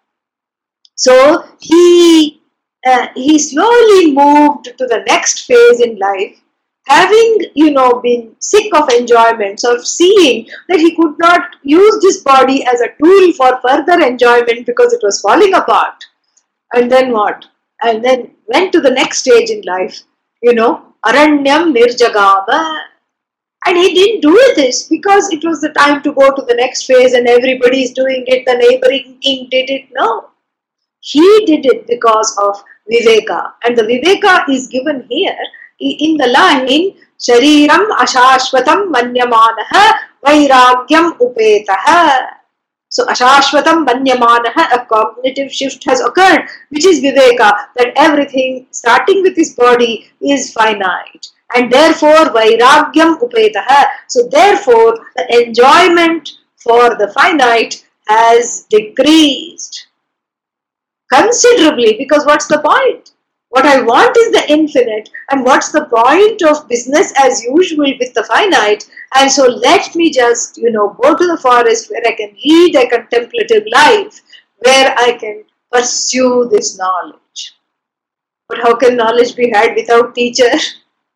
So 0.97 1.45
he 1.61 2.41
uh, 2.87 3.09
he 3.15 3.39
slowly 3.39 4.13
moved 4.13 4.67
to 4.79 4.87
the 4.87 5.03
next 5.07 5.47
phase 5.47 5.81
in 5.81 5.99
life, 5.99 6.41
having 6.87 7.39
you 7.55 7.71
know 7.71 8.01
been 8.01 8.35
sick 8.41 8.75
of 8.75 8.89
enjoyments, 8.91 9.65
of 9.65 9.87
seeing 9.87 10.47
that 10.69 10.81
he 10.81 10.95
could 10.97 11.19
not 11.19 11.57
use 11.63 11.99
this 12.03 12.23
body 12.23 12.65
as 12.67 12.81
a 12.81 12.93
tool 13.03 13.33
for 13.33 13.61
further 13.63 14.01
enjoyment 14.01 14.67
because 14.67 14.93
it 14.93 15.01
was 15.03 15.21
falling 15.21 15.55
apart. 15.55 16.05
And 16.75 16.91
then 16.91 17.13
what? 17.13 17.47
And 17.83 18.05
then 18.05 18.33
went 18.47 18.73
to 18.73 18.81
the 18.81 18.91
next 18.91 19.19
stage 19.19 19.51
in 19.51 19.63
life, 19.63 20.03
you 20.43 20.55
know, 20.55 20.95
Aranyam 21.05 21.75
Nirjagama. 21.75 22.81
And 23.67 23.79
he 23.79 23.95
didn't 23.95 24.21
do 24.21 24.53
this 24.57 24.89
because 24.89 25.33
it 25.33 25.43
was 25.43 25.63
the 25.63 25.71
time 25.71 26.03
to 26.03 26.13
go 26.13 26.35
to 26.35 26.43
the 26.43 26.55
next 26.55 26.85
phase 26.85 27.15
and 27.15 27.27
everybody 27.27 27.83
is 27.83 27.93
doing 27.93 28.25
it, 28.27 28.45
the 28.45 28.57
neighboring 28.57 29.19
king 29.23 29.49
did 29.51 29.71
it. 29.71 29.89
No. 29.93 30.29
He 31.01 31.45
did 31.47 31.65
it 31.65 31.87
because 31.87 32.37
of 32.43 32.63
Viveka. 32.91 33.53
And 33.65 33.77
the 33.77 33.83
Viveka 33.83 34.49
is 34.49 34.69
given 34.69 35.07
here 35.09 35.37
in 35.81 36.17
the 36.17 36.27
line 36.29 36.95
Shariram 37.19 37.89
Ashashvatam 37.97 38.93
Manyamanaha 38.93 39.93
Vairagyam 40.25 41.19
Upetaha. 41.19 42.27
So 42.89 43.07
Ashashvatam 43.07 43.87
Manyamanaha, 43.87 44.73
a 44.73 44.87
cognitive 44.87 45.53
shift 45.53 45.85
has 45.85 46.01
occurred, 46.01 46.47
which 46.69 46.85
is 46.85 47.01
Viveka, 47.01 47.53
that 47.77 47.93
everything 47.97 48.67
starting 48.71 49.23
with 49.23 49.35
this 49.35 49.55
body 49.55 50.11
is 50.21 50.53
finite. 50.53 51.29
And 51.55 51.73
therefore 51.73 52.27
Vairagyam 52.37 53.19
Upetaha. 53.21 53.87
So 54.09 54.29
therefore 54.29 54.99
the 55.17 55.47
enjoyment 55.47 56.31
for 56.57 56.97
the 56.97 57.13
finite 57.15 57.85
has 58.09 58.67
decreased 58.71 59.87
considerably 61.15 61.97
because 61.99 62.25
what's 62.27 62.47
the 62.47 62.59
point? 62.59 63.11
What 63.55 63.67
I 63.67 63.83
want 63.83 64.17
is 64.17 64.33
the 64.33 64.51
infinite, 64.51 65.11
and 65.31 65.45
what's 65.45 65.71
the 65.71 65.85
point 65.85 66.43
of 66.43 66.67
business 66.69 67.13
as 67.17 67.45
usual 67.45 67.93
with 68.01 68.13
the 68.13 68.25
finite? 68.25 68.85
And 69.15 69.31
so 69.31 69.47
let 69.47 69.95
me 69.95 70.11
just, 70.11 70.59
you 70.59 70.73
know, 70.73 70.97
go 71.01 71.15
to 71.15 71.27
the 71.27 71.39
forest 71.41 71.89
where 71.89 72.03
I 72.05 72.17
can 72.17 72.37
lead 72.45 72.75
a 72.75 72.89
contemplative 72.89 73.63
life, 73.73 74.21
where 74.59 74.93
I 74.99 75.17
can 75.21 75.45
pursue 75.71 76.49
this 76.51 76.77
knowledge. 76.77 77.55
But 78.49 78.59
how 78.59 78.75
can 78.75 78.97
knowledge 78.97 79.37
be 79.37 79.51
had 79.51 79.77
without 79.77 80.17
teacher? 80.17 80.51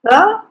Huh? 0.09 0.43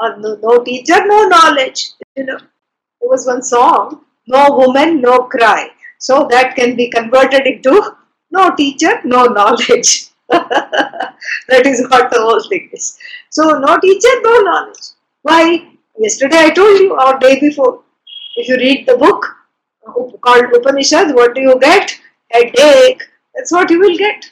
Uh, 0.00 0.14
no, 0.18 0.38
no 0.40 0.62
teacher, 0.62 1.04
no 1.04 1.24
knowledge. 1.24 1.90
You 2.14 2.26
know, 2.26 2.38
there 2.38 3.10
was 3.10 3.26
one 3.26 3.42
song, 3.42 4.04
no 4.28 4.56
woman, 4.56 5.00
no 5.00 5.24
cry. 5.24 5.70
So 5.98 6.28
that 6.30 6.54
can 6.54 6.76
be 6.76 6.90
converted 6.90 7.44
into 7.46 7.96
no 8.36 8.54
teacher, 8.54 9.00
no 9.04 9.24
knowledge. 9.26 10.08
that 10.28 11.66
is 11.72 11.86
what 11.90 12.10
the 12.10 12.20
whole 12.20 12.42
thing 12.48 12.68
is. 12.72 12.98
So, 13.30 13.58
no 13.58 13.78
teacher, 13.78 14.14
no 14.22 14.34
knowledge. 14.48 14.84
Why? 15.22 15.68
Yesterday 15.98 16.38
I 16.46 16.50
told 16.50 16.80
you, 16.80 16.98
or 16.98 17.18
day 17.18 17.38
before, 17.40 17.82
if 18.36 18.48
you 18.48 18.56
read 18.56 18.86
the 18.86 18.96
book 18.96 19.26
called 20.22 20.46
Upanishads, 20.54 21.12
what 21.12 21.34
do 21.34 21.40
you 21.40 21.58
get? 21.60 21.98
Headache. 22.30 23.02
That's 23.34 23.52
what 23.52 23.70
you 23.70 23.78
will 23.78 23.96
get. 23.96 24.30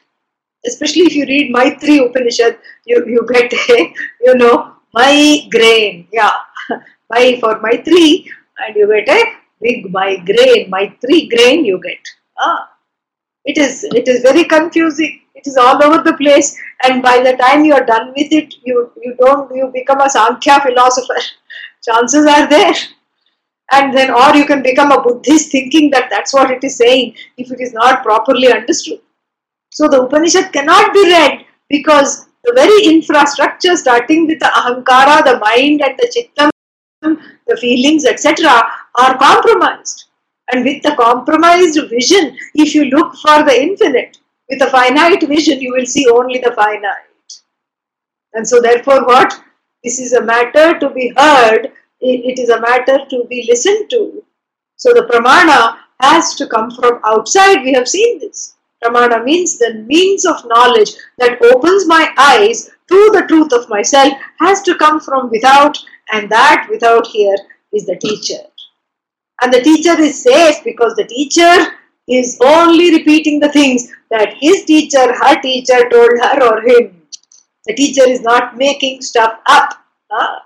Especially 0.67 1.03
if 1.03 1.15
you 1.15 1.25
read 1.27 1.53
Maitri 1.55 1.99
Upanishad, 2.07 2.59
you, 2.87 3.05
you 3.07 3.27
get 3.33 3.53
a, 3.53 3.95
you 4.27 4.35
know, 4.37 4.75
migraine. 4.95 6.07
Yeah, 6.13 6.31
my 7.11 7.39
for 7.41 7.61
Maitri, 7.61 8.27
and 8.59 8.77
you 8.77 8.89
get 8.89 9.09
a 9.09 9.33
big 9.61 9.91
migraine. 9.93 10.71
Maitri 10.71 11.29
grain 11.29 11.65
you 11.65 11.81
get. 11.81 11.99
Ah, 12.39 12.71
it 13.45 13.59
is 13.59 13.85
it 13.85 14.09
is 14.09 14.23
very 14.23 14.45
confusing. 14.45 15.21
It 15.35 15.47
is 15.47 15.57
all 15.57 15.83
over 15.83 16.03
the 16.03 16.17
place. 16.17 16.57
And 16.85 17.03
by 17.03 17.23
the 17.23 17.37
time 17.37 17.65
you 17.65 17.75
are 17.75 17.85
done 17.85 18.13
with 18.17 18.33
it 18.33 18.55
you 18.65 18.91
you 19.03 19.15
don't 19.19 19.55
you 19.55 19.71
become 19.75 20.01
a 20.01 20.09
sankhya 20.09 20.61
philosopher. 20.61 21.21
Chances 21.85 22.27
are 22.27 22.49
there. 22.49 22.75
And 23.73 23.97
then 23.97 24.11
or 24.11 24.37
you 24.37 24.45
can 24.45 24.63
become 24.63 24.93
a 24.93 25.03
buddhist 25.03 25.51
thinking 25.51 25.91
that 25.91 26.11
that's 26.11 26.33
what 26.33 26.51
it 26.51 26.63
is 26.63 26.77
saying 26.77 27.15
if 27.37 27.51
it 27.51 27.61
is 27.61 27.73
not 27.73 28.03
properly 28.03 28.53
understood. 28.53 29.01
So 29.71 29.89
the 29.89 30.03
upanishad 30.03 30.53
cannot 30.53 30.93
be 30.93 31.05
read 31.11 31.45
because 31.69 32.27
the 32.45 32.53
very 32.55 32.95
infrastructure 32.95 33.77
starting 33.77 34.27
with 34.27 34.39
the 34.39 34.51
ahankara 34.61 35.25
the 35.25 35.39
mind 35.39 35.83
and 35.83 35.99
the 35.99 36.09
chittam 36.15 36.51
the 37.47 37.57
feelings 37.57 38.05
etc 38.05 38.63
are 38.97 39.17
compromised 39.19 40.05
and 40.53 40.65
with 40.65 40.83
the 40.83 40.95
compromised 40.97 41.79
vision, 41.89 42.37
if 42.55 42.75
you 42.75 42.85
look 42.87 43.15
for 43.17 43.43
the 43.43 43.59
infinite, 43.59 44.19
with 44.49 44.63
a 44.63 44.71
finite 44.71 45.27
vision, 45.27 45.61
you 45.61 45.73
will 45.73 45.87
see 45.87 46.07
only 46.09 46.39
the 46.39 46.53
finite. 46.53 47.43
And 48.35 48.47
so, 48.47 48.61
therefore, 48.61 49.07
what? 49.07 49.33
This 49.83 49.99
is 49.99 50.13
a 50.13 50.23
matter 50.23 50.79
to 50.79 50.91
be 50.91 51.13
heard, 51.17 51.73
it 52.01 52.39
is 52.39 52.51
a 52.51 52.61
matter 52.61 52.99
to 53.09 53.25
be 53.31 53.47
listened 53.49 53.89
to. 53.91 54.23
So, 54.77 54.93
the 54.93 55.09
pramana 55.11 55.79
has 56.01 56.35
to 56.35 56.47
come 56.47 56.71
from 56.71 57.01
outside. 57.05 57.63
We 57.63 57.73
have 57.73 57.89
seen 57.89 58.19
this. 58.19 58.57
Pramana 58.83 59.25
means 59.25 59.59
the 59.59 59.75
means 59.87 60.27
of 60.27 60.45
knowledge 60.47 60.91
that 61.19 61.41
opens 61.41 61.87
my 61.87 62.13
eyes 62.19 62.71
to 62.89 63.11
the 63.13 63.25
truth 63.29 63.53
of 63.53 63.69
myself 63.69 64.13
has 64.41 64.61
to 64.63 64.77
come 64.77 65.01
from 65.01 65.31
without, 65.31 65.79
and 66.13 66.29
that 66.31 66.67
without 66.69 67.07
here 67.07 67.37
is 67.73 67.87
the 67.87 67.97
teacher. 67.97 68.43
And 69.43 69.53
the 69.53 69.61
teacher 69.61 70.01
is 70.01 70.23
safe 70.23 70.63
because 70.63 70.95
the 70.95 71.05
teacher 71.05 71.73
is 72.07 72.39
only 72.41 72.93
repeating 72.97 73.41
the 73.41 73.51
things 73.51 73.93
that 74.09 74.35
his 74.39 74.65
teacher, 74.65 75.13
her 75.13 75.41
teacher 75.41 75.89
told 75.91 76.11
her 76.23 76.43
or 76.45 76.61
him. 76.63 77.03
The 77.67 77.75
teacher 77.75 78.09
is 78.09 78.23
not 78.23 78.57
making 78.57 79.03
stuff 79.03 79.41
up. 79.47 79.85
Huh? 80.09 80.39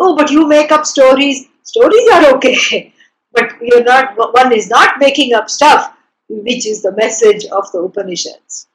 Oh, 0.00 0.16
but 0.16 0.30
you 0.32 0.48
make 0.48 0.72
up 0.72 0.84
stories. 0.84 1.46
Stories 1.62 2.08
are 2.12 2.34
okay. 2.36 2.92
But 3.30 3.52
you're 3.60 3.84
not 3.84 4.16
one 4.16 4.52
is 4.52 4.70
not 4.70 4.98
making 4.98 5.34
up 5.34 5.50
stuff, 5.50 5.94
which 6.30 6.66
is 6.66 6.80
the 6.82 6.92
message 6.92 7.44
of 7.44 7.70
the 7.72 7.78
Upanishads. 7.80 8.66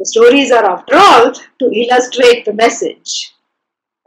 The 0.00 0.04
stories 0.04 0.50
are 0.50 0.64
after 0.64 0.96
all 0.96 1.32
to 1.32 1.70
illustrate 1.72 2.44
the 2.44 2.52
message. 2.52 3.32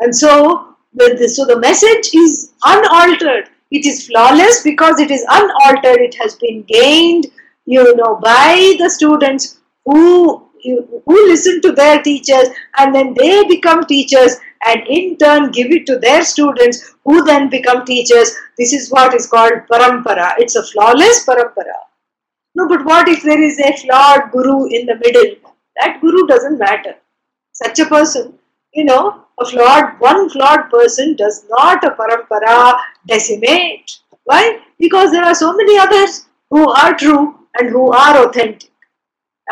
And 0.01 0.13
so, 0.13 0.75
the, 0.93 1.31
so 1.33 1.45
the 1.45 1.59
message 1.59 2.13
is 2.13 2.51
unaltered 2.65 3.49
it 3.71 3.85
is 3.85 4.07
flawless 4.07 4.63
because 4.63 4.99
it 4.99 5.11
is 5.11 5.25
unaltered. 5.29 6.01
It 6.01 6.15
has 6.21 6.35
been 6.35 6.63
gained, 6.63 7.27
you 7.65 7.95
know, 7.95 8.15
by 8.21 8.75
the 8.79 8.89
students 8.89 9.59
who 9.85 10.45
who 10.61 11.27
listen 11.27 11.61
to 11.61 11.71
their 11.71 12.01
teachers 12.01 12.49
and 12.77 12.93
then 12.93 13.13
they 13.13 13.45
become 13.45 13.85
teachers 13.85 14.35
and 14.65 14.85
in 14.87 15.15
turn 15.17 15.51
give 15.51 15.71
it 15.71 15.85
to 15.85 15.97
their 15.99 16.23
students 16.23 16.95
who 17.05 17.23
then 17.23 17.49
become 17.49 17.85
teachers. 17.85 18.35
This 18.57 18.73
is 18.73 18.91
what 18.91 19.13
is 19.13 19.27
called 19.27 19.53
parampara. 19.71 20.33
It's 20.37 20.57
a 20.57 20.63
flawless 20.63 21.25
parampara. 21.25 21.79
No, 22.55 22.67
but 22.67 22.83
what 22.83 23.07
if 23.07 23.23
there 23.23 23.41
is 23.41 23.59
a 23.59 23.71
flawed 23.77 24.31
guru 24.31 24.65
in 24.65 24.85
the 24.85 24.95
middle? 24.95 25.35
That 25.77 26.01
guru 26.01 26.27
doesn't 26.27 26.57
matter. 26.57 26.95
Such 27.53 27.79
a 27.79 27.85
person, 27.85 28.37
you 28.73 28.83
know, 28.83 29.25
a 29.39 29.45
flawed, 29.45 29.99
one 29.99 30.29
flawed 30.29 30.69
person 30.69 31.15
does 31.15 31.45
not 31.49 31.83
a 31.83 31.91
parampara 31.91 32.79
decimate. 33.07 33.99
Why? 34.23 34.59
Because 34.79 35.11
there 35.11 35.23
are 35.23 35.35
so 35.35 35.53
many 35.55 35.77
others 35.77 36.27
who 36.49 36.69
are 36.69 36.95
true 36.95 37.35
and 37.59 37.69
who 37.69 37.91
are 37.91 38.27
authentic. 38.27 38.71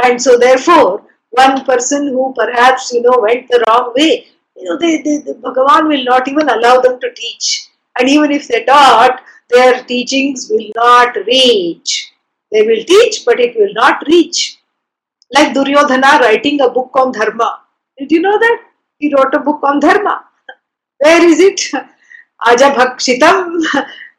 And 0.03 0.21
so 0.21 0.37
therefore, 0.37 1.03
one 1.31 1.65
person 1.65 2.07
who 2.07 2.33
perhaps, 2.35 2.91
you 2.93 3.01
know, 3.01 3.19
went 3.21 3.47
the 3.49 3.63
wrong 3.67 3.93
way, 3.95 4.27
you 4.55 4.63
know, 4.63 4.77
they, 4.77 5.01
they, 5.01 5.17
the 5.17 5.33
Bhagavan 5.35 5.87
will 5.87 6.03
not 6.03 6.27
even 6.27 6.49
allow 6.49 6.79
them 6.79 6.99
to 6.99 7.13
teach. 7.13 7.69
And 7.99 8.09
even 8.09 8.31
if 8.31 8.47
they 8.47 8.63
taught, 8.63 9.21
their 9.49 9.83
teachings 9.83 10.47
will 10.49 10.69
not 10.75 11.15
reach. 11.15 12.11
They 12.51 12.63
will 12.63 12.83
teach, 12.83 13.25
but 13.25 13.39
it 13.39 13.55
will 13.57 13.73
not 13.73 14.03
reach. 14.07 14.57
Like 15.33 15.53
Duryodhana 15.53 16.19
writing 16.21 16.61
a 16.61 16.69
book 16.69 16.91
on 16.95 17.11
Dharma. 17.11 17.61
Did 17.97 18.11
you 18.11 18.21
know 18.21 18.37
that? 18.37 18.66
He 18.99 19.13
wrote 19.13 19.33
a 19.33 19.39
book 19.39 19.61
on 19.63 19.79
Dharma. 19.79 20.25
Where 20.99 21.23
is 21.23 21.39
it? 21.39 21.61
Ajabhakshitam, 22.45 23.61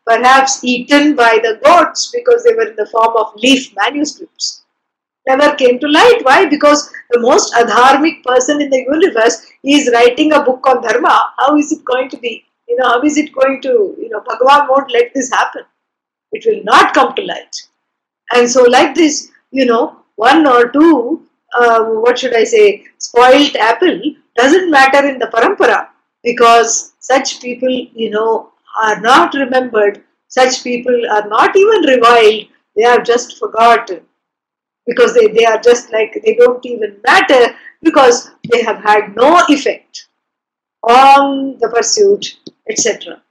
perhaps 0.06 0.62
eaten 0.62 1.16
by 1.16 1.38
the 1.42 1.60
goats 1.64 2.10
because 2.12 2.44
they 2.44 2.54
were 2.54 2.68
in 2.68 2.76
the 2.76 2.86
form 2.86 3.16
of 3.16 3.34
leaf 3.36 3.74
manuscripts. 3.76 4.62
Never 5.26 5.54
came 5.56 5.78
to 5.80 5.88
light. 5.88 6.20
Why? 6.22 6.46
Because 6.46 6.90
the 7.10 7.20
most 7.20 7.52
adharmic 7.54 8.24
person 8.24 8.62
in 8.62 8.70
the 8.70 8.84
universe 8.90 9.44
is 9.62 9.90
writing 9.92 10.32
a 10.32 10.42
book 10.42 10.66
on 10.66 10.82
Dharma. 10.82 11.32
How 11.38 11.56
is 11.56 11.70
it 11.72 11.84
going 11.84 12.08
to 12.10 12.16
be? 12.16 12.44
You 12.68 12.76
know, 12.76 12.88
how 12.88 13.02
is 13.02 13.16
it 13.16 13.32
going 13.32 13.60
to, 13.62 13.96
you 13.98 14.08
know, 14.10 14.20
Bhagavan 14.20 14.68
won't 14.68 14.92
let 14.92 15.12
this 15.14 15.30
happen. 15.30 15.62
It 16.32 16.44
will 16.46 16.62
not 16.64 16.94
come 16.94 17.14
to 17.14 17.22
light. 17.22 17.54
And 18.32 18.48
so, 18.48 18.62
like 18.62 18.94
this, 18.94 19.30
you 19.50 19.66
know, 19.66 20.00
one 20.16 20.46
or 20.46 20.68
two, 20.68 21.26
uh, 21.58 21.84
what 21.84 22.18
should 22.18 22.34
I 22.34 22.44
say, 22.44 22.84
spoiled 22.98 23.56
apple 23.56 24.00
doesn't 24.38 24.70
matter 24.70 25.06
in 25.06 25.18
the 25.18 25.26
parampara 25.26 25.88
because 26.22 26.92
such 27.00 27.40
people, 27.40 27.74
you 28.02 28.10
know, 28.10 28.52
are 28.82 29.00
not 29.00 29.34
remembered. 29.34 30.04
Such 30.28 30.62
people 30.62 30.98
are 31.10 31.28
not 31.28 31.56
even 31.56 31.82
reviled. 31.94 32.46
They 32.76 32.84
are 32.84 33.02
just 33.02 33.38
forgotten 33.38 34.02
because 34.86 35.14
they, 35.14 35.28
they 35.28 35.44
are 35.44 35.60
just 35.60 35.92
like 35.92 36.20
they 36.24 36.34
don't 36.34 36.64
even 36.64 36.96
matter 37.06 37.54
because 37.82 38.30
they 38.50 38.62
have 38.62 38.82
had 38.82 39.16
no 39.16 39.40
effect 39.48 40.08
on 40.82 41.58
the 41.58 41.68
pursuit, 41.68 42.38
etc. 42.70 43.22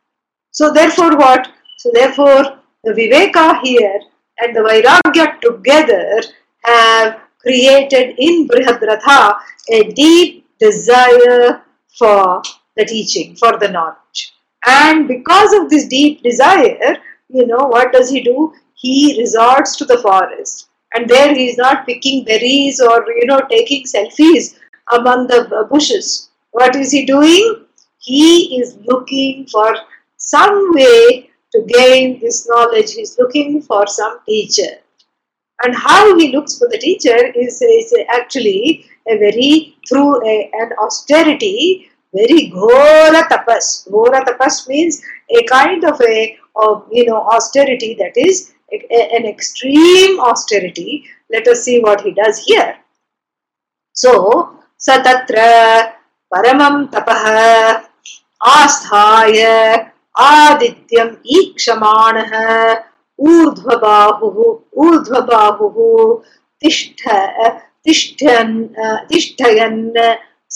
So 0.51 0.73
therefore 0.73 1.17
what? 1.17 1.47
So 1.77 1.91
therefore 1.93 2.59
the 2.83 2.91
Viveka 2.91 3.61
here 3.63 3.99
and 4.39 4.55
the 4.55 4.61
Vairagya 4.61 5.39
together 5.41 6.21
have 6.63 7.21
created 7.39 8.15
in 8.17 8.47
Brihadratha 8.47 9.39
a 9.69 9.83
deep 9.93 10.46
desire 10.59 11.61
for 11.97 12.41
the 12.75 12.85
teaching, 12.85 13.35
for 13.35 13.57
the 13.57 13.69
knowledge. 13.69 14.33
And 14.65 15.07
because 15.07 15.53
of 15.53 15.69
this 15.69 15.87
deep 15.87 16.23
desire, 16.23 16.97
you 17.29 17.45
know, 17.47 17.67
what 17.67 17.91
does 17.91 18.09
he 18.09 18.21
do? 18.21 18.53
He 18.75 19.17
resorts 19.19 19.75
to 19.77 19.85
the 19.85 19.97
forest. 19.97 20.69
And 20.93 21.09
there 21.09 21.33
he 21.33 21.49
is 21.49 21.57
not 21.57 21.85
picking 21.85 22.23
berries 22.23 22.79
or, 22.79 23.05
you 23.11 23.25
know, 23.25 23.41
taking 23.49 23.85
selfies 23.85 24.57
among 24.93 25.27
the 25.27 25.67
bushes. 25.69 26.29
What 26.51 26.75
is 26.75 26.91
he 26.91 27.05
doing? 27.05 27.65
He 27.99 28.59
is 28.59 28.77
looking 28.85 29.47
for 29.47 29.75
some 30.15 30.73
way 30.73 31.29
to 31.51 31.65
gain 31.67 32.19
this 32.19 32.47
knowledge. 32.47 32.93
He 32.93 33.01
is 33.01 33.17
looking 33.19 33.61
for 33.61 33.85
some 33.87 34.19
teacher. 34.25 34.77
And 35.63 35.75
how 35.75 36.17
he 36.17 36.31
looks 36.31 36.57
for 36.57 36.67
the 36.69 36.77
teacher 36.77 37.31
is, 37.35 37.61
is 37.61 37.93
actually 38.09 38.85
a 39.08 39.18
very, 39.18 39.76
through 39.88 40.24
a, 40.26 40.50
an 40.52 40.72
austerity, 40.78 41.90
very 42.14 42.50
ghora 42.50 43.22
tapas. 43.28 43.88
Ghora 43.90 44.24
tapas 44.24 44.68
means 44.68 45.02
a 45.30 45.42
kind 45.44 45.84
of 45.84 46.00
a, 46.00 46.38
of, 46.56 46.86
you 46.90 47.06
know, 47.06 47.22
austerity 47.22 47.94
that 47.98 48.16
is 48.16 48.52
a, 48.72 48.76
a, 48.90 49.16
an 49.16 49.26
extreme 49.26 50.20
austerity. 50.20 51.04
Let 51.30 51.48
us 51.48 51.62
see 51.62 51.80
what 51.80 52.00
he 52.02 52.12
does 52.12 52.38
here. 52.44 52.76
So, 53.92 54.58
satatra 54.78 55.92
paramam 56.32 56.90
tapah 56.90 57.88
आस्थाय 58.42 59.42
आदित्यम् 60.18 61.14
ईक्षमाणः 61.34 62.32
ऊर्ध्वबाहुः 63.30 64.38
ऊर्ध्वबाहुः 64.84 65.76
तिष्ठ 66.60 67.02
तिष्ठन् 67.86 68.56
तिष्ठयन् 69.10 69.82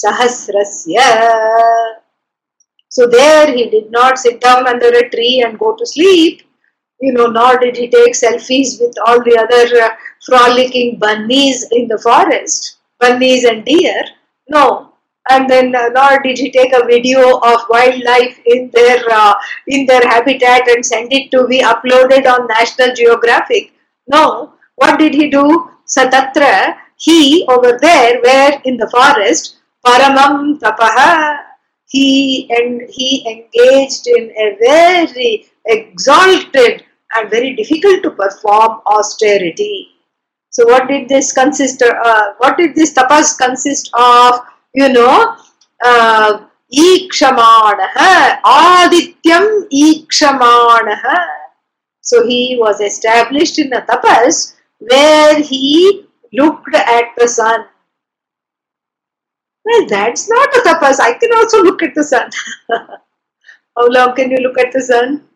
सहस्रस्य 0.02 0.96
So 2.88 3.06
there 3.06 3.52
he 3.52 3.68
did 3.68 3.90
not 3.90 4.18
sit 4.18 4.40
down 4.40 4.66
under 4.66 4.88
a 4.88 5.08
tree 5.10 5.42
and 5.44 5.58
go 5.58 5.76
to 5.76 5.84
sleep, 5.84 6.42
you 6.98 7.12
know, 7.12 7.26
nor 7.26 7.58
did 7.58 7.76
he 7.76 7.88
take 7.88 8.14
selfies 8.14 8.80
with 8.80 8.94
all 9.06 9.22
the 9.22 9.36
other 9.38 9.82
uh, 9.82 9.90
frolicking 10.24 10.98
bunnies 10.98 11.66
in 11.72 11.88
the 11.88 11.98
forest, 11.98 12.78
bunnies 12.98 13.44
and 13.44 13.66
deer. 13.66 14.02
No, 14.48 14.94
and 15.28 15.50
then 15.50 15.74
uh, 15.74 15.88
nor 15.88 16.20
did 16.20 16.38
he 16.38 16.50
take 16.50 16.72
a 16.72 16.86
video 16.86 17.38
of 17.38 17.68
wildlife 17.68 18.40
in 18.46 18.70
their 18.72 19.02
uh, 19.12 19.34
in 19.66 19.84
their 19.84 20.08
habitat 20.08 20.66
and 20.68 20.86
send 20.86 21.12
it 21.12 21.30
to 21.32 21.46
be 21.46 21.60
uploaded 21.60 22.26
on 22.26 22.46
National 22.46 22.94
Geographic. 22.94 23.72
No, 24.06 24.54
what 24.76 24.98
did 24.98 25.14
he 25.14 25.28
do? 25.28 25.70
Satatra, 25.86 26.76
he 27.01 27.45
over 27.49 27.77
there, 27.81 28.21
where 28.21 28.61
in 28.63 28.77
the 28.77 28.89
forest, 28.89 29.57
paramam 29.85 30.59
tapaha, 30.59 31.37
he 31.87 32.49
and 32.49 32.83
he 32.89 33.09
engaged 33.27 34.07
in 34.07 34.31
a 34.37 34.57
very 34.59 35.47
exalted 35.65 36.85
and 37.15 37.29
very 37.29 37.55
difficult 37.55 38.03
to 38.03 38.11
perform 38.11 38.81
austerity. 38.85 39.89
So, 40.49 40.65
what 40.65 40.87
did 40.87 41.09
this 41.09 41.33
consist? 41.33 41.81
Uh, 41.81 42.33
what 42.37 42.57
did 42.57 42.75
this 42.75 42.93
tapas 42.93 43.37
consist 43.37 43.89
of? 43.93 44.39
you 44.73 44.89
know, 44.89 45.35
uh, 45.83 46.45
Adityam 48.45 49.67
Ikshamanaha. 49.71 51.25
So 52.01 52.25
he 52.25 52.57
was 52.59 52.79
established 52.81 53.59
in 53.59 53.73
a 53.73 53.81
tapas 53.81 54.55
where 54.79 55.41
he 55.41 56.07
looked 56.33 56.73
at 56.75 57.05
the 57.17 57.27
sun. 57.27 57.65
Well, 59.63 59.87
that's 59.87 60.29
not 60.29 60.55
a 60.55 60.59
tapas. 60.61 60.99
I 60.99 61.13
can 61.13 61.33
also 61.33 61.61
look 61.63 61.83
at 61.83 61.93
the 61.93 62.03
sun. 62.03 62.29
How 62.69 63.87
long 63.87 64.15
can 64.15 64.31
you 64.31 64.37
look 64.37 64.57
at 64.57 64.71
the 64.71 64.81
sun? 64.81 65.27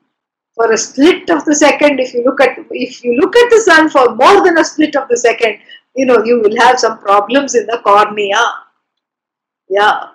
For 0.55 0.71
a 0.71 0.77
split 0.77 1.29
of 1.29 1.43
the 1.43 1.53
second, 1.53 1.99
if 1.99 2.13
you 2.13 2.23
look 2.23 2.39
at 2.39 2.57
if 2.71 3.03
you 3.03 3.17
look 3.19 3.35
at 3.35 3.49
the 3.49 3.59
sun 3.59 3.89
for 3.89 4.15
more 4.15 4.41
than 4.43 4.57
a 4.57 4.63
split 4.63 4.95
of 4.95 5.09
the 5.09 5.17
second, 5.17 5.59
you 5.95 6.05
know 6.05 6.23
you 6.23 6.41
will 6.41 6.55
have 6.57 6.79
some 6.79 6.99
problems 6.99 7.55
in 7.55 7.65
the 7.65 7.81
cornea. 7.83 8.41
Yeah. 9.69 10.11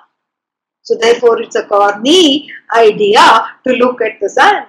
So 0.83 0.97
therefore 0.97 1.43
it's 1.43 1.57
a 1.57 1.67
corny 1.67 2.51
idea 2.75 3.49
to 3.67 3.73
look 3.75 4.01
at 4.01 4.19
the 4.21 4.31
sun. 4.31 4.67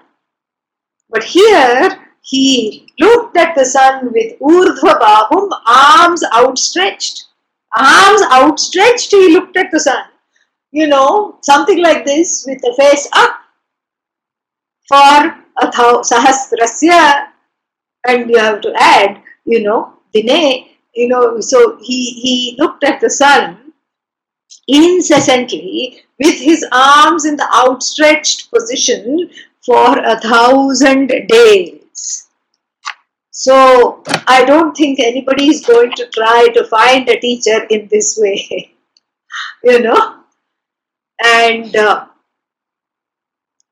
But 1.10 1.24
here 1.24 2.01
he 2.22 2.88
looked 3.00 3.36
at 3.36 3.56
the 3.56 3.66
sun 3.66 4.12
with 4.14 4.40
urdhva 4.40 5.00
bahum, 5.00 5.50
arms 5.66 6.24
outstretched. 6.34 7.26
Arms 7.78 8.22
outstretched, 8.32 9.12
he 9.12 9.34
looked 9.34 9.58
at 9.58 9.72
the 9.72 9.80
sun. 9.80 10.04
You 10.72 10.88
know, 10.88 11.40
something 11.42 11.82
like 11.82 12.06
this 12.06 12.46
with 12.48 12.62
the 12.62 12.74
face 12.78 13.08
up 13.14 13.32
for 14.88 15.36
a 15.62 15.68
sahasrasya. 15.68 17.28
And 18.08 18.30
you 18.30 18.38
have 18.38 18.62
to 18.62 18.74
add, 18.76 19.22
you 19.46 19.64
know, 19.64 19.94
dine, 20.14 20.70
you 20.96 21.08
know, 21.08 21.40
so 21.40 21.78
he, 21.82 22.12
he 22.12 22.56
looked 22.58 22.84
at 22.84 23.00
the 23.00 23.10
sun 23.10 23.74
incessantly 24.68 26.02
with 26.20 26.40
his 26.40 26.66
arms 26.72 27.26
in 27.26 27.36
the 27.36 27.48
outstretched 27.54 28.52
position 28.52 29.30
for 29.66 29.98
a 30.00 30.20
thousand 30.20 31.08
days. 31.28 31.81
So 33.32 34.04
I 34.28 34.44
don't 34.46 34.76
think 34.76 35.00
anybody 35.00 35.48
is 35.48 35.66
going 35.66 35.92
to 35.94 36.08
try 36.08 36.48
to 36.54 36.66
find 36.66 37.08
a 37.10 37.20
teacher 37.20 37.64
in 37.70 37.88
this 37.90 38.18
way, 38.22 38.76
you 39.64 39.80
know. 39.82 40.18
And 41.24 41.76
uh, 41.76 42.06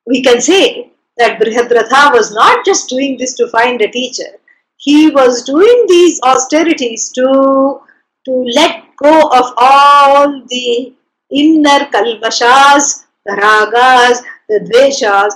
we 0.07 0.23
can 0.23 0.41
say 0.41 0.91
that 1.17 1.39
Brihadratha 1.39 2.13
was 2.13 2.33
not 2.33 2.65
just 2.65 2.89
doing 2.89 3.17
this 3.17 3.35
to 3.35 3.47
find 3.49 3.81
a 3.81 3.91
teacher, 3.91 4.39
he 4.77 5.09
was 5.09 5.43
doing 5.43 5.85
these 5.87 6.21
austerities 6.21 7.11
to, 7.11 7.81
to 8.25 8.31
let 8.31 8.83
go 8.95 9.29
of 9.29 9.53
all 9.57 10.41
the 10.47 10.93
inner 11.29 11.85
kalmashas, 11.93 13.05
the 13.25 13.33
ragas, 13.33 14.23
the 14.47 14.59
dveshas, 14.71 15.33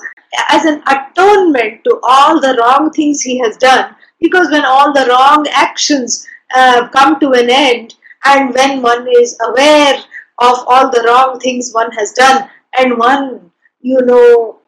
as 0.49 0.65
an 0.65 0.81
atonement 0.88 1.84
to 1.84 1.99
all 2.03 2.39
the 2.39 2.55
wrong 2.59 2.91
things 2.91 3.21
he 3.21 3.38
has 3.39 3.57
done. 3.57 3.95
Because 4.19 4.49
when 4.49 4.65
all 4.65 4.93
the 4.93 5.05
wrong 5.07 5.45
actions 5.51 6.27
uh, 6.55 6.88
come 6.89 7.19
to 7.19 7.31
an 7.31 7.49
end, 7.49 7.95
and 8.25 8.53
when 8.53 8.81
one 8.81 9.07
is 9.07 9.38
aware 9.45 9.95
of 10.39 10.63
all 10.67 10.89
the 10.89 11.03
wrong 11.05 11.39
things 11.39 11.71
one 11.73 11.91
has 11.91 12.13
done, 12.13 12.49
and 12.77 12.97
one, 12.97 13.51
you 13.81 14.01
know, 14.01 14.59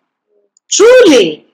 truly 0.69 1.47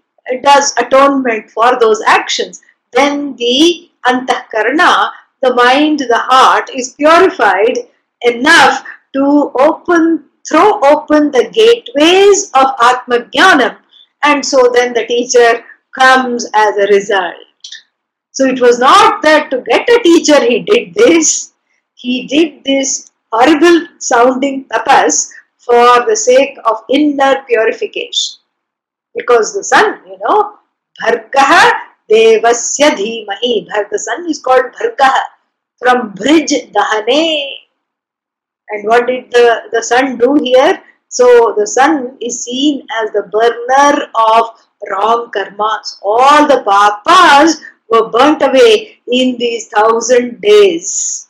does 0.44 0.74
atonement 0.78 1.50
for 1.52 1.80
those 1.80 2.02
actions, 2.06 2.62
then 2.92 3.36
the 3.36 3.90
antahkarana, 4.06 5.12
the 5.42 5.54
mind, 5.54 6.00
the 6.00 6.18
heart, 6.18 6.70
is 6.74 6.96
purified 6.96 7.78
enough 8.22 8.84
to 9.14 9.52
open, 9.60 10.26
throw 10.48 10.80
open 10.82 11.32
the 11.32 11.50
gateways 11.52 12.52
of 12.54 12.76
Atmajnanam, 12.78 13.78
and 14.24 14.46
so 14.46 14.72
then 14.74 14.94
the 14.94 15.06
teacher 15.06 15.64
comes 15.98 16.50
as 16.54 16.78
a 16.78 16.88
result. 16.88 17.36
So 18.32 18.46
it 18.46 18.62
was 18.62 18.80
not 18.80 19.22
that 19.24 19.50
to 19.52 19.62
get 19.62 19.90
a 19.90 20.02
teacher 20.04 20.44
he 20.44 20.60
did 20.60 20.94
this, 20.94 21.54
he 21.96 22.28
did 22.28 22.64
this 22.64 23.12
horrible 23.32 23.88
sounding 24.00 24.66
tapas 24.66 25.30
for 25.58 26.06
the 26.08 26.16
sake 26.16 26.58
of 26.66 26.84
inner 26.90 27.44
purification. 27.48 28.40
Because 29.16 29.54
the 29.54 29.64
sun, 29.64 30.00
you 30.08 30.18
know, 30.24 30.58
Bhargaha 31.02 31.72
Devasya 32.10 32.92
Dhimahi. 32.92 33.68
The 33.92 34.00
sun 34.00 34.30
is 34.30 34.40
called 34.40 34.66
Bhargaha 34.74 35.20
from 35.80 36.12
Bridge 36.12 36.54
Dahane. 36.72 37.52
And 38.70 38.88
what 38.88 39.08
did 39.08 39.32
the, 39.32 39.64
the 39.72 39.84
sun 39.84 40.18
do 40.18 40.36
here? 40.42 40.82
So 41.12 41.54
the 41.58 41.68
sun 41.68 42.18
is 42.22 42.44
seen 42.46 42.88
as 43.02 43.12
the 43.12 43.24
burner 43.24 44.10
of 44.16 44.44
wrong 44.90 45.30
karmas. 45.36 46.00
All 46.02 46.48
the 46.48 46.64
papas 46.64 47.62
were 47.90 48.10
burnt 48.10 48.42
away 48.42 49.02
in 49.08 49.38
these 49.38 49.68
thousand 49.68 50.40
days. 50.40 51.28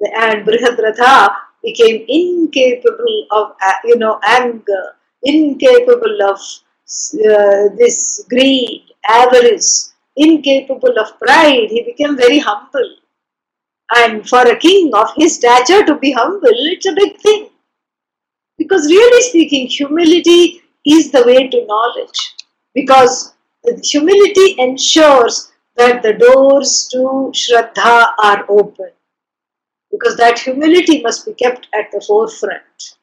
And 0.00 0.44
Brihadratha 0.44 1.32
became 1.62 2.04
incapable 2.08 3.26
of, 3.30 3.52
uh, 3.64 3.72
you 3.84 3.96
know, 3.96 4.18
anger, 4.26 4.96
incapable 5.22 6.18
of 6.22 6.38
uh, 6.38 7.68
this 7.78 8.26
greed, 8.28 8.82
avarice, 9.08 9.94
incapable 10.16 10.98
of 10.98 11.18
pride. 11.20 11.68
He 11.70 11.84
became 11.84 12.16
very 12.16 12.40
humble. 12.40 12.96
And 13.94 14.28
for 14.28 14.42
a 14.42 14.56
king 14.56 14.90
of 14.92 15.10
his 15.16 15.36
stature 15.36 15.84
to 15.86 15.94
be 15.94 16.10
humble, 16.10 16.50
it's 16.52 16.86
a 16.86 16.92
big 16.92 17.16
thing. 17.18 17.50
Because 18.58 18.86
really 18.86 19.22
speaking, 19.28 19.66
humility 19.66 20.62
is 20.86 21.10
the 21.10 21.24
way 21.24 21.48
to 21.48 21.66
knowledge. 21.66 22.34
Because 22.74 23.34
humility 23.82 24.56
ensures 24.58 25.52
that 25.76 26.02
the 26.02 26.12
doors 26.12 26.88
to 26.92 27.32
Shraddha 27.34 28.08
are 28.22 28.44
open. 28.48 28.90
Because 29.90 30.16
that 30.16 30.38
humility 30.38 31.02
must 31.02 31.26
be 31.26 31.34
kept 31.34 31.68
at 31.74 31.90
the 31.92 32.00
forefront. 32.00 32.96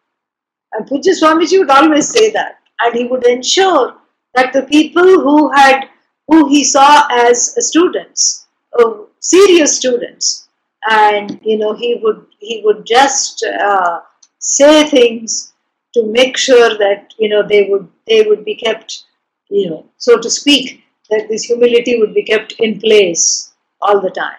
And 0.74 0.88
Pujya 0.88 1.14
Swamiji 1.20 1.60
would 1.60 1.70
always 1.70 2.10
say 2.10 2.32
that. 2.32 2.60
And 2.80 2.96
he 2.96 3.06
would 3.06 3.26
ensure 3.26 3.96
that 4.34 4.54
the 4.54 4.64
people 4.64 5.04
who 5.04 5.52
had, 5.52 5.90
who 6.28 6.50
he 6.50 6.64
saw 6.64 7.08
as 7.12 7.56
students, 7.66 8.48
uh, 8.80 8.94
serious 9.20 9.76
students, 9.76 10.48
and 10.90 11.40
you 11.44 11.58
know 11.58 11.74
he 11.74 12.00
would 12.02 12.26
he 12.40 12.62
would 12.66 12.86
just 12.86 13.44
uh, 13.44 14.00
say 14.42 14.88
things 14.88 15.54
to 15.94 16.06
make 16.08 16.38
sure 16.38 16.78
that 16.78 17.14
you 17.20 17.30
know 17.30 17.48
they 17.48 17.64
would 17.70 17.88
they 18.08 18.24
would 18.24 18.44
be 18.46 18.56
kept 18.56 19.04
you 19.50 19.70
know 19.70 19.86
so 19.98 20.20
to 20.20 20.30
speak 20.30 20.84
that 21.12 21.28
this 21.30 21.44
humility 21.44 22.00
would 22.00 22.14
be 22.14 22.24
kept 22.24 22.54
in 22.54 22.80
place 22.80 23.54
all 23.82 24.00
the 24.02 24.10
time. 24.10 24.38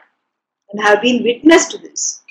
And 0.70 0.82
have 0.82 1.02
been 1.02 1.22
witness 1.22 1.66
to 1.68 1.78
this. 1.78 2.22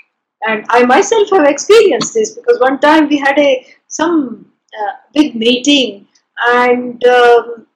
And 0.48 0.66
i 0.70 0.84
myself 0.84 1.30
have 1.30 1.48
experienced 1.48 2.16
this 2.16 2.32
because 2.32 2.60
one 2.60 2.80
time 2.80 3.08
we 3.08 3.20
had 3.20 3.38
a 3.38 3.66
some 3.88 4.52
uh, 4.80 4.94
big 5.14 5.36
meeting 5.36 6.08
and 6.48 7.04
um, 7.06 7.68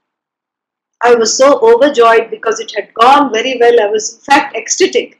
i 1.03 1.13
was 1.13 1.37
so 1.37 1.49
overjoyed 1.71 2.31
because 2.31 2.59
it 2.59 2.71
had 2.75 2.91
gone 2.95 3.31
very 3.31 3.57
well. 3.59 3.79
I 3.81 3.87
was 3.87 4.15
in 4.15 4.21
fact 4.21 4.55
ecstatic. 4.55 5.19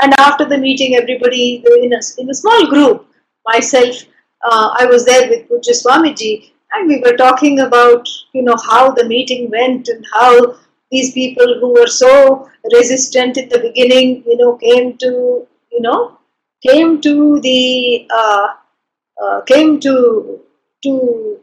And 0.00 0.14
after 0.18 0.44
the 0.44 0.58
meeting, 0.58 0.94
everybody 0.96 1.64
in 1.82 1.92
a, 1.92 2.00
in 2.18 2.30
a 2.30 2.34
small 2.34 2.66
group, 2.68 3.06
myself, 3.46 3.96
uh, 4.44 4.74
I 4.78 4.86
was 4.86 5.04
there 5.04 5.28
with 5.28 5.48
Pujya 5.48 5.74
Swamiji, 5.74 6.50
and 6.72 6.88
we 6.88 7.00
were 7.00 7.16
talking 7.16 7.60
about, 7.60 8.08
you 8.32 8.42
know, 8.42 8.56
how 8.66 8.90
the 8.90 9.04
meeting 9.04 9.50
went 9.50 9.88
and 9.88 10.04
how 10.12 10.56
these 10.90 11.12
people 11.12 11.58
who 11.60 11.72
were 11.72 11.86
so 11.86 12.48
resistant 12.72 13.36
in 13.36 13.48
the 13.48 13.58
beginning, 13.60 14.22
you 14.26 14.36
know, 14.36 14.56
came 14.56 14.96
to, 14.98 15.46
you 15.72 15.80
know, 15.80 16.18
came 16.66 17.00
to 17.00 17.40
the, 17.40 18.06
uh, 18.14 18.48
uh, 19.22 19.40
came 19.42 19.80
to, 19.80 20.40
to 20.82 21.40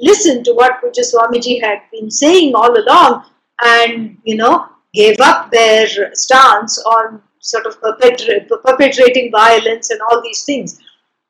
listen 0.00 0.44
to 0.44 0.52
what 0.52 0.82
Pujya 0.82 1.04
Swamiji 1.10 1.60
had 1.60 1.80
been 1.90 2.10
saying 2.10 2.54
all 2.54 2.78
along 2.78 3.24
and, 3.62 4.18
you 4.24 4.36
know, 4.36 4.68
gave 4.92 5.20
up 5.20 5.50
their 5.50 5.86
stance 6.14 6.78
on 6.84 7.22
sort 7.40 7.66
of 7.66 7.80
perpetrating 7.80 9.30
violence 9.30 9.90
and 9.90 10.00
all 10.02 10.20
these 10.22 10.44
things. 10.44 10.80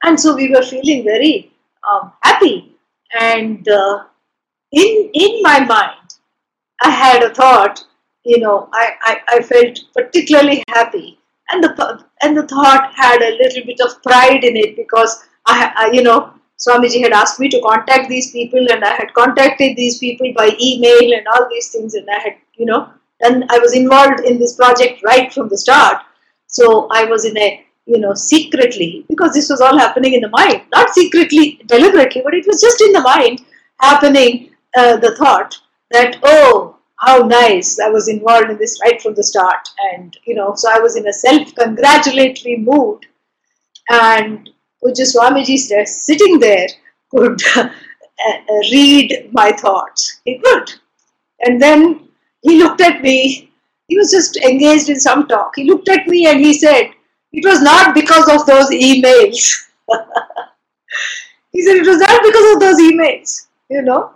And 0.07 0.19
so 0.19 0.37
we 0.37 0.51
were 0.51 0.63
feeling 0.63 1.03
very 1.05 1.53
um, 1.91 2.13
happy. 2.23 2.77
And 3.21 3.69
uh, 3.69 4.05
in, 4.71 5.11
in 5.13 5.43
my 5.43 5.59
mind, 5.61 6.15
I 6.81 6.91
had 6.91 7.25
a 7.25 7.35
thought, 7.35 7.85
you 8.25 8.39
know, 8.39 8.69
I, 8.73 8.93
I, 9.03 9.21
I 9.29 9.43
felt 9.43 9.81
particularly 9.95 10.63
happy. 10.69 11.19
And 11.51 11.63
the, 11.63 12.05
and 12.23 12.37
the 12.37 12.47
thought 12.47 12.93
had 12.95 13.21
a 13.21 13.37
little 13.37 13.65
bit 13.67 13.81
of 13.81 14.01
pride 14.05 14.45
in 14.45 14.57
it 14.57 14.77
because 14.77 15.25
I, 15.45 15.73
I 15.77 15.91
you 15.93 16.03
know, 16.03 16.33
Swamiji 16.57 17.03
had 17.03 17.13
asked 17.13 17.41
me 17.41 17.49
to 17.49 17.61
contact 17.61 18.09
these 18.09 18.31
people 18.31 18.65
and 18.71 18.85
I 18.85 18.95
had 18.95 19.13
contacted 19.13 19.77
these 19.77 19.99
people 19.99 20.33
by 20.37 20.57
email 20.61 21.15
and 21.15 21.27
all 21.29 21.49
these 21.51 21.71
things 21.71 21.95
and 21.95 22.09
I 22.09 22.21
had, 22.21 22.37
you 22.55 22.67
know, 22.67 22.91
and 23.23 23.45
I 23.51 23.59
was 23.59 23.75
involved 23.75 24.21
in 24.21 24.39
this 24.39 24.55
project 24.55 25.03
right 25.03 25.33
from 25.33 25.49
the 25.49 25.59
start. 25.59 25.99
So 26.47 26.87
I 26.93 27.05
was 27.07 27.25
in 27.25 27.37
a, 27.37 27.66
you 27.87 27.99
know, 27.99 28.15
secretly, 28.15 29.07
because 29.09 29.33
this 29.33 29.49
was 29.49 29.61
all 29.61 29.79
happening 29.79 30.15
in 30.15 30.21
the 30.21 30.29
mind, 30.29 30.63
not 30.73 30.91
secretly, 30.91 31.61
deliberately, 31.67 32.21
but 32.23 32.35
it 32.35 32.47
was 32.47 32.61
just 32.61 32.81
in 32.83 32.93
the 32.93 33.01
mind 33.01 33.45
happening, 33.81 34.51
uh, 34.77 34.97
the 34.97 35.15
thought 35.17 35.57
that, 35.93 36.19
oh, 36.25 36.77
how 36.97 37.19
nice, 37.19 37.79
I 37.79 37.89
was 37.89 38.09
involved 38.09 38.51
in 38.51 38.59
this 38.59 38.81
right 38.83 39.01
from 39.01 39.15
the 39.15 39.23
start. 39.23 39.69
And, 39.93 40.17
you 40.27 40.35
know, 40.35 40.55
so 40.57 40.71
I 40.71 40.79
was 40.79 40.97
in 40.97 41.07
a 41.07 41.13
self 41.13 41.55
congratulatory 41.55 42.57
mood. 42.57 43.07
And 43.91 44.51
Pujya 44.83 45.07
Swamiji 45.07 45.57
sitting 45.87 46.41
there 46.41 46.67
could 47.11 47.41
uh, 47.57 47.69
read 48.73 49.29
my 49.33 49.53
thoughts. 49.53 50.21
He 50.25 50.39
could. 50.39 50.73
And 51.41 51.61
then 51.61 52.09
he 52.43 52.59
looked 52.59 52.81
at 52.81 53.03
me. 53.03 53.53
He 53.89 53.97
was 53.97 54.11
just 54.11 54.37
engaged 54.39 54.89
in 54.89 54.99
some 54.99 55.29
talk. 55.29 55.53
He 55.55 55.65
looked 55.65 55.89
at 55.89 56.09
me 56.09 56.27
and 56.27 56.41
he 56.41 56.55
said, 56.55 56.91
It 57.37 57.45
was 57.45 57.61
not 57.61 57.95
because 57.95 58.29
of 58.31 58.47
those 58.47 58.71
emails. 58.71 59.67
he 61.53 61.63
said, 61.63 61.77
It 61.77 61.87
was 61.87 61.99
not 61.99 62.23
because 62.23 62.55
of 62.55 62.61
those 62.61 62.81
emails. 62.81 63.49
You 63.69 63.83
know, 63.83 64.15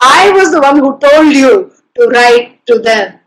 I 0.00 0.30
was 0.30 0.52
the 0.52 0.60
one 0.60 0.78
who 0.78 0.96
told 0.98 1.34
you 1.34 1.72
to 1.96 2.06
write 2.06 2.64
to 2.66 2.78
them. 2.78 3.18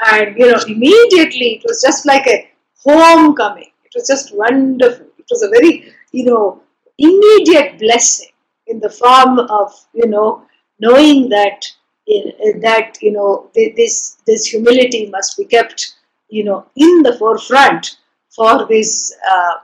And, 0.00 0.36
you 0.36 0.52
know, 0.52 0.58
immediately 0.68 1.54
it 1.54 1.62
was 1.66 1.80
just 1.80 2.04
like 2.04 2.26
a 2.26 2.50
homecoming. 2.84 3.70
It 3.84 3.92
was 3.94 4.06
just 4.06 4.36
wonderful. 4.36 5.06
It 5.18 5.24
was 5.30 5.42
a 5.42 5.48
very, 5.48 5.90
you 6.12 6.26
know, 6.26 6.60
immediate 6.98 7.78
blessing 7.78 8.28
in 8.66 8.78
the 8.78 8.90
form 8.90 9.38
of, 9.38 9.72
you 9.94 10.06
know, 10.06 10.46
knowing 10.80 11.30
that 11.30 11.64
eh, 12.10 12.58
that 12.60 12.98
you 13.00 13.12
know 13.12 13.48
this 13.54 14.18
this 14.26 14.46
humility 14.46 15.08
must 15.08 15.38
be 15.38 15.44
kept 15.44 15.94
you 16.28 16.44
know 16.44 16.66
in 16.76 17.02
the 17.02 17.16
forefront 17.16 17.98
for 18.36 18.66
this 18.66 19.14
uh, 19.30 19.54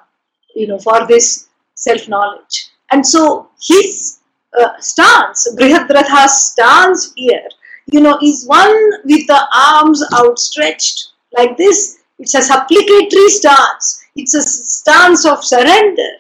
you 0.55 0.67
know 0.67 0.79
for 0.79 1.07
this 1.07 1.49
self 1.75 2.09
knowledge 2.09 2.71
and 2.93 3.07
so 3.07 3.49
his 3.61 4.21
uh, 4.59 4.73
stance 4.79 5.47
brihadratha's 5.59 6.35
stance 6.51 7.13
here 7.15 7.49
you 7.87 8.01
know 8.01 8.19
is 8.23 8.47
one 8.47 8.77
with 9.05 9.27
the 9.27 9.41
arms 9.55 10.03
outstretched 10.15 11.11
like 11.37 11.57
this. 11.57 11.99
It's 12.19 12.35
a 12.35 12.43
supplicatory 12.43 13.29
stance. 13.29 14.05
It's 14.17 14.35
a 14.35 14.43
stance 14.43 15.25
of 15.25 15.45
surrender. 15.45 16.11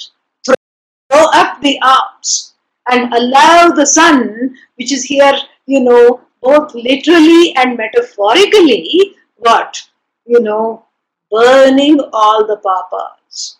Throw 0.44 1.24
up 1.34 1.60
the 1.60 1.78
arms 1.82 2.54
and 2.88 3.12
allow 3.12 3.70
the 3.70 3.86
sun 3.86 4.56
which 4.76 4.92
is 4.92 5.04
here 5.04 5.34
you 5.66 5.80
know, 5.80 6.20
both 6.42 6.74
literally 6.74 7.54
and 7.56 7.76
metaphorically, 7.76 9.14
what? 9.36 9.80
You 10.26 10.40
know, 10.40 10.86
burning 11.30 12.00
all 12.12 12.46
the 12.46 12.56
papas. 12.56 13.58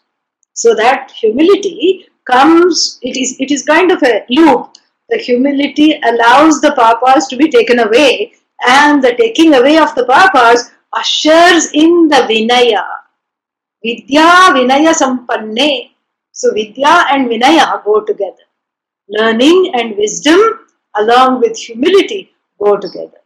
So 0.53 0.75
that 0.75 1.11
humility 1.11 2.07
comes, 2.25 2.99
it 3.03 3.17
is, 3.17 3.37
it 3.41 3.51
is 3.51 3.63
kind 3.63 3.91
of 3.91 4.03
a 4.03 4.25
loop. 4.29 4.75
The 5.09 5.19
humility 5.19 6.01
allows 6.05 6.61
the 6.61 6.73
papas 6.73 7.27
to 7.29 7.37
be 7.37 7.51
taken 7.51 7.81
away, 7.81 8.35
and 8.67 9.03
the 9.03 9.15
taking 9.17 9.55
away 9.55 9.79
of 9.79 9.95
the 9.95 10.05
papas 10.05 10.71
ushers 10.93 11.73
in 11.73 12.09
the 12.09 12.27
Vinaya. 12.29 12.85
Vidya 13.83 14.53
Vinaya 14.55 14.93
Sampanne. 14.93 15.91
So 16.33 16.53
Vidya 16.53 17.07
and 17.11 17.29
Vinaya 17.29 17.83
go 17.85 18.01
together. 18.01 18.47
Learning 19.09 19.73
and 19.75 19.97
wisdom 19.97 20.67
along 20.97 21.41
with 21.41 21.57
humility 21.57 22.33
go 22.63 22.77
together. 22.77 23.21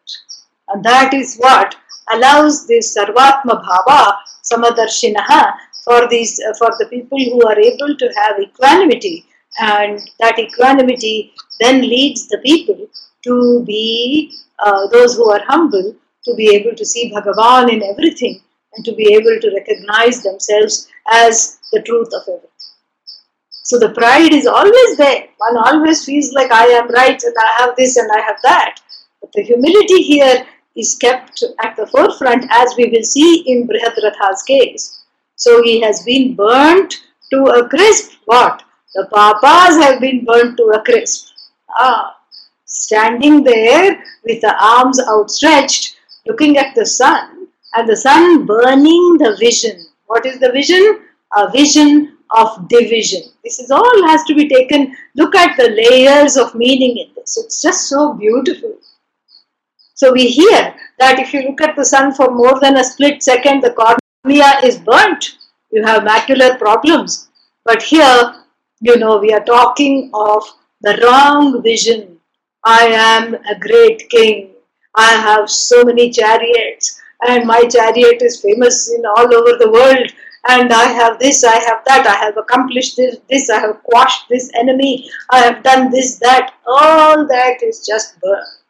And 0.68 0.84
that 0.84 1.12
is 1.12 1.36
what 1.36 1.74
allows 2.10 2.66
this 2.66 2.96
Sarvatma 2.96 3.62
Bhava 3.62 4.16
Samadarshinaha 4.50 5.54
for 5.84 6.08
these 6.08 6.40
for 6.58 6.70
the 6.78 6.86
people 6.86 7.18
who 7.18 7.46
are 7.46 7.58
able 7.58 7.96
to 7.96 8.12
have 8.16 8.40
equanimity 8.40 9.26
and 9.58 10.00
that 10.20 10.38
equanimity 10.38 11.32
then 11.60 11.80
leads 11.82 12.26
the 12.28 12.38
people 12.38 12.86
to 13.22 13.64
be 13.64 14.32
uh, 14.58 14.86
those 14.88 15.16
who 15.16 15.30
are 15.30 15.42
humble 15.46 15.94
to 16.24 16.34
be 16.36 16.48
able 16.54 16.74
to 16.74 16.84
see 16.84 17.12
Bhagavan 17.12 17.72
in 17.72 17.82
everything 17.82 18.40
and 18.74 18.84
to 18.84 18.94
be 18.94 19.14
able 19.14 19.38
to 19.40 19.54
recognize 19.54 20.22
themselves 20.22 20.88
as 21.10 21.58
the 21.72 21.82
truth 21.82 22.08
of 22.14 22.22
everything. 22.22 22.50
So 23.62 23.78
the 23.78 23.90
pride 23.90 24.32
is 24.34 24.46
always 24.46 24.96
there. 24.96 25.28
One 25.38 25.56
always 25.56 26.04
feels 26.04 26.32
like 26.32 26.50
I 26.50 26.66
am 26.66 26.88
right 26.88 27.22
and 27.22 27.34
I 27.38 27.62
have 27.62 27.76
this 27.76 27.96
and 27.96 28.10
I 28.12 28.20
have 28.20 28.36
that. 28.42 28.80
But 29.20 29.32
the 29.32 29.42
humility 29.42 30.02
here 30.02 30.46
is 30.76 30.96
kept 30.96 31.44
at 31.62 31.76
the 31.76 31.86
forefront 31.86 32.46
as 32.50 32.74
we 32.76 32.86
will 32.86 33.02
see 33.02 33.44
in 33.46 33.68
Brihadratha's 33.68 34.42
case. 34.42 35.02
So 35.36 35.62
he 35.62 35.80
has 35.80 36.02
been 36.04 36.34
burnt 36.34 37.02
to 37.32 37.44
a 37.46 37.68
crisp. 37.68 38.12
What? 38.26 38.62
The 38.94 39.08
papas 39.12 39.82
have 39.82 40.00
been 40.00 40.24
burnt 40.24 40.56
to 40.56 40.64
a 40.74 40.82
crisp. 40.82 41.28
Ah, 41.70 42.16
standing 42.64 43.42
there 43.42 44.02
with 44.24 44.40
the 44.40 44.54
arms 44.62 45.00
outstretched, 45.08 45.96
looking 46.26 46.56
at 46.56 46.74
the 46.74 46.86
sun, 46.86 47.48
and 47.74 47.88
the 47.88 47.96
sun 47.96 48.46
burning 48.46 49.18
the 49.18 49.36
vision. 49.38 49.86
What 50.06 50.26
is 50.26 50.38
the 50.38 50.52
vision? 50.52 51.00
A 51.36 51.50
vision 51.50 52.16
of 52.30 52.68
division. 52.68 53.22
This 53.42 53.58
is 53.58 53.70
all 53.70 54.06
has 54.06 54.22
to 54.24 54.34
be 54.34 54.48
taken. 54.48 54.96
Look 55.14 55.34
at 55.34 55.56
the 55.56 55.70
layers 55.70 56.36
of 56.36 56.54
meaning 56.54 56.98
in 56.98 57.12
this. 57.14 57.36
It's 57.36 57.60
just 57.60 57.88
so 57.88 58.14
beautiful. 58.14 58.74
So 60.04 60.12
we 60.12 60.26
hear 60.26 60.74
that 60.98 61.18
if 61.18 61.32
you 61.32 61.40
look 61.48 61.62
at 61.62 61.76
the 61.76 61.84
sun 61.84 62.12
for 62.12 62.30
more 62.30 62.60
than 62.60 62.76
a 62.76 62.84
split 62.84 63.22
second, 63.22 63.62
the 63.62 63.70
cornea 63.70 64.60
is 64.62 64.76
burnt. 64.76 65.38
You 65.72 65.82
have 65.82 66.02
macular 66.02 66.58
problems. 66.58 67.30
But 67.64 67.82
here, 67.82 68.34
you 68.82 68.98
know, 68.98 69.16
we 69.16 69.32
are 69.32 69.42
talking 69.42 70.10
of 70.12 70.42
the 70.82 71.00
wrong 71.02 71.62
vision. 71.62 72.20
I 72.64 72.88
am 72.88 73.32
a 73.32 73.58
great 73.58 74.10
king. 74.10 74.50
I 74.94 75.12
have 75.12 75.48
so 75.48 75.82
many 75.84 76.10
chariots, 76.10 77.00
and 77.26 77.46
my 77.46 77.62
chariot 77.62 78.20
is 78.20 78.42
famous 78.42 78.92
in 78.92 79.06
all 79.06 79.34
over 79.34 79.56
the 79.56 79.70
world. 79.72 80.12
And 80.48 80.70
I 80.70 80.84
have 80.84 81.18
this, 81.18 81.44
I 81.44 81.56
have 81.64 81.82
that, 81.86 82.06
I 82.06 82.16
have 82.22 82.36
accomplished 82.36 82.98
this, 82.98 83.16
this, 83.30 83.48
I 83.48 83.58
have 83.58 83.82
quashed 83.84 84.28
this 84.28 84.50
enemy, 84.54 85.10
I 85.30 85.38
have 85.38 85.62
done 85.62 85.90
this, 85.90 86.18
that. 86.18 86.52
All 86.66 87.26
that 87.26 87.62
is 87.62 87.86
just 87.86 88.20
burnt. 88.20 88.63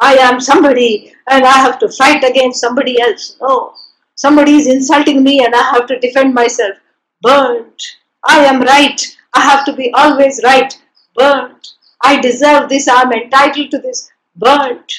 I 0.00 0.14
am 0.16 0.40
somebody 0.40 1.14
and 1.28 1.44
I 1.44 1.52
have 1.52 1.78
to 1.78 1.88
fight 1.88 2.22
against 2.22 2.60
somebody 2.60 3.00
else. 3.00 3.36
No. 3.40 3.74
Somebody 4.14 4.56
is 4.56 4.66
insulting 4.66 5.22
me 5.22 5.44
and 5.44 5.54
I 5.54 5.62
have 5.62 5.86
to 5.86 5.98
defend 5.98 6.34
myself. 6.34 6.76
Burnt. 7.22 7.82
I 8.24 8.44
am 8.44 8.60
right. 8.60 9.00
I 9.34 9.40
have 9.40 9.64
to 9.66 9.72
be 9.72 9.92
always 9.94 10.40
right. 10.44 10.72
Burnt. 11.14 11.68
I 12.02 12.20
deserve 12.20 12.68
this. 12.68 12.88
I 12.88 13.02
am 13.02 13.12
entitled 13.12 13.70
to 13.70 13.78
this. 13.78 14.10
Burnt. 14.36 14.92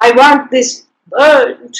I 0.00 0.12
want 0.12 0.50
this. 0.50 0.86
Burnt. 1.08 1.76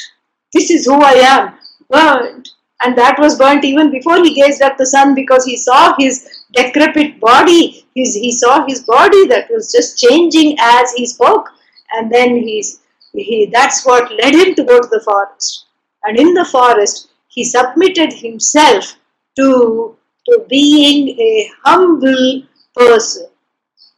This 0.53 0.71
is 0.71 0.87
who 0.87 1.03
I 1.03 1.13
am. 1.13 1.55
Burnt. 1.91 2.51
And 2.83 2.97
that 2.99 3.19
was 3.19 3.39
burnt 3.39 3.65
even 3.65 3.91
before 3.91 4.17
he 4.23 4.35
gazed 4.35 4.61
at 4.61 4.77
the 4.77 4.85
sun 4.85 5.15
because 5.15 5.45
he 5.45 5.57
saw 5.57 5.95
his 5.99 6.29
decrepit 6.53 7.19
body. 7.19 7.87
His, 7.95 8.15
he 8.15 8.31
saw 8.33 8.67
his 8.67 8.83
body 8.83 9.27
that 9.29 9.49
was 9.51 9.73
just 9.73 9.99
changing 9.99 10.57
as 10.61 10.93
he 10.93 11.07
spoke 11.07 11.49
and 11.95 12.13
then 12.13 12.37
he's 12.37 12.81
he 13.13 13.47
that's 13.53 13.85
what 13.87 14.11
led 14.23 14.35
him 14.35 14.55
to 14.55 14.65
go 14.65 14.81
to 14.81 14.89
the 14.89 15.01
forest. 15.05 15.67
And 16.05 16.19
in 16.19 16.35
the 16.35 16.45
forest 16.45 17.09
he 17.29 17.45
submitted 17.45 18.13
himself 18.13 18.97
to 19.37 19.97
to 20.27 20.45
being 20.49 21.09
a 21.21 21.51
humble 21.65 22.43
person 22.75 23.29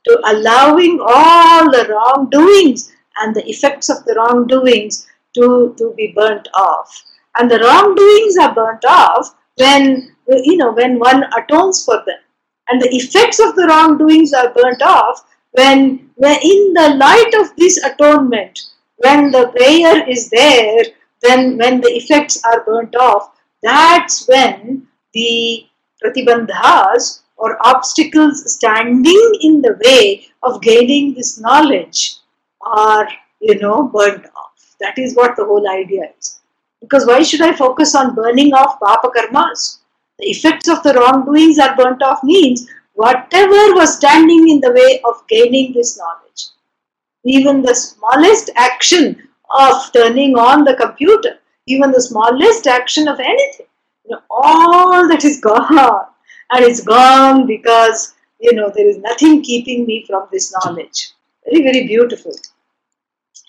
to 0.06 0.20
allowing 0.26 0.98
all 1.00 1.70
the 1.70 1.86
wrongdoings 1.88 2.92
and 3.18 3.34
the 3.34 3.48
effects 3.48 3.88
of 3.88 4.04
the 4.04 4.14
wrongdoings 4.14 5.06
to, 5.34 5.74
to 5.78 5.92
be 5.96 6.12
burnt 6.14 6.48
off. 6.54 7.04
And 7.38 7.50
the 7.50 7.58
wrongdoings 7.58 8.36
are 8.38 8.54
burnt 8.54 8.84
off 8.84 9.34
when 9.56 10.14
you 10.28 10.56
know 10.56 10.72
when 10.72 10.98
one 10.98 11.24
atones 11.36 11.84
for 11.84 12.02
them. 12.06 12.18
And 12.68 12.80
the 12.80 12.88
effects 12.94 13.38
of 13.38 13.54
the 13.54 13.66
wrongdoings 13.66 14.32
are 14.32 14.52
burnt 14.52 14.82
off 14.82 15.24
when, 15.56 16.10
when 16.16 16.38
in 16.42 16.74
the 16.74 16.96
light 16.96 17.32
of 17.40 17.56
this 17.56 17.82
atonement, 17.82 18.60
when 18.98 19.30
the 19.30 19.48
prayer 19.56 20.08
is 20.08 20.28
there, 20.30 20.84
then 21.22 21.56
when 21.56 21.80
the 21.80 21.88
effects 21.88 22.42
are 22.44 22.64
burnt 22.64 22.94
off, 22.96 23.30
that's 23.62 24.28
when 24.28 24.86
the 25.14 25.66
pratibandhas 26.02 27.22
or 27.36 27.56
obstacles 27.66 28.52
standing 28.52 29.32
in 29.40 29.62
the 29.62 29.78
way 29.84 30.26
of 30.42 30.60
gaining 30.60 31.14
this 31.14 31.40
knowledge 31.40 32.16
are, 32.60 33.08
you 33.40 33.58
know, 33.58 33.84
burnt 33.84 34.26
off. 34.36 34.76
That 34.80 34.98
is 34.98 35.14
what 35.14 35.36
the 35.36 35.44
whole 35.44 35.68
idea 35.68 36.10
is. 36.18 36.40
Because 36.82 37.06
why 37.06 37.22
should 37.22 37.40
I 37.40 37.56
focus 37.56 37.94
on 37.94 38.14
burning 38.14 38.52
off 38.52 38.78
papa 38.78 39.08
karmas? 39.08 39.78
The 40.18 40.26
effects 40.26 40.68
of 40.68 40.82
the 40.82 40.94
wrongdoings 40.94 41.58
are 41.58 41.76
burnt 41.76 42.02
off 42.02 42.22
means 42.22 42.68
whatever 42.96 43.74
was 43.74 43.96
standing 43.96 44.48
in 44.48 44.60
the 44.60 44.72
way 44.72 45.00
of 45.04 45.26
gaining 45.28 45.72
this 45.72 45.98
knowledge. 45.98 46.42
Even 47.24 47.62
the 47.62 47.74
smallest 47.74 48.50
action 48.56 49.28
of 49.58 49.92
turning 49.92 50.36
on 50.36 50.64
the 50.64 50.74
computer, 50.74 51.38
even 51.66 51.90
the 51.90 52.00
smallest 52.00 52.66
action 52.66 53.08
of 53.08 53.20
anything, 53.20 53.66
you 54.04 54.12
know, 54.12 54.22
all 54.30 55.08
that 55.08 55.24
is 55.24 55.40
gone. 55.40 56.06
And 56.52 56.64
it's 56.64 56.82
gone 56.84 57.46
because, 57.46 58.14
you 58.40 58.52
know, 58.54 58.70
there 58.74 58.88
is 58.88 58.98
nothing 58.98 59.42
keeping 59.42 59.84
me 59.84 60.04
from 60.06 60.28
this 60.30 60.54
knowledge. 60.54 61.10
Very, 61.44 61.64
very 61.64 61.86
beautiful 61.88 62.32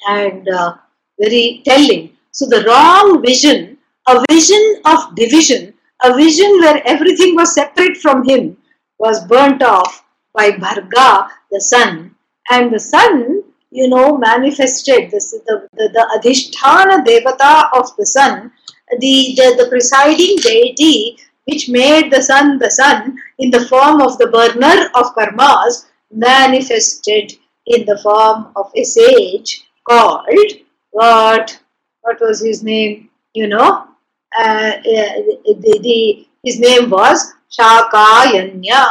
and 0.08 0.48
uh, 0.50 0.76
very 1.20 1.62
telling. 1.66 2.18
So 2.32 2.48
the 2.48 2.64
wrong 2.66 3.22
vision, 3.24 3.78
a 4.08 4.24
vision 4.30 4.82
of 4.86 5.16
division, 5.16 5.74
a 6.04 6.16
vision 6.16 6.60
where 6.60 6.82
everything 6.88 7.36
was 7.36 7.54
separate 7.54 7.98
from 7.98 8.28
him, 8.28 8.58
was 9.00 9.26
burnt 9.26 9.62
off 9.62 10.04
by 10.34 10.52
Bharga, 10.52 11.30
the 11.52 11.62
sun. 11.62 12.16
And 12.50 12.74
the 12.74 12.80
sun, 12.80 13.44
you 13.72 13.88
know, 13.90 14.18
manifested 14.18 15.12
this, 15.12 15.32
the, 15.32 15.68
the, 15.74 15.90
the 15.94 16.06
Adhishthana 16.18 17.04
Devata 17.06 17.70
of 17.74 17.96
the 17.98 18.06
sun, 18.06 18.52
the, 19.00 19.34
the, 19.36 19.64
the 19.64 19.68
presiding 19.70 20.38
deity 20.38 21.18
which 21.48 21.70
made 21.70 22.12
the 22.12 22.22
sun 22.22 22.58
the 22.60 22.70
sun 22.70 23.18
in 23.40 23.50
the 23.50 23.66
form 23.68 24.02
of 24.02 24.18
the 24.18 24.28
burner 24.28 24.90
of 24.96 25.14
karmas 25.16 25.86
manifested 26.12 27.34
in 27.66 27.86
the 27.86 27.98
form 28.04 28.48
of 28.56 28.72
a 28.76 28.84
sage 28.84 29.64
called 29.90 30.26
what 30.92 31.60
what 32.02 32.20
was 32.22 32.42
his 32.42 32.64
name 32.64 33.10
you 33.34 33.48
know 33.48 33.88
uh, 34.38 34.72
uh, 34.76 35.14
the, 35.64 35.80
the, 35.82 36.28
his 36.44 36.60
name 36.60 36.90
was 36.90 37.34
Shakayanya. 37.52 38.86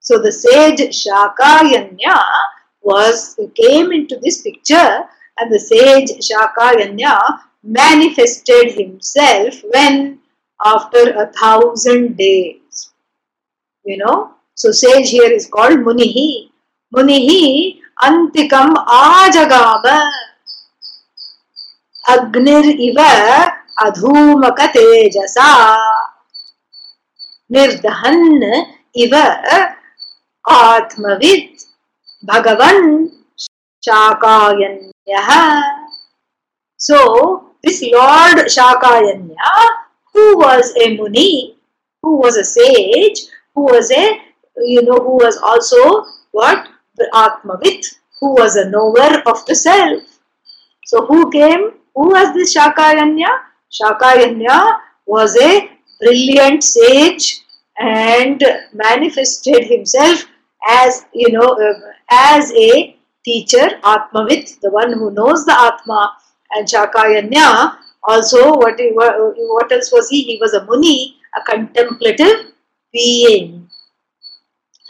So 0.00 0.18
the 0.18 0.32
sage 0.32 0.80
Shakayanya 0.80 2.18
was 2.82 3.38
came 3.54 3.92
into 3.92 4.18
this 4.22 4.42
picture 4.42 5.04
and 5.38 5.52
the 5.52 5.58
sage 5.58 6.10
Shakayanya 6.20 7.40
manifested 7.62 8.72
himself 8.72 9.54
when 9.72 10.18
after 10.64 11.10
a 11.16 11.26
thousand 11.32 12.16
days. 12.16 12.90
You 13.84 13.98
know, 13.98 14.34
so 14.54 14.70
sage 14.70 15.10
here 15.10 15.30
is 15.30 15.46
called 15.46 15.78
Munihi. 15.78 16.50
Munihi 16.94 17.80
antikam 18.02 18.74
ajagama 18.74 20.10
agnir 22.08 22.64
iva 22.88 23.52
adhumaka 23.80 24.72
tejasa 27.51 27.83
निर्दहन 27.85 28.43
इव 29.03 29.15
आत्मविद 30.51 31.65
भगवन 32.29 33.07
शाकायन्यः 33.85 35.29
so 36.77 36.97
this 37.63 37.81
lord 37.93 38.37
shakayanya 38.55 39.53
who 40.13 40.37
was 40.37 40.73
a 40.83 40.89
muni 40.97 41.55
who 42.03 42.17
was 42.17 42.37
a 42.37 42.43
sage 42.43 43.21
who 43.55 43.63
was 43.63 43.91
a 43.91 44.03
you 44.73 44.81
know 44.81 44.99
who 45.05 45.15
was 45.23 45.37
also 45.37 46.05
what 46.31 46.67
the 46.97 47.07
atmavit 47.13 47.85
who 48.19 48.33
was 48.35 48.55
a 48.55 48.69
knower 48.69 49.21
of 49.25 49.45
the 49.45 49.55
self 49.55 50.03
so 50.85 51.05
who 51.05 51.31
came 51.31 51.71
Who 51.95 52.09
was 52.09 52.33
this 52.33 52.55
Shakayanya? 52.55 53.31
Shakayanya 53.71 54.79
was 55.05 55.35
a 55.37 55.69
brilliant 56.00 56.62
sage 56.64 57.42
and 57.78 58.42
manifested 58.72 59.64
himself 59.64 60.24
as 60.68 61.06
you 61.14 61.30
know 61.32 61.48
uh, 61.66 61.74
as 62.10 62.52
a 62.52 62.96
teacher 63.24 63.68
atmavit 63.82 64.58
the 64.60 64.70
one 64.70 64.92
who 64.92 65.10
knows 65.10 65.44
the 65.44 65.56
atma 65.68 66.16
and 66.52 66.66
shakayanya 66.66 67.76
also 68.02 68.52
what 68.62 68.78
what 69.54 69.72
else 69.72 69.92
was 69.92 70.08
he 70.08 70.22
he 70.22 70.38
was 70.40 70.54
a 70.54 70.64
muni 70.66 71.16
a 71.36 71.42
contemplative 71.50 72.52
being 72.92 73.68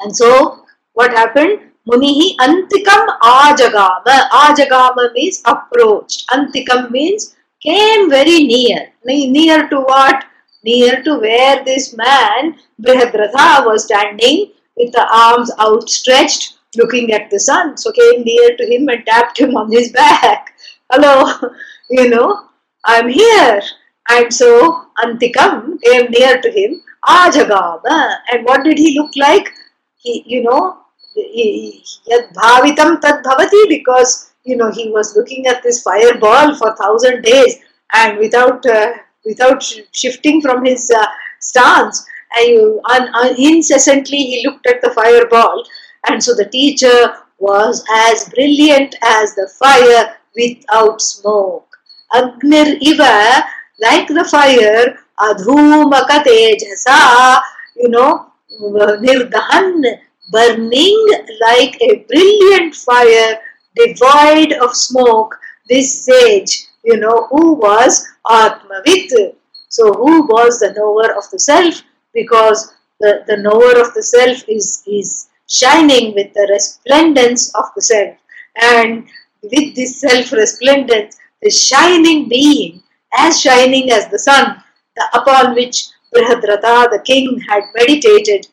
and 0.01 0.17
so 0.17 0.65
what 0.95 1.13
happened 1.13 1.71
Munihi 1.89 2.37
Antikam 2.37 3.07
Ajagama. 3.21 4.29
Ajagama 4.31 5.13
means 5.15 5.43
approached. 5.47 6.29
Antikam 6.29 6.91
means 6.91 7.37
came 7.61 8.11
very 8.11 8.45
near. 8.45 8.93
Near 9.05 9.69
to 9.69 9.81
what? 9.81 10.25
Near 10.63 11.03
to 11.03 11.19
where 11.19 11.65
this 11.65 11.97
man, 11.97 12.59
Brihadratha, 12.83 13.65
was 13.65 13.85
standing 13.85 14.53
with 14.77 14.93
the 14.93 15.07
arms 15.11 15.51
outstretched, 15.59 16.59
looking 16.77 17.13
at 17.13 17.31
the 17.31 17.41
sun. 17.41 17.77
So 17.77 17.93
came 17.93 18.23
near 18.23 18.57
to 18.57 18.65
him 18.65 18.89
and 18.89 19.05
tapped 19.07 19.39
him 19.39 19.57
on 19.57 19.73
his 19.73 19.91
back. 19.93 20.55
Hello, 20.93 21.51
you 21.91 22.09
know, 22.09 22.49
I'm 22.85 23.09
here. 23.09 23.63
And 24.11 24.33
so 24.33 24.87
Antikam 24.99 25.81
came 25.83 26.11
near 26.11 26.41
to 26.41 26.51
him, 26.51 26.83
Ajagama. 27.07 28.17
And 28.33 28.45
what 28.45 28.65
did 28.65 28.77
he 28.77 28.99
look 28.99 29.13
like? 29.17 29.53
He, 29.99 30.25
you 30.27 30.43
know, 30.43 30.81
yad 31.17 32.33
bhavitam 32.35 33.01
tad 33.01 33.23
bhavati 33.25 33.69
because 33.69 34.33
you 34.45 34.57
know 34.57 34.71
he 34.71 34.91
was 34.91 35.17
looking 35.17 35.47
at 35.47 35.63
this 35.63 35.83
fireball 35.83 36.55
for 36.57 36.75
thousand 36.77 37.23
days 37.23 37.59
and 37.95 38.19
without 38.19 38.65
uh, 38.67 38.93
without 39.25 39.63
shifting 39.93 40.41
from 40.41 40.65
his 40.65 40.91
uh, 40.91 41.07
stance. 41.41 42.05
And 42.37 43.39
incessantly 43.39 44.19
he 44.19 44.47
looked 44.47 44.67
at 44.67 44.81
the 44.83 44.91
fireball. 44.91 45.65
And 46.07 46.23
so 46.23 46.35
the 46.35 46.49
teacher 46.49 47.15
was 47.39 47.85
as 47.93 48.29
brilliant 48.31 48.95
as 49.03 49.35
the 49.35 49.51
fire 49.59 50.17
without 50.37 51.01
smoke. 51.01 51.67
Agnir 52.13 52.79
iva 52.81 53.45
like 53.81 54.09
the 54.09 54.25
fire 54.25 54.99
adhumaka 55.19 56.25
tejasa 56.25 57.41
you 57.77 57.89
know 57.89 58.27
nirdahan 58.61 59.85
burning 60.33 61.07
like 61.41 61.81
a 61.81 62.05
brilliant 62.09 62.75
fire 62.75 63.41
devoid 63.77 64.53
of 64.53 64.75
smoke, 64.75 65.39
this 65.69 66.05
sage, 66.05 66.67
you 66.85 66.97
know, 66.97 67.27
who 67.31 67.55
was 67.55 68.07
Atmavit. 68.27 69.35
So, 69.69 69.93
who 69.93 70.27
was 70.27 70.59
the 70.59 70.73
knower 70.73 71.17
of 71.17 71.25
the 71.31 71.39
self? 71.39 71.83
Because 72.13 72.75
the, 72.99 73.25
the 73.27 73.37
knower 73.37 73.81
of 73.81 73.95
the 73.95 74.03
self 74.03 74.43
is, 74.49 74.83
is 74.87 75.29
shining 75.49 76.15
with 76.15 76.33
the 76.35 76.49
resplendence 76.51 77.55
of 77.55 77.65
the 77.75 77.83
self. 77.83 78.17
And 78.61 79.07
with 79.43 79.75
this 79.75 80.01
self 80.01 80.33
resplendence, 80.33 81.19
the 81.43 81.51
shining 81.51 82.29
being, 82.29 82.83
as 83.13 83.41
shining 83.41 83.91
as 83.91 84.09
the 84.09 84.19
sun, 84.19 84.63
the, 84.97 85.05
upon 85.15 85.55
which 85.55 85.87
Brihadratha, 86.15 86.91
the 86.91 87.03
king, 87.05 87.41
had 87.49 87.63
meditated, 87.75 88.47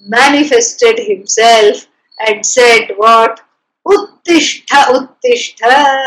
manifested 0.00 0.98
himself 0.98 1.86
and 2.26 2.44
said 2.44 2.88
what? 2.96 3.40
Uttishtha, 3.86 5.08
Uttishtha, 5.24 6.04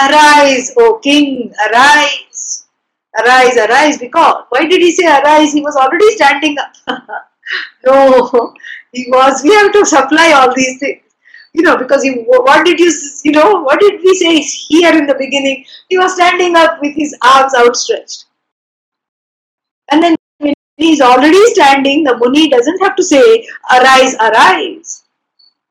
arise, 0.00 0.72
O 0.76 0.98
king, 0.98 1.52
arise. 1.68 2.66
Arise, 3.18 3.56
arise, 3.56 3.98
because 3.98 4.44
why 4.50 4.66
did 4.66 4.82
he 4.82 4.92
say 4.92 5.06
arise? 5.06 5.52
He 5.52 5.62
was 5.62 5.76
already 5.76 6.10
standing 6.10 6.56
up. 6.58 7.00
no, 7.86 8.54
he 8.92 9.06
was, 9.08 9.42
we 9.42 9.54
have 9.54 9.72
to 9.72 9.86
supply 9.86 10.32
all 10.32 10.54
these 10.54 10.78
things. 10.78 11.02
You 11.54 11.62
know, 11.62 11.78
because 11.78 12.02
he, 12.02 12.10
what 12.24 12.66
did 12.66 12.78
you, 12.78 12.92
you 13.24 13.32
know, 13.32 13.62
what 13.62 13.80
did 13.80 14.02
we 14.02 14.14
say 14.14 14.40
here 14.40 14.92
in 14.94 15.06
the 15.06 15.14
beginning? 15.14 15.64
He 15.88 15.96
was 15.96 16.14
standing 16.14 16.54
up 16.54 16.78
with 16.82 16.94
his 16.94 17.16
arms 17.22 17.54
outstretched. 17.54 18.26
And 19.90 20.02
then 20.02 20.16
he 20.76 20.92
is 20.92 21.00
already 21.00 21.42
standing, 21.54 22.04
the 22.04 22.18
Muni 22.18 22.50
doesn't 22.50 22.82
have 22.82 22.96
to 22.96 23.02
say, 23.02 23.46
arise, 23.72 24.14
arise. 24.16 25.05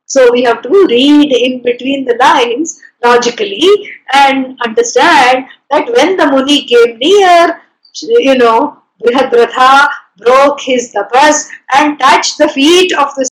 So 0.06 0.32
we 0.32 0.44
have 0.44 0.62
to 0.62 0.86
read 0.90 1.32
in 1.32 1.62
between 1.64 2.06
the 2.06 2.16
lines 2.16 2.80
logically 3.04 3.68
and 4.14 4.58
understand 4.62 5.46
that 5.72 5.92
when 5.96 6.16
the 6.16 6.28
Muni 6.28 6.66
came 6.66 6.98
near, 7.00 7.62
you 8.02 8.38
know, 8.38 8.84
Brihadratha 9.04 9.90
broke 10.18 10.62
his 10.62 10.94
tapas 10.94 11.50
and 11.76 12.00
touched 12.00 12.38
the 12.38 12.48
feet 12.50 12.94
of 12.98 13.14
the 13.16 13.28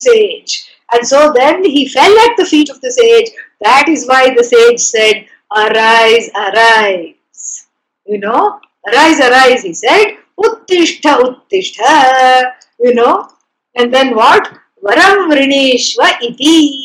sage. 0.00 0.68
And 0.92 1.06
so 1.06 1.32
then 1.32 1.64
he 1.64 1.88
fell 1.88 2.18
at 2.20 2.36
the 2.36 2.44
feet 2.44 2.70
of 2.70 2.80
the 2.80 2.90
sage. 2.90 3.30
That 3.60 3.88
is 3.88 4.06
why 4.06 4.34
the 4.34 4.44
sage 4.44 4.80
said, 4.80 5.26
Arise, 5.54 6.30
arise. 6.34 7.66
You 8.06 8.18
know, 8.18 8.60
arise, 8.88 9.20
arise, 9.20 9.62
he 9.62 9.74
said. 9.74 10.16
Uttishta, 10.38 11.18
Uttishta, 11.18 12.52
you 12.80 12.94
know. 12.94 13.28
And 13.76 13.92
then 13.92 14.14
what? 14.16 14.58
Varam 14.84 15.30
Vrineshva 15.30 16.20
iti. 16.22 16.78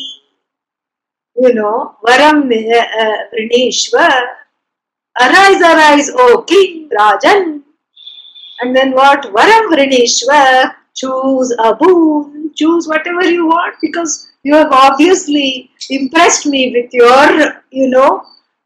You 1.36 1.54
know, 1.54 1.96
Varam 2.06 2.42
uh, 2.42 3.16
Vrineshva. 3.32 4.08
Arise, 5.20 5.60
arise, 5.60 6.10
O 6.14 6.42
King 6.42 6.88
Rajan. 6.90 7.62
And 8.60 8.74
then 8.74 8.92
what? 8.92 9.22
Varam 9.22 9.70
Vrineshva. 9.72 10.74
Choose 10.94 11.54
a 11.58 11.74
boon. 11.74 12.52
Choose 12.56 12.88
whatever 12.88 13.24
you 13.24 13.46
want 13.46 13.76
because 13.80 14.28
you 14.42 14.54
have 14.54 14.72
obviously 14.72 15.70
impressed 15.90 16.46
me 16.46 16.72
with 16.72 16.92
your, 16.92 17.62
you 17.70 17.88
know, 17.88 18.24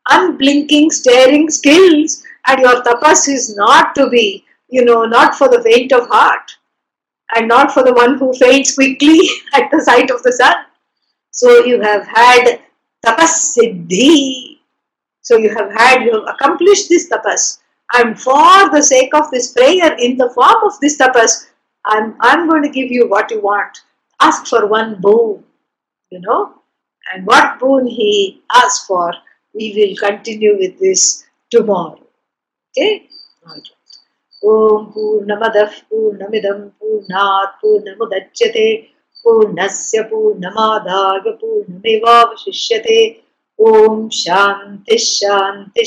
unblinking, 0.08 0.90
staring 0.90 1.50
skills, 1.50 2.22
and 2.46 2.60
your 2.60 2.82
tapas 2.82 3.28
is 3.28 3.54
not 3.56 3.94
to 3.94 4.08
be 4.08 4.44
you 4.72 4.84
know, 4.84 5.04
not 5.04 5.34
for 5.34 5.48
the 5.48 5.62
faint 5.62 5.92
of 5.92 6.08
heart 6.08 6.56
and 7.34 7.48
not 7.48 7.72
for 7.72 7.82
the 7.82 7.92
one 7.92 8.18
who 8.18 8.32
faints 8.34 8.74
quickly 8.74 9.20
at 9.54 9.70
the 9.70 9.80
sight 9.80 10.10
of 10.10 10.22
the 10.22 10.32
sun. 10.32 10.54
So 11.30 11.64
you 11.64 11.80
have 11.80 12.06
had 12.06 12.60
tapas 13.04 13.56
siddhi. 13.56 14.58
So 15.22 15.38
you 15.38 15.54
have 15.54 15.72
had, 15.72 16.02
you 16.04 16.12
have 16.12 16.34
accomplished 16.34 16.88
this 16.88 17.08
tapas. 17.08 17.58
And 17.94 18.20
for 18.20 18.70
the 18.70 18.82
sake 18.82 19.14
of 19.14 19.30
this 19.30 19.52
prayer, 19.52 19.94
in 19.98 20.16
the 20.16 20.30
form 20.30 20.64
of 20.64 20.78
this 20.80 20.98
tapas, 20.98 21.48
I'm, 21.84 22.16
I'm 22.20 22.48
going 22.48 22.62
to 22.62 22.68
give 22.68 22.90
you 22.90 23.08
what 23.08 23.30
you 23.30 23.40
want. 23.40 23.78
Ask 24.20 24.46
for 24.46 24.66
one 24.66 25.00
boon, 25.00 25.44
you 26.10 26.20
know. 26.20 26.54
And 27.12 27.26
what 27.26 27.58
boon 27.58 27.86
he 27.86 28.42
asked 28.54 28.86
for, 28.86 29.12
we 29.54 29.72
will 29.76 30.08
continue 30.08 30.56
with 30.58 30.78
this 30.78 31.24
tomorrow. 31.50 32.00
Okay? 32.70 33.08
All 33.46 33.54
right. 33.54 33.68
ॐ 34.44 34.84
पूर्णमदः 34.84 35.70
पूर्णमिदं 35.90 36.60
पूर्णात् 36.68 37.62
पूर्णमुदच्यते। 37.62 38.66
पूर्णस्य 39.24 40.02
पूर्णमादाय 40.02 41.30
पूर्णमेवावशिष्यते। 41.30 42.98
ॐ 43.60 44.08
शांति 44.12 44.98
शांति 44.98 45.84